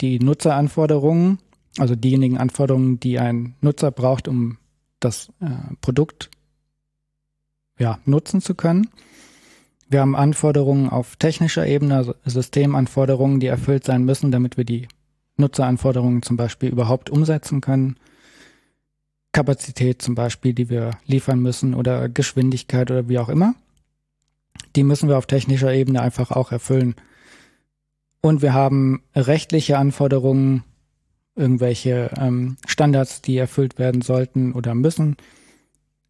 die 0.00 0.18
Nutzeranforderungen, 0.18 1.38
also 1.78 1.94
diejenigen 1.94 2.38
Anforderungen, 2.38 2.98
die 3.00 3.18
ein 3.18 3.54
Nutzer 3.60 3.90
braucht, 3.90 4.28
um 4.28 4.58
das 5.00 5.28
äh, 5.40 5.74
Produkt 5.80 6.30
ja, 7.78 7.98
nutzen 8.04 8.40
zu 8.40 8.54
können. 8.54 8.88
Wir 9.88 10.00
haben 10.00 10.16
Anforderungen 10.16 10.88
auf 10.88 11.16
technischer 11.16 11.66
Ebene, 11.66 11.96
also 11.96 12.14
Systemanforderungen, 12.24 13.38
die 13.38 13.46
erfüllt 13.46 13.84
sein 13.84 14.04
müssen, 14.04 14.32
damit 14.32 14.56
wir 14.56 14.64
die 14.64 14.88
Nutzeranforderungen 15.36 16.22
zum 16.22 16.36
Beispiel 16.36 16.70
überhaupt 16.70 17.10
umsetzen 17.10 17.60
können. 17.60 17.96
Kapazität 19.32 20.00
zum 20.00 20.14
Beispiel, 20.14 20.54
die 20.54 20.70
wir 20.70 20.92
liefern 21.04 21.40
müssen 21.40 21.74
oder 21.74 22.08
Geschwindigkeit 22.08 22.90
oder 22.90 23.08
wie 23.08 23.18
auch 23.18 23.28
immer. 23.28 23.54
Die 24.74 24.82
müssen 24.82 25.08
wir 25.08 25.18
auf 25.18 25.26
technischer 25.26 25.72
Ebene 25.72 26.00
einfach 26.00 26.30
auch 26.30 26.52
erfüllen. 26.52 26.94
Und 28.22 28.42
wir 28.42 28.54
haben 28.54 29.02
rechtliche 29.14 29.78
Anforderungen, 29.78 30.64
irgendwelche 31.36 32.10
ähm, 32.18 32.56
Standards, 32.66 33.20
die 33.20 33.36
erfüllt 33.36 33.78
werden 33.78 34.00
sollten 34.00 34.52
oder 34.52 34.74
müssen. 34.74 35.16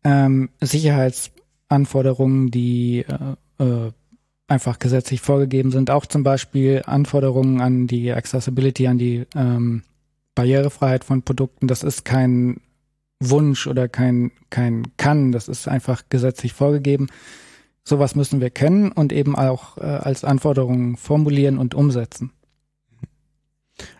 Ähm, 0.04 0.48
Sicherheits 0.60 1.32
Anforderungen, 1.68 2.50
die 2.50 3.04
äh, 3.58 3.62
äh, 3.62 3.92
einfach 4.48 4.78
gesetzlich 4.78 5.20
vorgegeben 5.20 5.70
sind. 5.70 5.90
Auch 5.90 6.06
zum 6.06 6.22
Beispiel 6.22 6.82
Anforderungen 6.86 7.60
an 7.60 7.86
die 7.86 8.12
Accessibility, 8.12 8.86
an 8.86 8.98
die 8.98 9.26
ähm, 9.34 9.82
Barrierefreiheit 10.34 11.04
von 11.04 11.22
Produkten. 11.22 11.66
Das 11.66 11.82
ist 11.82 12.04
kein 12.04 12.60
Wunsch 13.20 13.66
oder 13.66 13.88
kein, 13.88 14.30
kein 14.50 14.84
Kann, 14.96 15.32
das 15.32 15.48
ist 15.48 15.68
einfach 15.68 16.02
gesetzlich 16.10 16.52
vorgegeben. 16.52 17.08
Sowas 17.82 18.14
müssen 18.14 18.40
wir 18.40 18.50
kennen 18.50 18.92
und 18.92 19.12
eben 19.12 19.36
auch 19.36 19.78
äh, 19.78 19.82
als 19.82 20.24
Anforderungen 20.24 20.96
formulieren 20.96 21.58
und 21.58 21.74
umsetzen. 21.74 22.32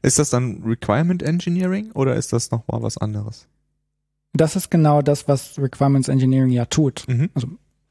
Ist 0.02 0.18
das 0.18 0.30
dann 0.30 0.62
Requirement 0.64 1.22
Engineering 1.22 1.92
oder 1.92 2.16
ist 2.16 2.32
das 2.32 2.50
nochmal 2.50 2.82
was 2.82 2.98
anderes? 2.98 3.46
Das 4.36 4.56
ist 4.56 4.70
genau 4.70 5.02
das, 5.02 5.28
was 5.28 5.58
Requirements 5.58 6.08
Engineering 6.08 6.50
ja 6.50 6.66
tut. 6.66 7.04
Mhm. 7.08 7.30
Also 7.34 7.48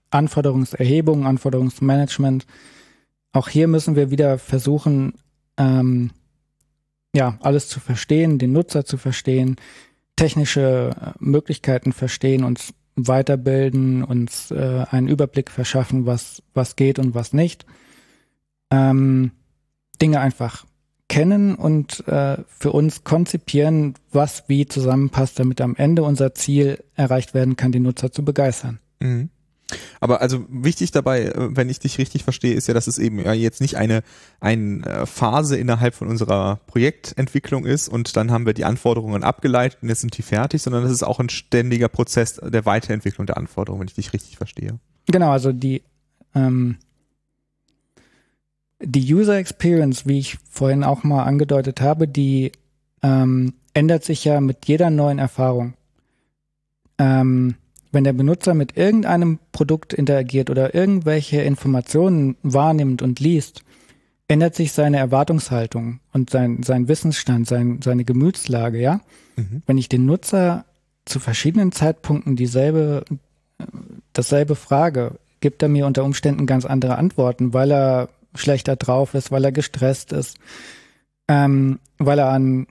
Anforderungserhebung, 0.09 1.25
Anforderungsmanagement. 1.25 2.45
Auch 3.33 3.49
hier 3.49 3.67
müssen 3.67 3.95
wir 3.95 4.11
wieder 4.11 4.37
versuchen, 4.37 5.13
ähm, 5.57 6.11
ja, 7.15 7.37
alles 7.41 7.69
zu 7.69 7.79
verstehen, 7.79 8.39
den 8.39 8.51
Nutzer 8.51 8.85
zu 8.85 8.97
verstehen, 8.97 9.55
technische 10.15 10.91
äh, 10.99 11.11
Möglichkeiten 11.19 11.93
verstehen 11.93 12.43
und 12.43 12.73
weiterbilden, 12.95 14.03
uns 14.03 14.51
äh, 14.51 14.85
einen 14.89 15.07
Überblick 15.07 15.51
verschaffen, 15.51 16.05
was, 16.05 16.41
was 16.53 16.75
geht 16.75 16.99
und 16.99 17.13
was 17.13 17.33
nicht. 17.33 17.65
Ähm, 18.71 19.31
Dinge 20.01 20.19
einfach 20.19 20.65
kennen 21.07 21.55
und 21.55 22.07
äh, 22.07 22.37
für 22.47 22.71
uns 22.71 23.03
konzipieren, 23.03 23.93
was 24.11 24.45
wie 24.47 24.65
zusammenpasst, 24.65 25.39
damit 25.39 25.61
am 25.61 25.75
Ende 25.75 26.03
unser 26.03 26.33
Ziel 26.33 26.83
erreicht 26.95 27.33
werden 27.33 27.55
kann, 27.55 27.71
die 27.71 27.79
Nutzer 27.79 28.11
zu 28.11 28.25
begeistern. 28.25 28.79
Mhm. 28.99 29.29
Aber 29.99 30.21
also 30.21 30.45
wichtig 30.49 30.91
dabei, 30.91 31.25
äh, 31.25 31.55
wenn 31.55 31.69
ich 31.69 31.79
dich 31.79 31.97
richtig 31.97 32.23
verstehe, 32.23 32.53
ist 32.53 32.67
ja, 32.67 32.73
dass 32.73 32.87
es 32.87 32.97
eben 32.97 33.19
jetzt 33.33 33.61
nicht 33.61 33.77
eine, 33.77 34.03
eine 34.39 34.85
äh, 34.85 35.05
Phase 35.05 35.57
innerhalb 35.57 35.95
von 35.95 36.07
unserer 36.07 36.57
Projektentwicklung 36.67 37.65
ist 37.65 37.87
und 37.87 38.15
dann 38.15 38.31
haben 38.31 38.45
wir 38.45 38.53
die 38.53 38.65
Anforderungen 38.65 39.23
abgeleitet 39.23 39.79
und 39.81 39.89
jetzt 39.89 40.01
sind 40.01 40.17
die 40.17 40.21
fertig, 40.21 40.61
sondern 40.61 40.83
das 40.83 40.91
ist 40.91 41.03
auch 41.03 41.19
ein 41.19 41.29
ständiger 41.29 41.87
Prozess 41.87 42.35
der 42.35 42.65
Weiterentwicklung 42.65 43.27
der 43.27 43.37
Anforderungen, 43.37 43.81
wenn 43.81 43.87
ich 43.87 43.95
dich 43.95 44.13
richtig 44.13 44.37
verstehe. 44.37 44.79
Genau, 45.07 45.31
also 45.31 45.51
die 45.51 45.83
ähm, 46.33 46.77
die 48.85 49.13
User 49.13 49.37
Experience, 49.37 50.05
wie 50.05 50.19
ich 50.19 50.37
vorhin 50.49 50.83
auch 50.83 51.03
mal 51.03 51.23
angedeutet 51.23 51.81
habe, 51.81 52.07
die 52.07 52.51
ähm, 53.01 53.53
ändert 53.73 54.03
sich 54.03 54.23
ja 54.23 54.39
mit 54.39 54.67
jeder 54.67 54.89
neuen 54.89 55.19
Erfahrung. 55.19 55.73
Ähm, 56.97 57.55
wenn 57.91 58.03
der 58.03 58.13
Benutzer 58.13 58.53
mit 58.53 58.77
irgendeinem 58.77 59.39
Produkt 59.51 59.93
interagiert 59.93 60.49
oder 60.49 60.75
irgendwelche 60.75 61.41
Informationen 61.41 62.37
wahrnimmt 62.43 63.01
und 63.01 63.19
liest, 63.19 63.63
ändert 64.27 64.55
sich 64.55 64.71
seine 64.71 64.97
Erwartungshaltung 64.97 65.99
und 66.11 66.29
sein, 66.29 66.63
sein 66.63 66.87
Wissensstand, 66.87 67.47
sein, 67.47 67.79
seine 67.83 68.05
Gemütslage, 68.05 68.79
ja. 68.79 69.01
Mhm. 69.35 69.61
Wenn 69.65 69.77
ich 69.77 69.89
den 69.89 70.05
Nutzer 70.05 70.65
zu 71.05 71.19
verschiedenen 71.19 71.71
Zeitpunkten 71.71 72.35
dieselbe, 72.35 73.05
dasselbe 74.13 74.55
frage, 74.55 75.19
gibt 75.41 75.61
er 75.61 75.69
mir 75.69 75.85
unter 75.85 76.03
Umständen 76.03 76.47
ganz 76.47 76.65
andere 76.65 76.97
Antworten, 76.97 77.53
weil 77.53 77.71
er 77.71 78.09
schlechter 78.35 78.75
drauf 78.75 79.13
ist, 79.13 79.31
weil 79.31 79.43
er 79.43 79.51
gestresst 79.51 80.11
ist, 80.11 80.37
ähm, 81.27 81.79
weil 81.97 82.19
er 82.19 82.29
an 82.29 82.67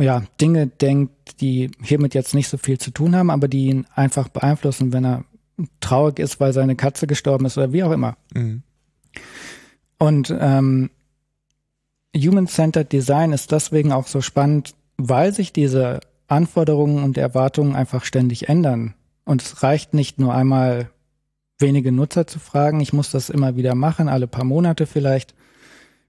ja, 0.00 0.22
Dinge 0.40 0.68
denkt, 0.68 1.40
die 1.40 1.70
hiermit 1.82 2.14
jetzt 2.14 2.34
nicht 2.34 2.48
so 2.48 2.56
viel 2.56 2.78
zu 2.78 2.92
tun 2.92 3.16
haben, 3.16 3.30
aber 3.30 3.48
die 3.48 3.66
ihn 3.66 3.86
einfach 3.94 4.28
beeinflussen, 4.28 4.92
wenn 4.92 5.04
er 5.04 5.24
traurig 5.80 6.20
ist, 6.20 6.38
weil 6.38 6.52
seine 6.52 6.76
Katze 6.76 7.06
gestorben 7.06 7.46
ist 7.46 7.58
oder 7.58 7.72
wie 7.72 7.82
auch 7.82 7.90
immer. 7.90 8.16
Mhm. 8.32 8.62
Und 9.98 10.34
ähm, 10.38 10.90
Human-Centered 12.16 12.92
Design 12.92 13.32
ist 13.32 13.50
deswegen 13.50 13.92
auch 13.92 14.06
so 14.06 14.20
spannend, 14.20 14.74
weil 14.96 15.32
sich 15.32 15.52
diese 15.52 16.00
Anforderungen 16.28 17.02
und 17.02 17.18
Erwartungen 17.18 17.74
einfach 17.74 18.04
ständig 18.04 18.48
ändern. 18.48 18.94
Und 19.24 19.42
es 19.42 19.62
reicht 19.62 19.94
nicht 19.94 20.18
nur 20.18 20.34
einmal 20.34 20.90
wenige 21.58 21.92
Nutzer 21.92 22.26
zu 22.26 22.38
fragen. 22.38 22.80
Ich 22.80 22.92
muss 22.92 23.10
das 23.10 23.30
immer 23.30 23.56
wieder 23.56 23.74
machen, 23.74 24.08
alle 24.08 24.26
paar 24.26 24.44
Monate 24.44 24.86
vielleicht. 24.86 25.34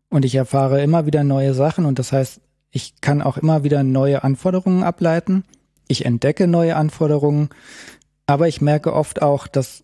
Und 0.10 0.26
ich 0.26 0.36
erfahre 0.36 0.82
immer 0.82 1.06
wieder 1.06 1.24
neue 1.24 1.54
Sachen. 1.54 1.86
Und 1.86 2.00
das 2.00 2.12
heißt, 2.12 2.42
ich 2.72 3.02
kann 3.02 3.22
auch 3.22 3.38
immer 3.38 3.64
wieder 3.64 3.84
neue 3.84 4.24
Anforderungen 4.24 4.84
ableiten. 4.84 5.44
Ich 5.88 6.06
entdecke 6.06 6.48
neue 6.48 6.76
Anforderungen. 6.76 7.50
Aber 8.26 8.48
ich 8.48 8.62
merke 8.62 8.94
oft 8.94 9.22
auch, 9.22 9.48
dass 9.48 9.82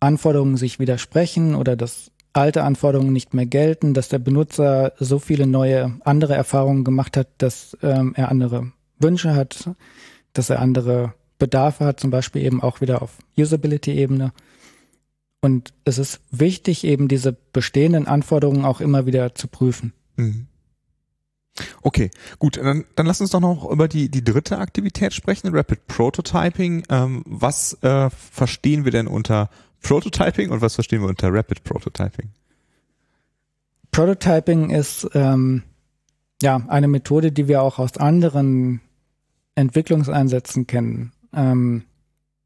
Anforderungen 0.00 0.56
sich 0.56 0.78
widersprechen 0.78 1.54
oder 1.54 1.76
dass 1.76 2.10
alte 2.32 2.62
Anforderungen 2.62 3.12
nicht 3.12 3.34
mehr 3.34 3.46
gelten, 3.46 3.94
dass 3.94 4.08
der 4.08 4.18
Benutzer 4.18 4.92
so 4.98 5.18
viele 5.18 5.46
neue 5.46 5.92
andere 6.04 6.34
Erfahrungen 6.34 6.84
gemacht 6.84 7.16
hat, 7.16 7.28
dass 7.38 7.76
ähm, 7.82 8.14
er 8.16 8.30
andere 8.30 8.72
Wünsche 8.98 9.34
hat, 9.34 9.70
dass 10.32 10.48
er 10.48 10.60
andere 10.60 11.14
Bedarfe 11.38 11.84
hat, 11.84 12.00
zum 12.00 12.10
Beispiel 12.10 12.42
eben 12.42 12.62
auch 12.62 12.80
wieder 12.80 13.02
auf 13.02 13.18
Usability-Ebene. 13.36 14.32
Und 15.42 15.74
es 15.84 15.98
ist 15.98 16.20
wichtig, 16.30 16.84
eben 16.84 17.08
diese 17.08 17.32
bestehenden 17.32 18.06
Anforderungen 18.06 18.64
auch 18.64 18.80
immer 18.80 19.06
wieder 19.06 19.34
zu 19.34 19.48
prüfen. 19.48 19.92
Mhm. 20.16 20.46
Okay, 21.82 22.10
gut, 22.38 22.56
dann, 22.56 22.84
dann 22.94 23.06
lass 23.06 23.20
uns 23.20 23.30
doch 23.30 23.40
noch 23.40 23.68
über 23.68 23.88
die, 23.88 24.08
die 24.08 24.24
dritte 24.24 24.58
Aktivität 24.58 25.12
sprechen, 25.12 25.54
Rapid 25.54 25.86
Prototyping. 25.86 26.84
Ähm, 26.88 27.22
was 27.26 27.76
äh, 27.82 28.08
verstehen 28.10 28.84
wir 28.84 28.92
denn 28.92 29.06
unter 29.06 29.50
Prototyping 29.82 30.50
und 30.50 30.62
was 30.62 30.76
verstehen 30.76 31.02
wir 31.02 31.08
unter 31.08 31.34
Rapid 31.34 31.64
Prototyping? 31.64 32.30
Prototyping 33.90 34.70
ist 34.70 35.10
ähm, 35.12 35.64
ja 36.40 36.62
eine 36.68 36.88
Methode, 36.88 37.32
die 37.32 37.48
wir 37.48 37.62
auch 37.62 37.78
aus 37.78 37.98
anderen 37.98 38.80
Entwicklungseinsätzen 39.56 40.66
kennen. 40.66 41.12
Ähm, 41.34 41.82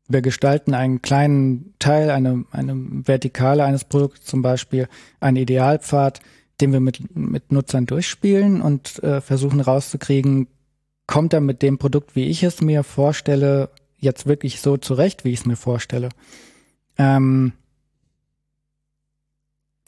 wir 0.08 0.22
gestalten 0.22 0.74
einen 0.74 1.02
kleinen 1.02 1.74
Teil, 1.78 2.10
eine, 2.10 2.44
eine 2.50 2.74
Vertikale 3.06 3.64
eines 3.64 3.84
Produkts, 3.84 4.24
zum 4.24 4.42
Beispiel 4.42 4.88
einen 5.20 5.36
Idealpfad, 5.36 6.20
den 6.60 6.72
wir 6.72 6.80
mit, 6.80 7.16
mit 7.16 7.52
Nutzern 7.52 7.86
durchspielen 7.86 8.62
und 8.62 9.02
äh, 9.02 9.20
versuchen 9.20 9.60
rauszukriegen, 9.60 10.48
kommt 11.06 11.32
er 11.32 11.40
mit 11.40 11.62
dem 11.62 11.78
Produkt, 11.78 12.16
wie 12.16 12.26
ich 12.26 12.42
es 12.42 12.60
mir 12.60 12.82
vorstelle, 12.82 13.70
jetzt 13.98 14.26
wirklich 14.26 14.60
so 14.60 14.76
zurecht, 14.76 15.24
wie 15.24 15.32
ich 15.32 15.40
es 15.40 15.46
mir 15.46 15.56
vorstelle. 15.56 16.08
Ähm, 16.98 17.52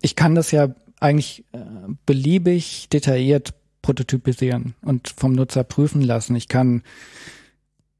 ich 0.00 0.16
kann 0.16 0.34
das 0.34 0.50
ja 0.50 0.74
eigentlich 1.00 1.44
äh, 1.52 1.58
beliebig 2.06 2.88
detailliert 2.90 3.54
prototypisieren 3.82 4.74
und 4.82 5.08
vom 5.08 5.32
Nutzer 5.32 5.64
prüfen 5.64 6.02
lassen. 6.02 6.36
Ich 6.36 6.48
kann 6.48 6.82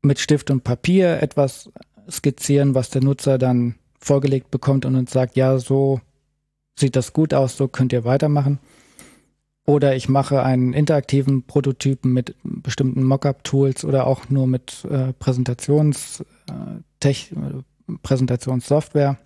mit 0.03 0.19
Stift 0.19 0.51
und 0.51 0.65
Papier 0.65 1.23
etwas 1.23 1.71
skizzieren, 2.11 2.75
was 2.75 2.91
der 2.91 3.03
Nutzer 3.03 3.39
dann 3.39 3.75
vorgelegt 4.01 4.51
bekommt 4.51 4.85
und 4.85 4.95
uns 4.97 5.11
sagt, 5.11 5.37
ja, 5.37 5.59
so 5.59 6.01
sieht 6.79 6.97
das 6.97 7.13
gut 7.13 7.35
aus, 7.35 7.57
so 7.57 7.69
könnt 7.69 7.93
ihr 7.93 8.05
weitermachen. 8.05 8.59
Oder 9.67 9.97
ich 9.97 10.09
mache 10.09 10.43
einen 10.43 10.73
interaktiven 10.73 11.43
Prototypen 11.43 12.13
mit 12.13 12.35
bestimmten 12.43 13.03
Mockup-Tools 13.03 13.85
oder 13.85 14.07
auch 14.07 14.31
nur 14.31 14.47
mit 14.47 14.85
äh, 14.87 15.13
Präsentations, 15.13 16.25
äh, 16.49 16.81
Tech, 17.01 17.33
äh, 17.33 17.95
Präsentationssoftware, 18.03 19.19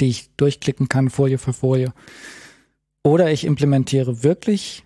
die 0.00 0.08
ich 0.08 0.30
durchklicken 0.36 0.88
kann, 0.88 1.08
Folie 1.08 1.38
für 1.38 1.54
Folie. 1.54 1.94
Oder 3.02 3.30
ich 3.32 3.44
implementiere 3.44 4.22
wirklich 4.22 4.84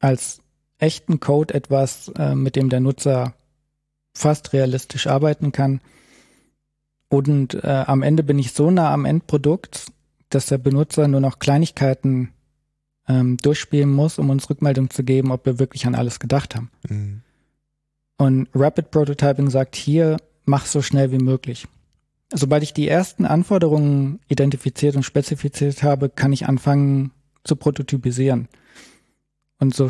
als 0.00 0.40
echten 0.78 1.20
Code 1.20 1.52
etwas, 1.52 2.08
äh, 2.16 2.34
mit 2.34 2.56
dem 2.56 2.70
der 2.70 2.80
Nutzer 2.80 3.34
fast 4.14 4.52
realistisch 4.52 5.06
arbeiten 5.06 5.52
kann 5.52 5.80
und 7.08 7.54
äh, 7.54 7.84
am 7.86 8.02
Ende 8.02 8.22
bin 8.22 8.38
ich 8.38 8.52
so 8.52 8.70
nah 8.70 8.92
am 8.92 9.04
Endprodukt, 9.04 9.86
dass 10.28 10.46
der 10.46 10.58
Benutzer 10.58 11.08
nur 11.08 11.20
noch 11.20 11.38
Kleinigkeiten 11.38 12.32
ähm, 13.08 13.38
durchspielen 13.38 13.90
muss, 13.90 14.18
um 14.18 14.28
uns 14.30 14.50
Rückmeldung 14.50 14.90
zu 14.90 15.02
geben, 15.02 15.32
ob 15.32 15.46
wir 15.46 15.58
wirklich 15.58 15.86
an 15.86 15.94
alles 15.94 16.20
gedacht 16.20 16.54
haben. 16.54 16.70
Mhm. 16.88 17.22
Und 18.18 18.48
Rapid 18.54 18.90
Prototyping 18.90 19.48
sagt 19.48 19.76
hier, 19.76 20.18
mach 20.44 20.66
so 20.66 20.82
schnell 20.82 21.10
wie 21.12 21.18
möglich. 21.18 21.66
Sobald 22.30 22.62
ich 22.62 22.74
die 22.74 22.88
ersten 22.88 23.24
Anforderungen 23.24 24.20
identifiziert 24.28 24.96
und 24.96 25.02
spezifiziert 25.02 25.82
habe, 25.82 26.10
kann 26.10 26.32
ich 26.32 26.46
anfangen 26.46 27.12
zu 27.44 27.56
prototypisieren. 27.56 28.48
Und 29.58 29.74
so, 29.74 29.88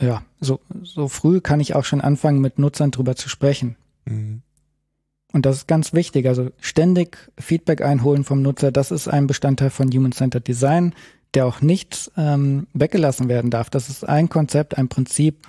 ja, 0.00 0.22
so, 0.40 0.60
so 0.82 1.06
früh 1.06 1.40
kann 1.40 1.60
ich 1.60 1.76
auch 1.76 1.84
schon 1.84 2.00
anfangen, 2.00 2.40
mit 2.40 2.58
Nutzern 2.58 2.90
drüber 2.90 3.14
zu 3.14 3.28
sprechen. 3.28 3.76
Mhm. 4.06 4.42
Und 5.32 5.46
das 5.46 5.56
ist 5.56 5.68
ganz 5.68 5.92
wichtig. 5.92 6.26
Also 6.26 6.50
ständig 6.60 7.30
Feedback 7.38 7.82
einholen 7.82 8.24
vom 8.24 8.42
Nutzer, 8.42 8.72
das 8.72 8.90
ist 8.90 9.08
ein 9.08 9.26
Bestandteil 9.26 9.70
von 9.70 9.90
Human-Centered 9.90 10.46
Design, 10.46 10.94
der 11.34 11.46
auch 11.46 11.60
nicht 11.60 12.10
ähm, 12.16 12.66
weggelassen 12.72 13.28
werden 13.28 13.50
darf. 13.50 13.70
Das 13.70 13.88
ist 13.88 14.08
ein 14.08 14.28
Konzept, 14.28 14.76
ein 14.76 14.88
Prinzip, 14.88 15.46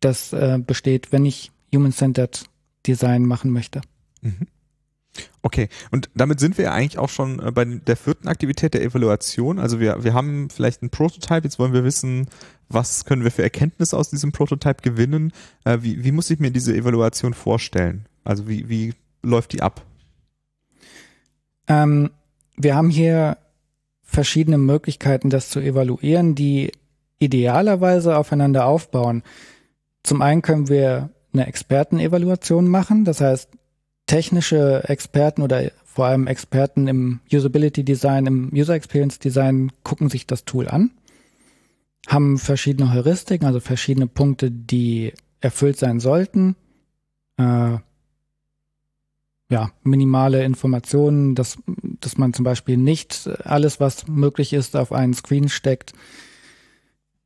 das 0.00 0.32
äh, 0.32 0.58
besteht, 0.64 1.10
wenn 1.10 1.26
ich 1.26 1.50
Human-Centered 1.74 2.44
Design 2.86 3.24
machen 3.24 3.50
möchte. 3.50 3.80
Mhm. 4.22 4.46
Okay, 5.42 5.68
und 5.90 6.10
damit 6.14 6.38
sind 6.38 6.58
wir 6.58 6.66
ja 6.66 6.72
eigentlich 6.72 6.98
auch 6.98 7.08
schon 7.08 7.40
äh, 7.40 7.50
bei 7.50 7.64
der 7.64 7.96
vierten 7.96 8.28
Aktivität 8.28 8.74
der 8.74 8.82
Evaluation. 8.82 9.58
Also 9.58 9.80
wir, 9.80 10.04
wir 10.04 10.14
haben 10.14 10.48
vielleicht 10.50 10.82
ein 10.82 10.90
Prototype, 10.90 11.44
jetzt 11.44 11.58
wollen 11.58 11.72
wir 11.72 11.84
wissen, 11.84 12.28
was 12.68 13.04
können 13.04 13.24
wir 13.24 13.30
für 13.30 13.42
Erkenntnisse 13.42 13.96
aus 13.96 14.10
diesem 14.10 14.30
Prototype 14.30 14.82
gewinnen. 14.82 15.32
Äh, 15.64 15.78
wie, 15.80 16.04
wie 16.04 16.12
muss 16.12 16.30
ich 16.30 16.38
mir 16.38 16.50
diese 16.50 16.74
Evaluation 16.74 17.34
vorstellen? 17.34 18.06
Also 18.24 18.48
wie, 18.48 18.68
wie 18.68 18.94
läuft 19.22 19.52
die 19.52 19.62
ab? 19.62 19.84
Ähm, 21.66 22.10
wir 22.56 22.74
haben 22.74 22.90
hier 22.90 23.38
verschiedene 24.02 24.58
Möglichkeiten, 24.58 25.30
das 25.30 25.50
zu 25.50 25.60
evaluieren, 25.60 26.34
die 26.34 26.72
idealerweise 27.18 28.16
aufeinander 28.16 28.66
aufbauen. 28.66 29.22
Zum 30.02 30.22
einen 30.22 30.42
können 30.42 30.68
wir 30.68 31.10
eine 31.32 31.46
Expertenevaluation 31.46 32.68
machen, 32.68 33.04
das 33.04 33.20
heißt, 33.20 33.50
technische 34.06 34.88
Experten 34.88 35.42
oder 35.42 35.70
vor 35.84 36.06
allem 36.06 36.26
Experten 36.26 36.88
im 36.88 37.20
Usability 37.30 37.84
Design, 37.84 38.26
im 38.26 38.50
User 38.54 38.74
Experience 38.74 39.18
Design 39.18 39.70
gucken 39.82 40.08
sich 40.08 40.26
das 40.26 40.44
Tool 40.44 40.68
an, 40.68 40.92
haben 42.06 42.38
verschiedene 42.38 42.92
Heuristiken, 42.92 43.46
also 43.46 43.60
verschiedene 43.60 44.06
Punkte, 44.06 44.50
die 44.50 45.12
erfüllt 45.40 45.76
sein 45.76 46.00
sollten, 46.00 46.56
äh, 47.36 47.78
ja, 49.50 49.70
minimale 49.82 50.44
Informationen, 50.44 51.34
dass, 51.34 51.58
dass 51.66 52.18
man 52.18 52.34
zum 52.34 52.44
Beispiel 52.44 52.76
nicht 52.76 53.28
alles, 53.44 53.80
was 53.80 54.06
möglich 54.06 54.52
ist, 54.52 54.76
auf 54.76 54.92
einen 54.92 55.14
Screen 55.14 55.48
steckt, 55.48 55.94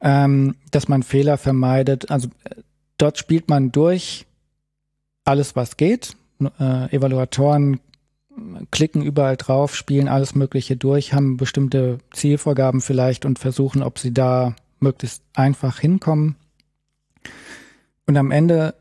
ähm, 0.00 0.54
dass 0.70 0.88
man 0.88 1.02
Fehler 1.02 1.36
vermeidet. 1.36 2.10
Also 2.10 2.28
dort 2.96 3.18
spielt 3.18 3.48
man 3.48 3.72
durch 3.72 4.26
alles, 5.24 5.56
was 5.56 5.76
geht. 5.76 6.16
Äh, 6.60 6.94
Evaluatoren 6.94 7.80
klicken 8.70 9.02
überall 9.02 9.36
drauf, 9.36 9.74
spielen 9.76 10.08
alles 10.08 10.34
Mögliche 10.34 10.76
durch, 10.76 11.12
haben 11.12 11.36
bestimmte 11.36 11.98
Zielvorgaben 12.12 12.80
vielleicht 12.80 13.24
und 13.24 13.38
versuchen, 13.38 13.82
ob 13.82 13.98
sie 13.98 14.14
da 14.14 14.54
möglichst 14.80 15.22
einfach 15.34 15.78
hinkommen. 15.78 16.36
Und 18.06 18.16
am 18.16 18.30
Ende 18.30 18.74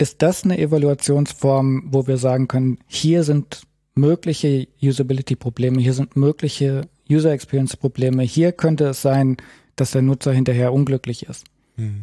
ist 0.00 0.22
das 0.22 0.44
eine 0.44 0.58
Evaluationsform, 0.58 1.88
wo 1.90 2.06
wir 2.06 2.16
sagen 2.16 2.48
können, 2.48 2.78
hier 2.86 3.22
sind 3.22 3.62
mögliche 3.94 4.66
Usability-Probleme, 4.82 5.80
hier 5.80 5.92
sind 5.92 6.16
mögliche 6.16 6.88
User 7.10 7.32
Experience-Probleme, 7.32 8.22
hier 8.22 8.52
könnte 8.52 8.86
es 8.86 9.02
sein, 9.02 9.36
dass 9.76 9.90
der 9.90 10.02
Nutzer 10.02 10.32
hinterher 10.32 10.72
unglücklich 10.72 11.26
ist. 11.26 11.44
Mhm. 11.76 12.02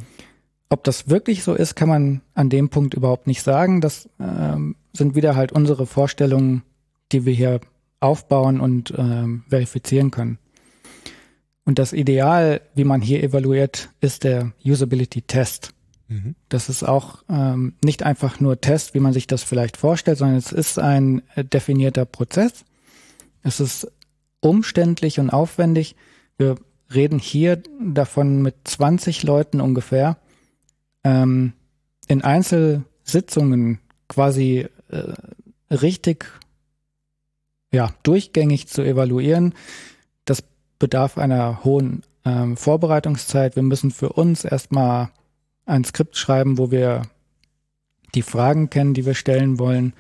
Ob 0.70 0.84
das 0.84 1.10
wirklich 1.10 1.44
so 1.44 1.56
ist, 1.56 1.76
kann 1.76 1.90
man 1.90 2.22
an 2.36 2.50
dem 2.50 2.70
Punkt 2.70 2.94
überhaupt 2.94 3.26
nicht 3.26 3.42
sagen. 3.42 3.82
Das 3.82 4.10
ähm, 4.20 4.76
sind 4.94 5.16
wieder 5.16 5.36
halt 5.36 5.52
unsere 5.52 5.86
Vorstellungen, 5.88 6.62
die 7.12 7.26
wir 7.26 7.34
hier 7.34 7.62
aufbauen 8.00 8.60
und 8.60 8.94
ähm, 8.96 9.44
verifizieren 9.48 10.12
können. 10.12 10.38
Und 11.64 11.80
das 11.80 11.94
Ideal, 11.94 12.62
wie 12.76 12.84
man 12.84 13.02
hier 13.02 13.24
evaluiert, 13.24 13.90
ist 14.02 14.24
der 14.24 14.52
Usability 14.64 15.22
Test. 15.22 15.74
Mhm. 16.08 16.36
Das 16.50 16.70
ist 16.70 16.84
auch 16.84 17.24
ähm, 17.30 17.74
nicht 17.84 18.04
einfach 18.04 18.40
nur 18.40 18.62
Test, 18.62 18.94
wie 18.94 19.00
man 19.00 19.14
sich 19.14 19.28
das 19.28 19.44
vielleicht 19.44 19.78
vorstellt, 19.78 20.18
sondern 20.18 20.38
es 20.38 20.52
ist 20.52 20.80
ein 20.80 21.22
äh, 21.36 21.44
definierter 21.44 22.06
Prozess. 22.06 22.66
Es 23.44 23.60
ist 23.60 23.92
umständlich 24.40 25.20
und 25.20 25.30
aufwendig. 25.30 25.96
Wir 26.38 26.56
reden 26.94 27.20
hier 27.20 27.62
davon 27.82 28.42
mit 28.42 28.56
20 28.64 29.24
Leuten 29.24 29.60
ungefähr 29.60 30.18
ähm, 31.04 31.54
in 32.08 32.24
Einzelsitzungen 32.24 33.80
quasi 34.08 34.68
äh, 34.90 35.14
richtig 35.74 36.26
ja, 37.72 37.94
durchgängig 38.04 38.68
zu 38.68 38.82
evaluieren. 38.82 39.54
Das 40.24 40.44
bedarf 40.80 41.18
einer 41.18 41.64
hohen 41.66 42.04
ähm, 42.24 42.56
Vorbereitungszeit. 42.56 43.56
Wir 43.56 43.64
müssen 43.64 43.92
für 43.92 44.10
uns 44.10 44.46
erstmal 44.46 45.10
ein 45.68 45.84
Skript 45.84 46.18
schreiben, 46.18 46.58
wo 46.58 46.72
wir 46.72 47.04
die 48.16 48.22
Fragen 48.22 48.70
kennen, 48.70 48.94
die 48.94 49.06
wir 49.06 49.14
stellen 49.14 49.60
wollen, 49.60 49.94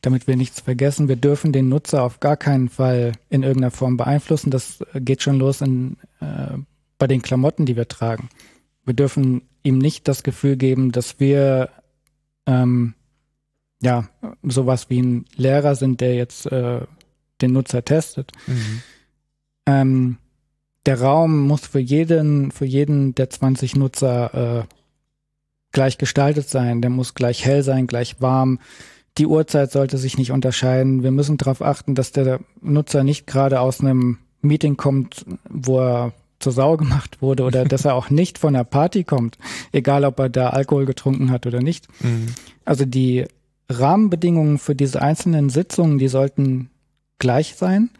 damit 0.00 0.26
wir 0.26 0.36
nichts 0.36 0.60
vergessen. 0.60 1.08
Wir 1.08 1.16
dürfen 1.16 1.52
den 1.52 1.68
Nutzer 1.68 2.02
auf 2.02 2.20
gar 2.20 2.36
keinen 2.36 2.68
Fall 2.68 3.12
in 3.30 3.42
irgendeiner 3.42 3.70
Form 3.70 3.96
beeinflussen. 3.96 4.50
Das 4.50 4.84
geht 4.94 5.22
schon 5.22 5.38
los 5.38 5.60
in, 5.62 5.96
äh, 6.20 6.58
bei 6.98 7.06
den 7.06 7.22
Klamotten, 7.22 7.66
die 7.66 7.76
wir 7.76 7.88
tragen. 7.88 8.28
Wir 8.84 8.94
dürfen 8.94 9.42
ihm 9.62 9.78
nicht 9.78 10.06
das 10.06 10.22
Gefühl 10.22 10.56
geben, 10.56 10.92
dass 10.92 11.18
wir 11.20 11.70
ähm, 12.46 12.94
ja 13.82 14.08
sowas 14.42 14.90
wie 14.90 15.00
ein 15.00 15.24
Lehrer 15.36 15.74
sind, 15.74 16.02
der 16.02 16.14
jetzt 16.14 16.46
äh, 16.46 16.80
den 17.40 17.52
Nutzer 17.52 17.84
testet. 17.84 18.32
Mhm. 18.46 18.82
Ähm, 19.66 20.16
der 20.84 21.00
Raum 21.00 21.40
muss 21.40 21.66
für 21.66 21.78
jeden, 21.78 22.50
für 22.50 22.66
jeden 22.66 23.14
der 23.14 23.30
20 23.30 23.76
Nutzer 23.76 24.60
äh, 24.60 24.64
gleich 25.74 25.98
gestaltet 25.98 26.48
sein, 26.48 26.80
der 26.80 26.90
muss 26.90 27.12
gleich 27.12 27.44
hell 27.44 27.62
sein, 27.62 27.86
gleich 27.86 28.20
warm. 28.20 28.58
Die 29.18 29.26
Uhrzeit 29.26 29.70
sollte 29.70 29.98
sich 29.98 30.16
nicht 30.16 30.32
unterscheiden. 30.32 31.02
Wir 31.02 31.10
müssen 31.10 31.36
darauf 31.36 31.60
achten, 31.60 31.94
dass 31.94 32.12
der 32.12 32.40
Nutzer 32.62 33.04
nicht 33.04 33.26
gerade 33.26 33.60
aus 33.60 33.80
einem 33.80 34.18
Meeting 34.40 34.76
kommt, 34.76 35.26
wo 35.48 35.80
er 35.80 36.12
zur 36.40 36.52
Sau 36.52 36.76
gemacht 36.76 37.20
wurde 37.20 37.44
oder 37.44 37.64
dass 37.66 37.84
er 37.84 37.94
auch 37.94 38.10
nicht 38.10 38.38
von 38.38 38.54
der 38.54 38.64
Party 38.64 39.04
kommt, 39.04 39.38
egal 39.72 40.04
ob 40.04 40.18
er 40.18 40.30
da 40.30 40.50
Alkohol 40.50 40.86
getrunken 40.86 41.30
hat 41.30 41.46
oder 41.46 41.60
nicht. 41.60 41.86
Mhm. 42.02 42.26
Also 42.64 42.84
die 42.86 43.26
Rahmenbedingungen 43.68 44.58
für 44.58 44.74
diese 44.74 45.00
einzelnen 45.00 45.50
Sitzungen, 45.50 45.98
die 45.98 46.08
sollten 46.08 46.70
gleich 47.18 47.54
sein. 47.56 47.90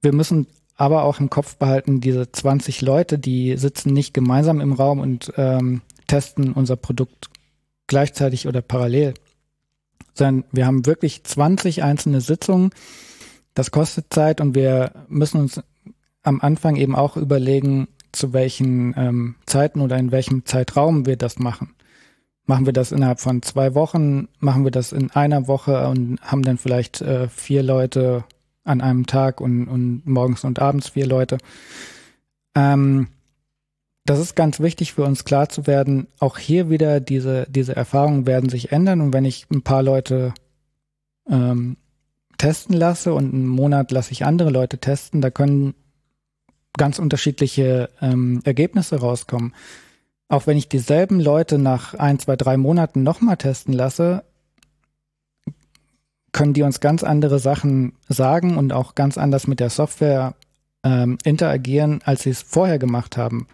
Wir 0.00 0.12
müssen 0.12 0.46
aber 0.76 1.04
auch 1.04 1.20
im 1.20 1.30
Kopf 1.30 1.56
behalten, 1.56 2.00
diese 2.00 2.30
20 2.30 2.80
Leute, 2.82 3.18
die 3.18 3.56
sitzen 3.56 3.92
nicht 3.92 4.12
gemeinsam 4.12 4.60
im 4.60 4.72
Raum 4.72 4.98
und 4.98 5.32
ähm, 5.36 5.82
testen 6.06 6.52
unser 6.52 6.76
Produkt 6.76 7.30
gleichzeitig 7.86 8.48
oder 8.48 8.62
parallel, 8.62 9.14
sondern 10.14 10.44
wir 10.52 10.66
haben 10.66 10.86
wirklich 10.86 11.24
20 11.24 11.82
einzelne 11.82 12.20
Sitzungen. 12.20 12.70
Das 13.54 13.70
kostet 13.70 14.12
Zeit 14.12 14.40
und 14.40 14.54
wir 14.54 14.92
müssen 15.08 15.40
uns 15.40 15.60
am 16.22 16.40
Anfang 16.40 16.76
eben 16.76 16.96
auch 16.96 17.16
überlegen, 17.16 17.88
zu 18.12 18.32
welchen 18.32 18.94
ähm, 18.96 19.34
Zeiten 19.46 19.80
oder 19.80 19.96
in 19.98 20.12
welchem 20.12 20.44
Zeitraum 20.46 21.06
wir 21.06 21.16
das 21.16 21.38
machen. 21.38 21.74
Machen 22.46 22.66
wir 22.66 22.72
das 22.72 22.92
innerhalb 22.92 23.20
von 23.20 23.42
zwei 23.42 23.74
Wochen, 23.74 24.28
machen 24.38 24.64
wir 24.64 24.70
das 24.70 24.92
in 24.92 25.10
einer 25.10 25.48
Woche 25.48 25.88
und 25.88 26.20
haben 26.20 26.42
dann 26.42 26.58
vielleicht 26.58 27.00
äh, 27.00 27.28
vier 27.28 27.62
Leute 27.62 28.24
an 28.64 28.80
einem 28.80 29.06
Tag 29.06 29.40
und, 29.40 29.66
und 29.68 30.06
morgens 30.06 30.44
und 30.44 30.58
abends 30.58 30.90
vier 30.90 31.06
Leute. 31.06 31.38
Ähm, 32.54 33.08
das 34.04 34.18
ist 34.18 34.36
ganz 34.36 34.60
wichtig 34.60 34.92
für 34.92 35.04
uns 35.04 35.24
klar 35.24 35.48
zu 35.48 35.66
werden. 35.66 36.08
Auch 36.18 36.38
hier 36.38 36.68
wieder 36.68 37.00
diese, 37.00 37.46
diese 37.48 37.74
Erfahrungen 37.74 38.26
werden 38.26 38.50
sich 38.50 38.70
ändern. 38.70 39.00
Und 39.00 39.12
wenn 39.14 39.24
ich 39.24 39.46
ein 39.50 39.62
paar 39.62 39.82
Leute 39.82 40.34
ähm, 41.28 41.78
testen 42.36 42.76
lasse 42.76 43.14
und 43.14 43.32
einen 43.32 43.46
Monat 43.46 43.90
lasse 43.92 44.12
ich 44.12 44.26
andere 44.26 44.50
Leute 44.50 44.78
testen, 44.78 45.22
da 45.22 45.30
können 45.30 45.74
ganz 46.76 46.98
unterschiedliche 46.98 47.88
ähm, 48.02 48.42
Ergebnisse 48.44 49.00
rauskommen. 49.00 49.54
Auch 50.28 50.46
wenn 50.46 50.58
ich 50.58 50.68
dieselben 50.68 51.18
Leute 51.18 51.58
nach 51.58 51.94
ein, 51.94 52.18
zwei, 52.18 52.36
drei 52.36 52.58
Monaten 52.58 53.02
nochmal 53.02 53.38
testen 53.38 53.72
lasse, 53.72 54.24
können 56.32 56.52
die 56.52 56.62
uns 56.62 56.80
ganz 56.80 57.04
andere 57.04 57.38
Sachen 57.38 57.94
sagen 58.08 58.58
und 58.58 58.72
auch 58.72 58.96
ganz 58.96 59.16
anders 59.16 59.46
mit 59.46 59.60
der 59.60 59.70
Software 59.70 60.34
ähm, 60.82 61.16
interagieren, 61.24 62.00
als 62.04 62.24
sie 62.24 62.30
es 62.30 62.42
vorher 62.42 62.78
gemacht 62.78 63.16
haben 63.16 63.46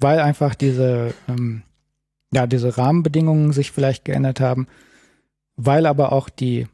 weil 0.00 0.20
einfach 0.20 0.54
diese, 0.54 1.14
ähm, 1.28 1.62
ja, 2.32 2.46
diese 2.46 2.76
Rahmenbedingungen 2.76 3.52
sich 3.52 3.72
vielleicht 3.72 4.04
geändert 4.04 4.40
haben, 4.40 4.66
weil 5.56 5.86
aber 5.86 6.12
auch 6.12 6.28
die, 6.28 6.66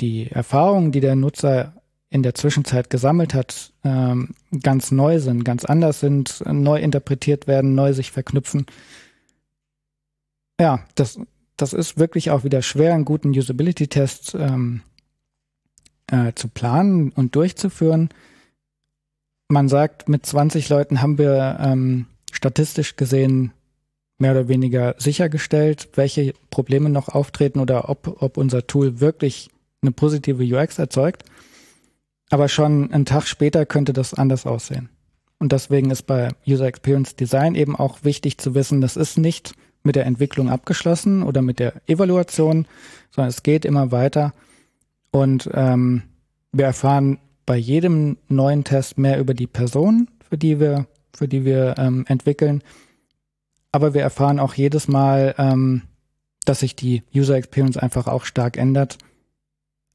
die 0.00 0.30
Erfahrungen, 0.30 0.92
die 0.92 1.00
der 1.00 1.14
Nutzer 1.14 1.74
in 2.10 2.22
der 2.22 2.34
Zwischenzeit 2.34 2.90
gesammelt 2.90 3.34
hat, 3.34 3.72
ähm, 3.84 4.34
ganz 4.62 4.92
neu 4.92 5.18
sind, 5.18 5.44
ganz 5.44 5.64
anders 5.64 6.00
sind, 6.00 6.42
neu 6.46 6.78
interpretiert 6.78 7.46
werden, 7.46 7.74
neu 7.74 7.92
sich 7.92 8.12
verknüpfen. 8.12 8.66
Ja, 10.60 10.84
das, 10.94 11.18
das 11.56 11.72
ist 11.72 11.98
wirklich 11.98 12.30
auch 12.30 12.44
wieder 12.44 12.62
schwer, 12.62 12.94
einen 12.94 13.04
guten 13.04 13.30
Usability-Test 13.30 14.36
ähm, 14.38 14.82
äh, 16.06 16.32
zu 16.34 16.48
planen 16.48 17.10
und 17.10 17.34
durchzuführen. 17.34 18.10
Man 19.48 19.68
sagt, 19.68 20.08
mit 20.08 20.24
20 20.24 20.68
Leuten 20.68 21.02
haben 21.02 21.18
wir 21.18 21.58
ähm, 21.60 22.06
statistisch 22.34 22.96
gesehen 22.96 23.52
mehr 24.18 24.32
oder 24.32 24.48
weniger 24.48 24.94
sichergestellt, 24.98 25.88
welche 25.94 26.34
Probleme 26.50 26.88
noch 26.88 27.08
auftreten 27.08 27.60
oder 27.60 27.88
ob, 27.88 28.22
ob 28.22 28.36
unser 28.36 28.66
Tool 28.66 29.00
wirklich 29.00 29.48
eine 29.82 29.92
positive 29.92 30.42
UX 30.42 30.78
erzeugt. 30.78 31.24
Aber 32.30 32.48
schon 32.48 32.92
einen 32.92 33.04
Tag 33.04 33.26
später 33.26 33.66
könnte 33.66 33.92
das 33.92 34.14
anders 34.14 34.46
aussehen. 34.46 34.88
Und 35.38 35.52
deswegen 35.52 35.90
ist 35.90 36.04
bei 36.04 36.30
User 36.46 36.66
Experience 36.66 37.16
Design 37.16 37.54
eben 37.54 37.76
auch 37.76 37.98
wichtig 38.02 38.38
zu 38.38 38.54
wissen, 38.54 38.80
das 38.80 38.96
ist 38.96 39.18
nicht 39.18 39.54
mit 39.82 39.96
der 39.96 40.06
Entwicklung 40.06 40.48
abgeschlossen 40.48 41.22
oder 41.22 41.42
mit 41.42 41.58
der 41.58 41.74
Evaluation, 41.86 42.66
sondern 43.10 43.28
es 43.28 43.42
geht 43.42 43.64
immer 43.64 43.92
weiter. 43.92 44.32
Und 45.10 45.50
ähm, 45.52 46.02
wir 46.52 46.64
erfahren 46.64 47.18
bei 47.46 47.56
jedem 47.56 48.16
neuen 48.28 48.64
Test 48.64 48.96
mehr 48.96 49.18
über 49.18 49.34
die 49.34 49.46
Person, 49.46 50.08
für 50.28 50.38
die 50.38 50.58
wir 50.58 50.86
für 51.16 51.28
die 51.28 51.44
wir 51.44 51.74
ähm, 51.78 52.04
entwickeln. 52.08 52.62
Aber 53.72 53.94
wir 53.94 54.02
erfahren 54.02 54.38
auch 54.38 54.54
jedes 54.54 54.88
Mal, 54.88 55.34
ähm, 55.38 55.82
dass 56.44 56.60
sich 56.60 56.76
die 56.76 57.02
User 57.14 57.36
Experience 57.36 57.76
einfach 57.76 58.06
auch 58.06 58.24
stark 58.24 58.56
ändert. 58.56 58.98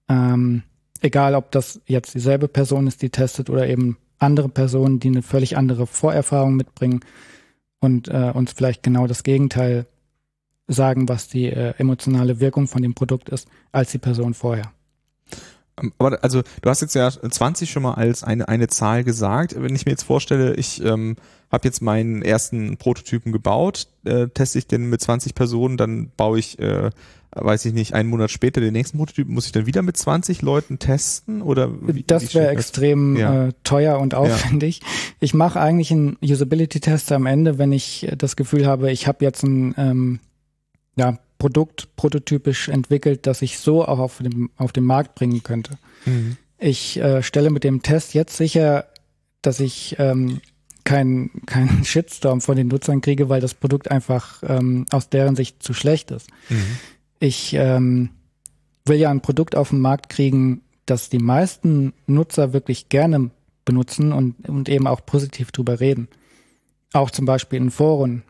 Ähm, 0.10 0.64
egal, 1.02 1.36
ob 1.36 1.52
das 1.52 1.82
jetzt 1.86 2.14
dieselbe 2.14 2.48
Person 2.48 2.88
ist, 2.88 3.02
die 3.02 3.10
testet 3.10 3.50
oder 3.50 3.68
eben 3.68 3.98
andere 4.18 4.50
Personen, 4.50 5.00
die 5.00 5.08
eine 5.08 5.22
völlig 5.22 5.58
andere 5.58 5.88
Vorerfahrung 5.88 6.56
mitbringen 6.56 7.02
und 7.80 8.10
äh, 8.10 8.32
uns 8.34 8.52
vielleicht 8.52 8.84
genau 8.84 9.08
das 9.08 9.24
Gegenteil 9.24 9.86
sagen, 10.68 11.10
was 11.10 11.28
die 11.28 11.46
äh, 11.46 11.74
emotionale 11.78 12.40
Wirkung 12.40 12.68
von 12.68 12.82
dem 12.82 12.94
Produkt 12.94 13.30
ist, 13.30 13.48
als 13.72 13.92
die 13.92 13.98
Person 13.98 14.34
vorher. 14.34 14.72
Aber 15.98 16.24
also 16.24 16.42
du 16.62 16.70
hast 16.70 16.82
jetzt 16.82 16.96
ja 16.96 17.10
20 17.10 17.70
schon 17.70 17.84
mal 17.84 17.94
als 17.94 18.24
eine, 18.24 18.48
eine 18.48 18.68
Zahl 18.68 19.04
gesagt. 19.04 19.56
Wenn 19.58 19.76
ich 19.76 19.86
mir 19.86 19.92
jetzt 19.92 20.04
vorstelle, 20.04 20.56
ich 20.56 20.84
ähm, 20.84 21.16
habe 21.52 21.68
jetzt 21.68 21.82
meinen 21.82 22.22
ersten 22.22 22.78
Prototypen 22.78 23.32
gebaut, 23.32 23.88
äh, 24.06 24.28
teste 24.28 24.60
ich 24.60 24.68
den 24.68 24.90
mit 24.90 25.02
20 25.02 25.36
Personen, 25.36 25.78
dann 25.78 26.12
baue 26.16 26.40
ich, 26.40 26.60
äh, 26.60 26.92
weiß 27.32 27.66
ich 27.66 27.74
nicht, 27.74 27.94
einen 27.94 28.10
Monat 28.10 28.32
später 28.32 28.62
den 28.62 28.74
nächsten 28.74 28.98
Prototypen, 28.98 29.34
muss 29.34 29.46
ich 29.46 29.52
dann 29.52 29.66
wieder 29.66 29.82
mit 29.82 29.98
20 29.98 30.42
Leuten 30.42 30.80
testen? 30.80 31.42
Oder 31.42 31.72
wie, 31.82 32.04
das 32.04 32.34
wäre 32.36 32.50
extrem 32.50 33.18
ja. 33.18 33.48
äh, 33.48 33.54
teuer 33.64 34.00
und 34.00 34.14
aufwendig. 34.14 34.82
Ja. 34.82 34.88
Ich 35.20 35.34
mache 35.34 35.60
eigentlich 35.60 35.92
einen 35.92 36.18
Usability-Test 36.22 37.12
am 37.12 37.26
Ende, 37.26 37.58
wenn 37.58 37.72
ich 37.72 38.08
das 38.18 38.36
Gefühl 38.36 38.68
habe, 38.68 38.92
ich 38.92 39.08
habe 39.08 39.26
jetzt 39.26 39.44
ein 39.44 39.74
ähm, 39.78 40.20
ja, 40.96 41.18
Produkt 41.40 41.96
prototypisch 41.96 42.68
entwickelt, 42.68 43.26
das 43.26 43.42
ich 43.42 43.58
so 43.58 43.84
auch 43.84 43.98
auf 43.98 44.20
dem, 44.20 44.52
auf 44.58 44.72
den 44.72 44.84
Markt 44.84 45.16
bringen 45.16 45.42
könnte. 45.42 45.80
Mhm. 46.06 46.38
Ich 46.60 47.00
äh, 47.00 47.24
stelle 47.24 47.50
mit 47.50 47.64
dem 47.64 47.82
Test 47.82 48.14
jetzt 48.14 48.38
sicher, 48.38 48.86
dass 49.42 49.62
ich 49.62 49.96
ähm, 49.98 50.42
keinen 50.84 51.46
kein 51.46 51.84
Shitstorm 51.86 52.42
von 52.42 52.58
den 52.58 52.68
Nutzern 52.68 53.02
kriege, 53.02 53.30
weil 53.30 53.42
das 53.42 53.54
Produkt 53.54 53.90
einfach 53.90 54.44
ähm, 54.46 54.86
aus 54.92 55.10
deren 55.10 55.36
Sicht 55.36 55.64
zu 55.64 55.74
schlecht 55.74 56.12
ist. 56.12 56.30
Mhm. 56.50 56.78
Ich 57.20 57.54
ähm, 57.54 58.10
will 58.86 58.98
ja 58.98 59.10
ein 59.10 59.22
Produkt 59.22 59.56
auf 59.56 59.70
den 59.70 59.80
Markt 59.80 60.10
kriegen, 60.10 60.62
das 60.86 61.10
die 61.10 61.20
meisten 61.20 61.94
Nutzer 62.06 62.52
wirklich 62.52 62.90
gerne 62.90 63.32
benutzen 63.64 64.12
und, 64.12 64.50
und 64.50 64.68
eben 64.68 64.88
auch 64.88 65.06
positiv 65.06 65.52
drüber 65.52 65.80
reden. 65.80 66.10
Auch 66.92 67.12
zum 67.12 67.26
Beispiel 67.26 67.60
in 67.60 67.72
Foren. 67.72 68.24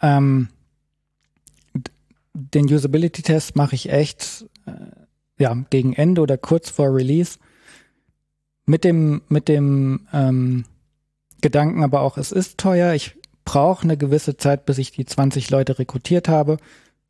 Ähm, 0.00 0.48
den 2.34 2.72
Usability-Test 2.72 3.56
mache 3.56 3.74
ich 3.74 3.90
echt 3.90 4.46
äh, 4.66 4.72
ja, 5.38 5.54
gegen 5.70 5.92
Ende 5.92 6.20
oder 6.20 6.38
kurz 6.38 6.70
vor 6.70 6.94
Release. 6.94 7.38
Mit 8.64 8.84
dem, 8.84 9.22
mit 9.28 9.48
dem 9.48 10.06
ähm, 10.12 10.64
Gedanken 11.40 11.82
aber 11.82 12.00
auch, 12.02 12.16
es 12.16 12.32
ist 12.32 12.58
teuer, 12.58 12.94
ich 12.94 13.16
brauche 13.44 13.82
eine 13.82 13.96
gewisse 13.96 14.36
Zeit, 14.36 14.64
bis 14.66 14.78
ich 14.78 14.92
die 14.92 15.04
20 15.04 15.50
Leute 15.50 15.78
rekrutiert 15.78 16.28
habe. 16.28 16.58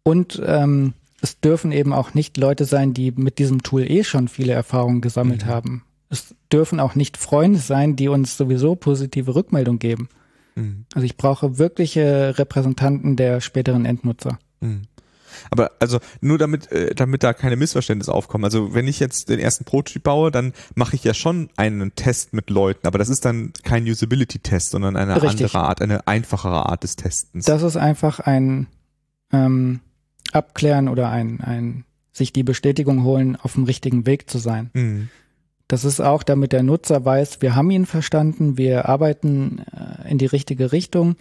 Und 0.02 0.42
ähm, 0.44 0.94
es 1.20 1.38
dürfen 1.38 1.70
eben 1.70 1.92
auch 1.92 2.14
nicht 2.14 2.36
Leute 2.36 2.64
sein, 2.64 2.94
die 2.94 3.12
mit 3.12 3.38
diesem 3.38 3.62
Tool 3.62 3.88
eh 3.88 4.02
schon 4.02 4.28
viele 4.28 4.54
Erfahrungen 4.54 5.02
gesammelt 5.02 5.44
mhm. 5.44 5.50
haben. 5.50 5.84
Es 6.08 6.34
dürfen 6.52 6.80
auch 6.80 6.94
nicht 6.94 7.16
Freunde 7.16 7.58
sein, 7.58 7.96
die 7.96 8.08
uns 8.08 8.36
sowieso 8.36 8.74
positive 8.74 9.34
Rückmeldung 9.34 9.78
geben. 9.78 10.08
Mhm. 10.56 10.86
Also 10.94 11.04
ich 11.04 11.16
brauche 11.16 11.58
wirkliche 11.58 12.38
Repräsentanten 12.38 13.16
der 13.16 13.40
späteren 13.40 13.84
Endnutzer. 13.84 14.38
Mhm. 14.60 14.82
Aber 15.50 15.72
also 15.80 15.98
nur 16.20 16.38
damit, 16.38 16.70
äh, 16.72 16.94
damit 16.94 17.22
da 17.22 17.32
keine 17.32 17.56
Missverständnisse 17.56 18.12
aufkommen. 18.12 18.44
Also 18.44 18.74
wenn 18.74 18.88
ich 18.88 19.00
jetzt 19.00 19.28
den 19.28 19.38
ersten 19.38 19.64
Prototyp 19.64 20.02
baue, 20.02 20.30
dann 20.30 20.52
mache 20.74 20.96
ich 20.96 21.04
ja 21.04 21.14
schon 21.14 21.50
einen 21.56 21.94
Test 21.94 22.32
mit 22.32 22.50
Leuten, 22.50 22.86
aber 22.86 22.98
das 22.98 23.08
ist 23.08 23.24
dann 23.24 23.52
kein 23.62 23.84
Usability-Test, 23.84 24.70
sondern 24.70 24.96
eine 24.96 25.20
Richtig. 25.22 25.54
andere 25.54 25.58
Art, 25.60 25.82
eine 25.82 26.06
einfachere 26.06 26.66
Art 26.66 26.82
des 26.82 26.96
Testens. 26.96 27.44
Das 27.44 27.62
ist 27.62 27.76
einfach 27.76 28.20
ein 28.20 28.66
ähm, 29.32 29.80
Abklären 30.32 30.88
oder 30.88 31.10
ein, 31.10 31.40
ein 31.40 31.84
sich 32.12 32.32
die 32.32 32.42
Bestätigung 32.42 33.04
holen, 33.04 33.36
auf 33.36 33.54
dem 33.54 33.64
richtigen 33.64 34.06
Weg 34.06 34.28
zu 34.28 34.38
sein. 34.38 34.70
Mhm. 34.74 35.08
Das 35.68 35.84
ist 35.84 36.00
auch, 36.00 36.22
damit 36.22 36.52
der 36.52 36.62
Nutzer 36.62 37.04
weiß, 37.04 37.40
wir 37.40 37.56
haben 37.56 37.70
ihn 37.70 37.86
verstanden, 37.86 38.58
wir 38.58 38.88
arbeiten 38.88 39.64
äh, 39.72 40.10
in 40.10 40.18
die 40.18 40.26
richtige 40.26 40.72
Richtung, 40.72 41.16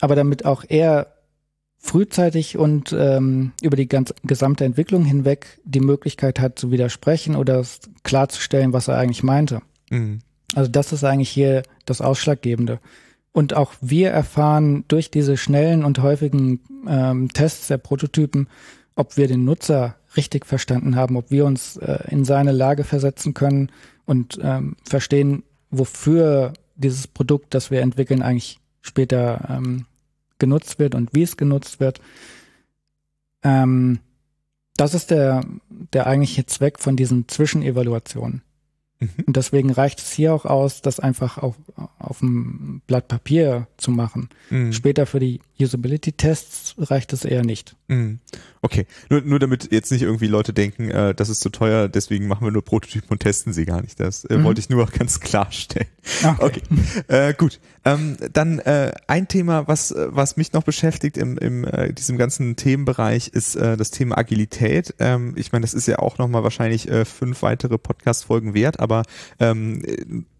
aber 0.00 0.14
damit 0.14 0.44
auch 0.44 0.64
er 0.68 1.08
frühzeitig 1.82 2.56
und 2.56 2.94
ähm, 2.96 3.52
über 3.60 3.76
die 3.76 3.88
ganze 3.88 4.14
gesamte 4.22 4.64
Entwicklung 4.64 5.04
hinweg 5.04 5.60
die 5.64 5.80
Möglichkeit 5.80 6.38
hat 6.38 6.56
zu 6.56 6.70
widersprechen 6.70 7.34
oder 7.34 7.64
klarzustellen, 8.04 8.72
was 8.72 8.86
er 8.86 8.98
eigentlich 8.98 9.24
meinte. 9.24 9.62
Mhm. 9.90 10.20
Also 10.54 10.70
das 10.70 10.92
ist 10.92 11.02
eigentlich 11.02 11.30
hier 11.30 11.64
das 11.84 12.00
Ausschlaggebende. 12.00 12.78
Und 13.32 13.54
auch 13.54 13.74
wir 13.80 14.10
erfahren 14.10 14.84
durch 14.86 15.10
diese 15.10 15.36
schnellen 15.36 15.84
und 15.84 16.00
häufigen 16.00 16.60
ähm, 16.86 17.32
Tests 17.32 17.66
der 17.66 17.78
Prototypen, 17.78 18.46
ob 18.94 19.16
wir 19.16 19.26
den 19.26 19.44
Nutzer 19.44 19.96
richtig 20.16 20.46
verstanden 20.46 20.94
haben, 20.94 21.16
ob 21.16 21.30
wir 21.32 21.44
uns 21.44 21.78
äh, 21.78 21.98
in 22.08 22.24
seine 22.24 22.52
Lage 22.52 22.84
versetzen 22.84 23.34
können 23.34 23.72
und 24.04 24.38
ähm, 24.40 24.76
verstehen, 24.84 25.42
wofür 25.70 26.52
dieses 26.76 27.08
Produkt, 27.08 27.54
das 27.54 27.72
wir 27.72 27.80
entwickeln, 27.80 28.22
eigentlich 28.22 28.60
später 28.82 29.48
ähm, 29.50 29.86
genutzt 30.38 30.78
wird 30.78 30.94
und 30.94 31.14
wie 31.14 31.22
es 31.22 31.36
genutzt 31.36 31.80
wird. 31.80 32.00
Ähm, 33.42 34.00
das 34.76 34.94
ist 34.94 35.10
der, 35.10 35.44
der 35.68 36.06
eigentliche 36.06 36.46
Zweck 36.46 36.78
von 36.78 36.96
diesen 36.96 37.28
Zwischenevaluationen. 37.28 38.42
Mhm. 39.00 39.10
Und 39.26 39.36
deswegen 39.36 39.70
reicht 39.70 39.98
es 39.98 40.12
hier 40.12 40.32
auch 40.34 40.44
aus, 40.44 40.80
das 40.80 41.00
einfach 41.00 41.38
auf, 41.38 41.56
auf 41.98 42.20
dem 42.20 42.82
Blatt 42.86 43.08
Papier 43.08 43.66
zu 43.76 43.90
machen. 43.90 44.28
Mhm. 44.50 44.72
Später 44.72 45.06
für 45.06 45.20
die 45.20 45.40
Usability-Tests 45.62 46.74
reicht 46.78 47.12
es 47.12 47.24
eher 47.24 47.44
nicht. 47.44 47.76
Mhm. 47.88 48.20
Okay, 48.60 48.86
nur, 49.10 49.22
nur 49.22 49.38
damit 49.38 49.72
jetzt 49.72 49.90
nicht 49.90 50.02
irgendwie 50.02 50.28
Leute 50.28 50.52
denken, 50.52 50.90
äh, 50.90 51.14
das 51.14 51.28
ist 51.28 51.40
zu 51.40 51.50
teuer, 51.50 51.88
deswegen 51.88 52.28
machen 52.28 52.46
wir 52.46 52.52
nur 52.52 52.64
Prototypen 52.64 53.10
und 53.10 53.18
testen 53.18 53.52
sie 53.52 53.64
gar 53.64 53.82
nicht. 53.82 53.98
Das 53.98 54.24
äh, 54.24 54.36
mhm. 54.36 54.44
wollte 54.44 54.60
ich 54.60 54.70
nur 54.70 54.84
auch 54.84 54.92
ganz 54.98 55.20
klarstellen. 55.20 55.88
Okay, 56.22 56.36
okay. 56.38 56.62
Äh, 57.08 57.34
gut. 57.34 57.60
Ähm, 57.84 58.16
dann 58.32 58.60
äh, 58.60 58.92
ein 59.08 59.26
Thema, 59.26 59.66
was 59.66 59.92
was 59.96 60.36
mich 60.36 60.52
noch 60.52 60.62
beschäftigt 60.62 61.16
im, 61.16 61.36
im 61.38 61.64
äh, 61.64 61.92
diesem 61.92 62.18
ganzen 62.18 62.54
Themenbereich, 62.54 63.28
ist 63.28 63.56
äh, 63.56 63.76
das 63.76 63.90
Thema 63.90 64.18
Agilität. 64.18 64.94
Ähm, 65.00 65.34
ich 65.36 65.52
meine, 65.52 65.62
das 65.62 65.74
ist 65.74 65.86
ja 65.86 65.98
auch 65.98 66.18
nochmal 66.18 66.44
wahrscheinlich 66.44 66.88
äh, 66.88 67.04
fünf 67.04 67.42
weitere 67.42 67.78
Podcast-Folgen 67.78 68.54
wert, 68.54 68.78
aber 68.78 69.02
ähm, 69.40 69.82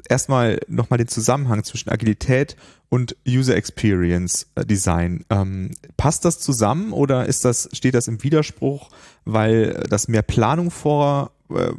erstmal 0.08 0.60
nochmal 0.68 0.98
den 0.98 1.08
Zusammenhang 1.08 1.64
zwischen 1.64 1.90
Agilität 1.90 2.56
und 2.88 3.16
User 3.26 3.56
Experience 3.56 4.46
äh, 4.54 4.64
Design. 4.64 5.24
Ähm, 5.30 5.70
passt 5.96 6.24
das 6.24 6.38
zusammen 6.40 6.92
oder 6.92 7.26
ist 7.26 7.44
das, 7.44 7.68
steht 7.72 7.94
das 7.94 8.08
im 8.08 8.22
Widerspruch, 8.22 8.90
weil 9.24 9.84
das 9.88 10.08
mehr 10.08 10.22
Planung 10.22 10.70
vor, 10.70 11.30
äh, 11.50 11.72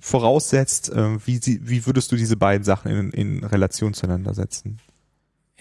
voraussetzt? 0.00 0.90
Äh, 0.90 1.26
wie, 1.26 1.40
wie 1.62 1.86
würdest 1.86 2.12
du 2.12 2.16
diese 2.16 2.36
beiden 2.36 2.64
Sachen 2.64 2.90
in, 2.90 3.10
in 3.10 3.44
Relation 3.44 3.94
zueinander 3.94 4.34
setzen? 4.34 4.78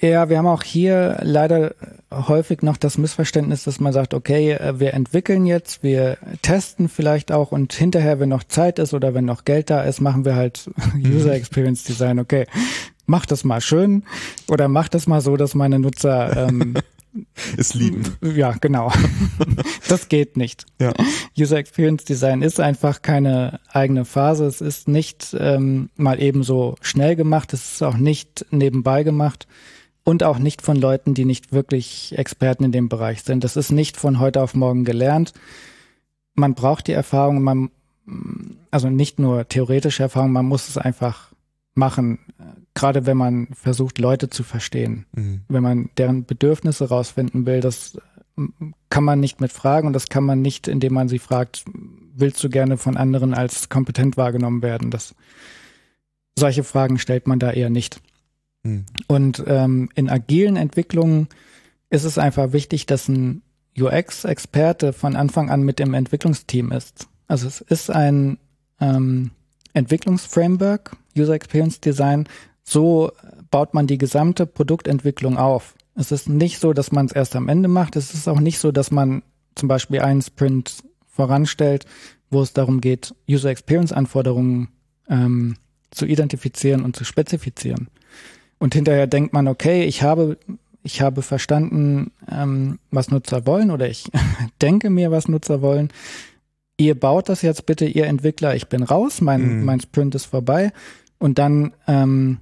Ja, 0.02 0.30
wir 0.30 0.38
haben 0.38 0.48
auch 0.48 0.64
hier 0.64 1.20
leider 1.24 1.76
häufig 2.12 2.62
noch 2.62 2.78
das 2.78 2.98
Missverständnis, 2.98 3.66
dass 3.66 3.80
man 3.80 3.92
sagt, 3.92 4.14
okay, 4.14 4.54
äh, 4.54 4.80
wir 4.80 4.94
entwickeln 4.94 5.46
jetzt, 5.46 5.84
wir 5.84 6.18
testen 6.42 6.88
vielleicht 6.88 7.32
auch 7.32 7.52
und 7.52 7.74
hinterher, 7.74 8.20
wenn 8.20 8.30
noch 8.30 8.44
Zeit 8.44 8.80
ist 8.80 8.94
oder 8.94 9.14
wenn 9.14 9.26
noch 9.26 9.44
Geld 9.44 9.70
da 9.70 9.84
ist, 9.84 10.00
machen 10.00 10.26
wir 10.26 10.36
halt 10.36 10.70
User 10.96 11.34
Experience 11.34 11.84
Design. 11.84 12.20
Okay, 12.20 12.48
mach 13.06 13.26
das 13.26 13.44
mal 13.44 13.60
schön 13.60 14.04
oder 14.48 14.70
mach 14.70 14.88
das 14.88 15.06
mal 15.06 15.20
so, 15.20 15.36
dass 15.36 15.54
meine 15.54 15.80
Nutzer 15.80 16.48
ähm, 16.48 16.76
es 17.58 17.74
lieben. 17.74 18.04
Ja, 18.22 18.54
genau. 18.54 18.94
das 19.90 20.08
geht 20.08 20.38
nicht. 20.38 20.66
Ja. 20.80 20.94
User 21.38 21.58
Experience 21.58 22.06
Design 22.06 22.42
ist 22.42 22.62
einfach 22.62 23.02
keine 23.02 23.60
eigene 23.68 24.06
Phase. 24.06 24.46
Es 24.46 24.62
ist 24.62 24.88
nicht 24.88 25.36
ähm, 25.38 25.90
mal 25.98 26.22
eben 26.22 26.44
so 26.44 26.76
schnell 26.80 27.18
gemacht. 27.18 27.52
Es 27.52 27.74
ist 27.74 27.84
auch 27.84 27.98
nicht 27.98 28.46
nebenbei 28.52 29.04
gemacht 29.04 29.46
und 30.04 30.24
auch 30.24 30.40
nicht 30.40 30.62
von 30.62 30.78
Leuten, 30.78 31.14
die 31.14 31.26
nicht 31.26 31.52
wirklich 31.52 32.18
Experten 32.18 32.64
in 32.64 32.72
dem 32.72 32.90
Bereich 32.90 33.24
sind. 33.24 33.44
Das 33.44 33.58
ist 33.58 33.72
nicht 33.72 33.98
von 33.98 34.20
heute 34.20 34.42
auf 34.42 34.56
morgen 34.56 34.86
gelernt. 34.86 35.34
Man 36.34 36.56
braucht 36.56 36.88
die 36.88 36.94
Erfahrung, 36.94 37.42
man, 37.42 37.70
also 38.72 38.90
nicht 38.90 39.20
nur 39.20 39.48
theoretische 39.48 40.04
Erfahrung, 40.04 40.32
man 40.32 40.46
muss 40.46 40.70
es 40.70 40.78
einfach 40.78 41.30
machen, 41.76 42.20
gerade 42.74 43.06
wenn 43.06 43.18
man 43.18 43.48
versucht, 43.54 44.00
Leute 44.00 44.30
zu 44.30 44.44
verstehen. 44.44 45.06
Mhm. 45.14 45.42
Wenn 45.48 45.64
man 45.64 45.90
deren 45.98 46.26
Bedürfnisse 46.26 46.90
rausfinden 46.90 47.46
will, 47.46 47.62
das 47.62 47.98
kann 48.90 49.04
man 49.04 49.20
nicht 49.20 49.42
mit 49.42 49.52
Fragen 49.52 49.88
und 49.88 49.94
das 49.94 50.08
kann 50.08 50.24
man 50.24 50.42
nicht, 50.42 50.68
indem 50.68 50.94
man 50.94 51.10
sie 51.10 51.20
fragt, 51.20 51.66
willst 52.16 52.44
du 52.44 52.50
gerne 52.50 52.78
von 52.78 52.98
anderen 52.98 53.34
als 53.34 53.70
kompetent 53.70 54.18
wahrgenommen 54.18 54.62
werden? 54.62 54.92
Das, 54.92 55.16
solche 56.38 56.64
Fragen 56.64 57.00
stellt 57.00 57.28
man 57.28 57.40
da 57.40 57.52
eher 57.52 57.70
nicht. 57.70 58.02
Mhm. 58.64 58.86
Und 59.08 59.44
ähm, 59.48 59.90
in 59.96 60.10
agilen 60.10 60.56
Entwicklungen 60.56 61.28
ist 61.90 62.04
es 62.04 62.18
einfach 62.18 62.54
wichtig, 62.54 62.86
dass 62.86 63.08
ein 63.08 63.42
UX-Experte 63.78 64.94
von 64.94 65.16
Anfang 65.16 65.50
an 65.50 65.64
mit 65.64 65.80
dem 65.80 65.94
Entwicklungsteam 65.94 66.72
ist. 66.72 67.08
Also 67.28 67.48
es 67.48 67.62
ist 67.62 67.90
ein 67.90 68.38
ähm, 68.80 69.32
Entwicklungsframework, 69.74 70.98
User 71.18 71.34
Experience 71.34 71.80
Design. 71.80 72.28
So 72.64 73.12
baut 73.52 73.74
man 73.74 73.88
die 73.88 73.98
gesamte 73.98 74.46
Produktentwicklung 74.46 75.38
auf. 75.38 75.76
Es 75.96 76.12
ist 76.12 76.30
nicht 76.30 76.60
so, 76.60 76.74
dass 76.74 76.92
man 76.92 77.06
es 77.06 77.12
erst 77.12 77.36
am 77.36 77.50
Ende 77.50 77.68
macht. 77.68 77.96
Es 77.96 78.14
ist 78.14 78.28
auch 78.28 78.40
nicht 78.40 78.60
so, 78.60 78.72
dass 78.72 78.92
man 78.92 79.24
zum 79.56 79.68
Beispiel 79.68 80.00
einen 80.02 80.22
Sprint 80.22 80.84
voranstellt, 81.08 81.86
wo 82.30 82.42
es 82.42 82.54
darum 82.54 82.80
geht, 82.80 83.14
User 83.30 83.50
Experience 83.50 83.92
Anforderungen 83.92 84.70
ähm, 85.10 85.56
zu 85.92 86.06
identifizieren 86.06 86.84
und 86.84 86.96
zu 86.96 87.04
spezifizieren. 87.04 87.90
Und 88.60 88.74
hinterher 88.74 89.08
denkt 89.08 89.34
man, 89.34 89.48
okay, 89.48 89.86
ich 89.86 90.04
habe, 90.04 90.38
ich 90.84 91.02
habe 91.02 91.22
verstanden, 91.22 92.12
ähm, 92.32 92.80
was 92.92 93.10
Nutzer 93.10 93.48
wollen 93.48 93.72
oder 93.72 93.90
ich 93.90 94.12
denke 94.62 94.90
mir, 94.90 95.12
was 95.12 95.28
Nutzer 95.28 95.62
wollen. 95.62 95.90
ihr 96.78 96.98
baut 96.98 97.30
das 97.30 97.42
jetzt 97.42 97.66
bitte, 97.66 97.86
ihr 97.86 98.06
Entwickler, 98.06 98.56
ich 98.56 98.68
bin 98.68 98.84
raus, 98.84 99.22
mein, 99.22 99.60
mhm. 99.60 99.66
mein 99.66 99.82
Sprint 99.82 100.16
ist 100.16 100.26
vorbei. 100.26 100.72
Und 101.18 101.38
dann 101.40 101.74
ähm, 101.88 102.38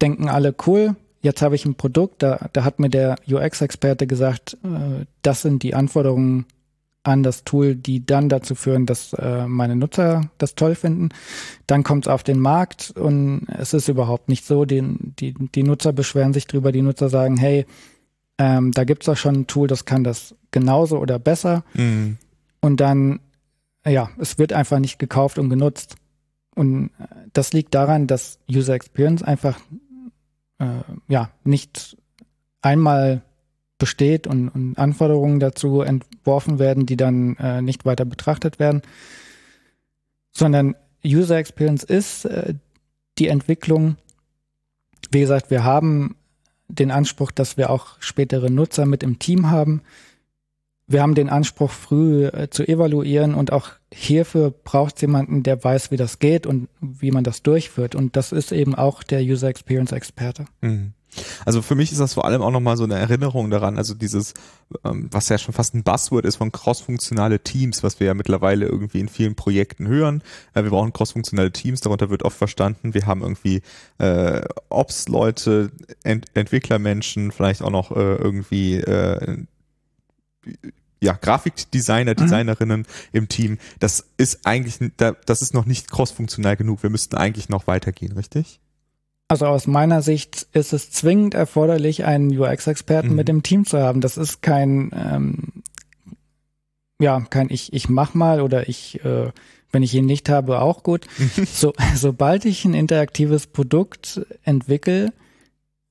denken 0.00 0.28
alle, 0.28 0.54
cool, 0.66 0.96
jetzt 1.22 1.42
habe 1.42 1.54
ich 1.54 1.64
ein 1.64 1.74
Produkt, 1.74 2.22
da, 2.22 2.48
da 2.52 2.64
hat 2.64 2.78
mir 2.78 2.90
der 2.90 3.16
UX-Experte 3.28 4.06
gesagt, 4.06 4.56
äh, 4.64 5.04
das 5.22 5.42
sind 5.42 5.62
die 5.62 5.74
Anforderungen 5.74 6.46
an 7.04 7.22
das 7.22 7.44
Tool, 7.44 7.74
die 7.74 8.06
dann 8.06 8.28
dazu 8.28 8.54
führen, 8.54 8.86
dass 8.86 9.12
äh, 9.14 9.46
meine 9.46 9.76
Nutzer 9.76 10.30
das 10.38 10.54
toll 10.54 10.74
finden. 10.74 11.08
Dann 11.66 11.82
kommt 11.82 12.06
es 12.06 12.12
auf 12.12 12.22
den 12.22 12.38
Markt 12.38 12.92
und 12.92 13.46
es 13.48 13.74
ist 13.74 13.88
überhaupt 13.88 14.28
nicht 14.28 14.44
so. 14.44 14.64
Die, 14.64 14.82
die, 14.98 15.34
die 15.34 15.62
Nutzer 15.62 15.92
beschweren 15.92 16.32
sich 16.32 16.46
drüber, 16.46 16.70
die 16.70 16.82
Nutzer 16.82 17.08
sagen, 17.08 17.36
hey, 17.36 17.66
ähm, 18.38 18.72
da 18.72 18.84
gibt's 18.84 19.06
doch 19.06 19.16
schon 19.16 19.34
ein 19.34 19.46
Tool, 19.46 19.66
das 19.68 19.84
kann 19.84 20.04
das 20.04 20.34
genauso 20.50 20.98
oder 20.98 21.18
besser. 21.18 21.64
Mhm. 21.74 22.18
Und 22.60 22.80
dann, 22.80 23.20
ja, 23.84 24.10
es 24.18 24.38
wird 24.38 24.52
einfach 24.52 24.78
nicht 24.78 24.98
gekauft 24.98 25.38
und 25.38 25.50
genutzt. 25.50 25.96
Und 26.54 26.90
äh, 26.98 27.06
das 27.32 27.52
liegt 27.52 27.74
daran, 27.74 28.06
dass 28.06 28.38
User 28.48 28.74
Experience 28.74 29.22
einfach 29.22 29.58
äh, 30.58 30.82
ja 31.08 31.30
nicht 31.42 31.96
einmal 32.62 33.22
besteht 33.82 34.28
und, 34.28 34.48
und, 34.48 34.78
Anforderungen 34.78 35.40
dazu 35.40 35.80
entworfen 35.80 36.60
werden, 36.60 36.86
die 36.86 36.96
dann 36.96 37.34
äh, 37.38 37.60
nicht 37.62 37.84
weiter 37.84 38.04
betrachtet 38.04 38.60
werden, 38.60 38.80
sondern 40.30 40.76
User 41.04 41.36
Experience 41.36 41.82
ist 41.82 42.26
äh, 42.26 42.54
die 43.18 43.26
Entwicklung. 43.26 43.96
Wie 45.10 45.18
gesagt, 45.18 45.50
wir 45.50 45.64
haben 45.64 46.14
den 46.68 46.92
Anspruch, 46.92 47.32
dass 47.32 47.56
wir 47.56 47.70
auch 47.70 47.96
spätere 47.98 48.50
Nutzer 48.50 48.86
mit 48.86 49.02
im 49.02 49.18
Team 49.18 49.50
haben. 49.50 49.82
Wir 50.86 51.02
haben 51.02 51.16
den 51.16 51.28
Anspruch, 51.28 51.72
früh 51.72 52.26
äh, 52.26 52.50
zu 52.50 52.62
evaluieren 52.62 53.34
und 53.34 53.52
auch 53.52 53.70
hierfür 53.92 54.52
braucht 54.52 54.94
es 54.94 55.00
jemanden, 55.00 55.42
der 55.42 55.64
weiß, 55.64 55.90
wie 55.90 55.96
das 55.96 56.20
geht 56.20 56.46
und 56.46 56.68
wie 56.80 57.10
man 57.10 57.24
das 57.24 57.42
durchführt. 57.42 57.96
Und 57.96 58.14
das 58.14 58.30
ist 58.30 58.52
eben 58.52 58.76
auch 58.76 59.02
der 59.02 59.22
User 59.22 59.48
Experience 59.48 59.90
Experte. 59.90 60.44
Mhm. 60.60 60.92
Also 61.44 61.62
für 61.62 61.74
mich 61.74 61.92
ist 61.92 62.00
das 62.00 62.14
vor 62.14 62.24
allem 62.24 62.42
auch 62.42 62.50
nochmal 62.50 62.76
so 62.76 62.84
eine 62.84 62.94
Erinnerung 62.94 63.50
daran, 63.50 63.76
also 63.76 63.94
dieses, 63.94 64.34
ähm, 64.84 65.08
was 65.10 65.28
ja 65.28 65.38
schon 65.38 65.54
fast 65.54 65.74
ein 65.74 65.82
Buzzword 65.82 66.24
ist 66.24 66.36
von 66.36 66.52
crossfunktionale 66.52 67.40
Teams, 67.40 67.82
was 67.82 68.00
wir 68.00 68.06
ja 68.06 68.14
mittlerweile 68.14 68.66
irgendwie 68.66 69.00
in 69.00 69.08
vielen 69.08 69.34
Projekten 69.34 69.86
hören. 69.86 70.22
Äh, 70.54 70.64
wir 70.64 70.70
brauchen 70.70 70.92
crossfunktionale 70.92 71.52
Teams, 71.52 71.80
darunter 71.80 72.10
wird 72.10 72.22
oft 72.22 72.36
verstanden, 72.36 72.94
wir 72.94 73.06
haben 73.06 73.22
irgendwie 73.22 73.62
äh, 73.98 74.42
Ops-Leute, 74.68 75.70
Ent 76.02 76.26
Entwicklermenschen, 76.34 77.32
vielleicht 77.32 77.62
auch 77.62 77.70
noch 77.70 77.90
äh, 77.90 78.14
irgendwie 78.16 78.76
äh, 78.76 79.44
ja, 81.02 81.14
Grafikdesigner, 81.14 82.12
mhm. 82.12 82.16
Designerinnen 82.16 82.80
mhm. 82.80 82.86
im 83.12 83.28
Team. 83.28 83.58
Das 83.80 84.06
ist 84.16 84.46
eigentlich, 84.46 84.78
das 84.96 85.42
ist 85.42 85.52
noch 85.52 85.66
nicht 85.66 85.90
crossfunktional 85.90 86.56
genug. 86.56 86.82
Wir 86.82 86.90
müssten 86.90 87.16
eigentlich 87.16 87.48
noch 87.48 87.66
weitergehen, 87.66 88.12
richtig? 88.12 88.61
Also 89.32 89.46
aus 89.46 89.66
meiner 89.66 90.02
Sicht 90.02 90.46
ist 90.52 90.74
es 90.74 90.90
zwingend 90.90 91.32
erforderlich, 91.32 92.04
einen 92.04 92.38
UX-Experten 92.38 93.08
mhm. 93.08 93.14
mit 93.14 93.30
im 93.30 93.42
Team 93.42 93.64
zu 93.64 93.78
haben. 93.78 94.02
Das 94.02 94.18
ist 94.18 94.42
kein, 94.42 94.90
ähm, 94.94 95.62
ja, 97.00 97.18
kein 97.30 97.48
ich, 97.48 97.72
ich 97.72 97.88
mach 97.88 98.12
mal 98.12 98.42
oder 98.42 98.68
ich, 98.68 99.02
äh, 99.06 99.30
wenn 99.70 99.82
ich 99.82 99.94
ihn 99.94 100.04
nicht 100.04 100.28
habe, 100.28 100.60
auch 100.60 100.82
gut. 100.82 101.06
so, 101.46 101.72
sobald 101.94 102.44
ich 102.44 102.66
ein 102.66 102.74
interaktives 102.74 103.46
Produkt 103.46 104.20
entwickle, 104.42 105.14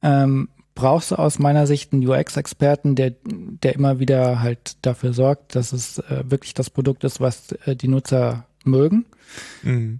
ähm, 0.04 0.50
brauchst 0.76 1.10
du 1.10 1.16
aus 1.16 1.40
meiner 1.40 1.66
Sicht 1.66 1.94
einen 1.94 2.08
UX-Experten, 2.08 2.94
der, 2.94 3.16
der 3.24 3.74
immer 3.74 3.98
wieder 3.98 4.40
halt 4.42 4.78
dafür 4.84 5.14
sorgt, 5.14 5.56
dass 5.56 5.74
es 5.74 5.98
äh, 5.98 6.26
wirklich 6.28 6.54
das 6.54 6.70
Produkt 6.70 7.04
ist, 7.04 7.20
was 7.20 7.54
äh, 7.66 7.76
die 7.76 7.88
Nutzer 7.88 8.46
mögen. 8.66 9.08
Mhm. 9.64 10.00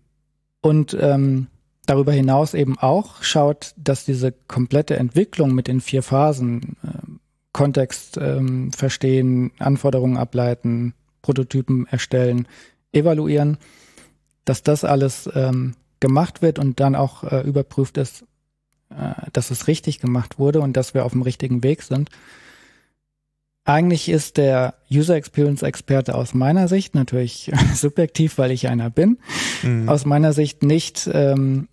Und 0.62 0.96
ähm, 1.02 1.48
darüber 1.86 2.12
hinaus 2.12 2.54
eben 2.54 2.78
auch 2.78 3.24
schaut, 3.24 3.74
dass 3.78 4.06
diese 4.06 4.32
komplette 4.32 4.98
Entwicklung 4.98 5.54
mit 5.54 5.68
den 5.68 5.82
vier 5.82 6.04
Phasen 6.04 6.78
äh, 6.84 7.12
Kontext 7.54 8.18
ähm, 8.18 8.72
verstehen, 8.72 9.52
Anforderungen 9.60 10.18
ableiten, 10.18 10.94
Prototypen 11.22 11.86
erstellen, 11.88 12.48
evaluieren, 12.94 13.58
dass 14.46 14.64
das 14.64 14.84
alles 14.84 15.30
ähm, 15.34 15.76
gemacht 16.00 16.42
wird 16.42 16.60
und 16.60 16.80
dann 16.80 16.96
auch 16.96 17.24
äh, 17.24 17.42
überprüft 17.42 17.98
ist, 17.98 18.24
äh, 18.90 19.14
dass 19.34 19.52
es 19.52 19.68
richtig 19.68 20.00
gemacht 20.00 20.40
wurde 20.40 20.62
und 20.62 20.78
dass 20.78 20.94
wir 20.94 21.06
auf 21.06 21.12
dem 21.12 21.22
richtigen 21.22 21.64
Weg 21.64 21.84
sind. 21.84 22.10
Eigentlich 23.64 24.10
ist 24.10 24.38
der 24.38 24.74
User 24.92 25.16
Experience 25.16 25.62
Experte 25.62 26.16
aus 26.16 26.34
meiner 26.34 26.68
Sicht, 26.68 26.96
natürlich 26.96 27.52
subjektiv, 27.76 28.38
weil 28.38 28.52
ich 28.52 28.68
einer 28.68 28.90
bin, 28.90 29.20
mhm. 29.62 29.88
aus 29.88 30.06
meiner 30.06 30.34
Sicht 30.34 30.64
nicht 30.64 31.10
ähm, 31.14 31.68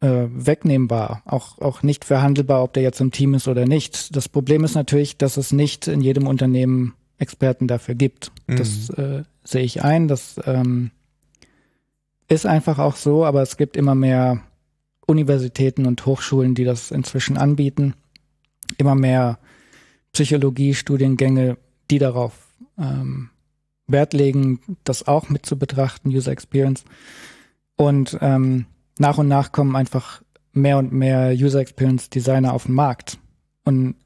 äh, 0.00 0.26
wegnehmbar, 0.28 1.22
auch, 1.24 1.58
auch 1.60 1.84
nicht 1.84 2.04
verhandelbar, 2.04 2.64
ob 2.64 2.72
der 2.72 2.82
jetzt 2.82 3.00
im 3.00 3.12
Team 3.12 3.34
ist 3.34 3.46
oder 3.46 3.66
nicht. 3.66 4.14
Das 4.16 4.28
Problem 4.28 4.64
ist 4.64 4.74
natürlich, 4.74 5.16
dass 5.16 5.36
es 5.36 5.52
nicht 5.52 5.86
in 5.86 6.00
jedem 6.00 6.26
Unternehmen 6.26 6.94
Experten 7.18 7.68
dafür 7.68 7.94
gibt. 7.94 8.32
Mhm. 8.48 8.56
Das 8.56 8.90
äh, 8.90 9.22
sehe 9.44 9.62
ich 9.62 9.84
ein. 9.84 10.08
Das 10.08 10.40
ähm, 10.44 10.90
ist 12.28 12.46
einfach 12.46 12.80
auch 12.80 12.96
so, 12.96 13.24
aber 13.24 13.42
es 13.42 13.56
gibt 13.56 13.76
immer 13.76 13.94
mehr 13.94 14.40
Universitäten 15.06 15.86
und 15.86 16.04
Hochschulen, 16.04 16.56
die 16.56 16.64
das 16.64 16.90
inzwischen 16.90 17.36
anbieten. 17.36 17.94
Immer 18.78 18.96
mehr 18.96 19.38
Psychologie-Studiengänge, 20.12 21.56
die 21.90 21.98
darauf 21.98 22.32
ähm, 22.78 23.30
Wert 23.86 24.12
legen, 24.12 24.60
das 24.84 25.06
auch 25.06 25.28
mit 25.28 25.46
zu 25.46 25.58
betrachten, 25.58 26.10
User 26.10 26.32
Experience. 26.32 26.84
Und 27.76 28.18
ähm, 28.20 28.66
nach 28.98 29.18
und 29.18 29.28
nach 29.28 29.52
kommen 29.52 29.76
einfach 29.76 30.22
mehr 30.52 30.78
und 30.78 30.92
mehr 30.92 31.32
User 31.32 31.60
Experience 31.60 32.10
Designer 32.10 32.52
auf 32.52 32.64
den 32.64 32.74
Markt. 32.74 33.18
Und 33.64 33.96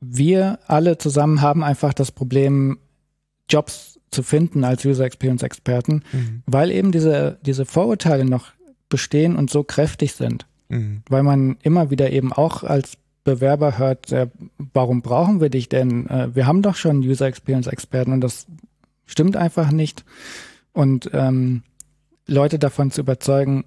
wir 0.00 0.60
alle 0.66 0.98
zusammen 0.98 1.40
haben 1.40 1.64
einfach 1.64 1.92
das 1.92 2.12
Problem, 2.12 2.78
Jobs 3.48 3.98
zu 4.10 4.22
finden 4.22 4.64
als 4.64 4.84
User 4.84 5.04
Experience 5.04 5.42
Experten, 5.42 6.02
mhm. 6.12 6.42
weil 6.46 6.70
eben 6.70 6.92
diese, 6.92 7.38
diese 7.42 7.66
Vorurteile 7.66 8.24
noch 8.24 8.52
bestehen 8.88 9.36
und 9.36 9.50
so 9.50 9.64
kräftig 9.64 10.14
sind. 10.14 10.46
Mhm. 10.68 11.02
Weil 11.08 11.22
man 11.22 11.56
immer 11.62 11.90
wieder 11.90 12.10
eben 12.10 12.32
auch 12.32 12.62
als 12.62 12.96
Bewerber 13.28 13.76
hört, 13.76 14.10
äh, 14.12 14.28
warum 14.72 15.02
brauchen 15.02 15.40
wir 15.40 15.50
dich 15.50 15.68
denn? 15.68 16.08
Äh, 16.08 16.34
wir 16.34 16.46
haben 16.46 16.62
doch 16.62 16.76
schon 16.76 17.00
User 17.00 17.26
Experience 17.26 17.66
Experten 17.66 18.12
und 18.12 18.22
das 18.22 18.46
stimmt 19.06 19.36
einfach 19.36 19.70
nicht. 19.70 20.04
Und 20.72 21.10
ähm, 21.12 21.62
Leute 22.26 22.58
davon 22.58 22.90
zu 22.90 23.02
überzeugen, 23.02 23.64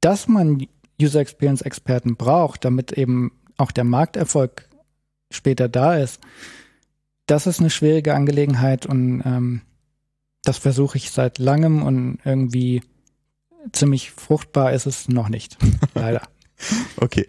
dass 0.00 0.28
man 0.28 0.66
User 1.00 1.20
Experience 1.20 1.62
Experten 1.62 2.16
braucht, 2.16 2.64
damit 2.64 2.92
eben 2.92 3.32
auch 3.56 3.72
der 3.72 3.84
Markterfolg 3.84 4.68
später 5.30 5.68
da 5.68 5.96
ist, 5.96 6.20
das 7.26 7.46
ist 7.46 7.60
eine 7.60 7.70
schwierige 7.70 8.14
Angelegenheit 8.14 8.84
und 8.84 9.22
ähm, 9.24 9.62
das 10.44 10.58
versuche 10.58 10.98
ich 10.98 11.10
seit 11.10 11.38
langem 11.38 11.82
und 11.82 12.18
irgendwie 12.24 12.82
ziemlich 13.72 14.10
fruchtbar 14.10 14.72
ist 14.72 14.86
es 14.86 15.08
noch 15.08 15.28
nicht. 15.28 15.56
Leider. 15.94 16.22
Okay. 16.96 17.26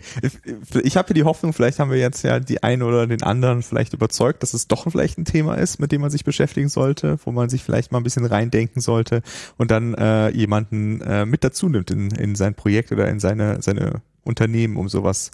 Ich 0.83 0.97
habe 0.97 1.13
die 1.13 1.23
Hoffnung, 1.23 1.53
vielleicht 1.53 1.79
haben 1.79 1.91
wir 1.91 1.97
jetzt 1.97 2.23
ja 2.23 2.39
die 2.39 2.61
einen 2.63 2.83
oder 2.83 3.07
den 3.07 3.23
anderen 3.23 3.63
vielleicht 3.63 3.93
überzeugt, 3.93 4.43
dass 4.43 4.53
es 4.53 4.67
doch 4.67 4.89
vielleicht 4.91 5.17
ein 5.17 5.25
Thema 5.25 5.55
ist, 5.55 5.79
mit 5.79 5.91
dem 5.91 6.01
man 6.01 6.11
sich 6.11 6.23
beschäftigen 6.23 6.69
sollte, 6.69 7.17
wo 7.25 7.31
man 7.31 7.49
sich 7.49 7.63
vielleicht 7.63 7.91
mal 7.91 7.99
ein 7.99 8.03
bisschen 8.03 8.25
reindenken 8.25 8.81
sollte 8.81 9.21
und 9.57 9.71
dann 9.71 9.93
äh, 9.95 10.29
jemanden 10.29 11.01
äh, 11.01 11.25
mit 11.25 11.43
dazu 11.43 11.69
nimmt 11.69 11.91
in, 11.91 12.11
in 12.11 12.35
sein 12.35 12.53
Projekt 12.53 12.91
oder 12.91 13.09
in 13.09 13.19
seine, 13.19 13.61
seine 13.61 14.01
Unternehmen, 14.23 14.77
um 14.77 14.89
sowas 14.89 15.31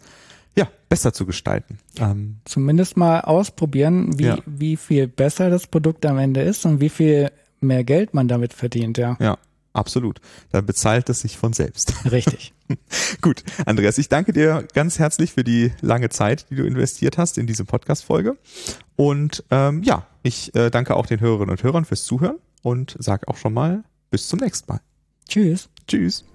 ja, 0.56 0.68
besser 0.90 1.14
zu 1.14 1.26
gestalten. 1.26 1.80
Ähm, 1.98 2.38
Zumindest 2.46 2.98
mal 2.98 3.22
ausprobieren, 3.22 4.18
wie, 4.18 4.26
ja. 4.26 4.38
wie 4.46 4.78
viel 4.78 5.08
besser 5.08 5.50
das 5.50 5.68
Produkt 5.68 6.06
am 6.06 6.18
Ende 6.18 6.42
ist 6.42 6.66
und 6.66 6.82
wie 6.82 6.90
viel 6.90 7.32
mehr 7.62 7.84
Geld 7.84 8.14
man 8.14 8.28
damit 8.28 8.54
verdient, 8.54 8.98
ja. 8.98 9.18
Ja, 9.20 9.38
Absolut. 9.74 10.20
Dann 10.52 10.66
bezahlt 10.66 11.10
es 11.10 11.20
sich 11.20 11.38
von 11.38 11.54
selbst. 11.54 11.94
Richtig. 12.12 12.54
Gut, 13.22 13.44
Andreas, 13.66 13.98
ich 13.98 14.10
danke 14.10 14.34
dir 14.34 14.68
ganz 14.74 15.00
herzlich 15.00 15.34
für 15.34 15.44
die 15.44 15.72
lange 15.82 16.10
Zeit, 16.10 16.48
die 16.50 16.56
du 16.56 16.66
investiert 16.66 17.18
hast 17.18 17.38
in 17.38 17.48
diese 17.48 17.66
Podcast-Folge. 17.66 18.38
Und 18.96 19.44
ähm, 19.52 19.84
ja, 19.84 20.08
ich 20.24 20.54
äh, 20.56 20.70
danke 20.70 20.96
auch 20.96 21.06
den 21.06 21.20
Hörerinnen 21.20 21.52
und 21.52 21.64
Hörern 21.64 21.86
fürs 21.86 22.04
Zuhören 22.04 22.40
und 22.62 22.96
sage 23.00 23.28
auch 23.28 23.38
schon 23.38 23.54
mal 23.54 23.84
bis 24.10 24.28
zum 24.28 24.40
nächsten 24.40 24.72
Mal. 24.72 24.82
Tschüss. 25.28 25.70
Tschüss. 25.88 26.26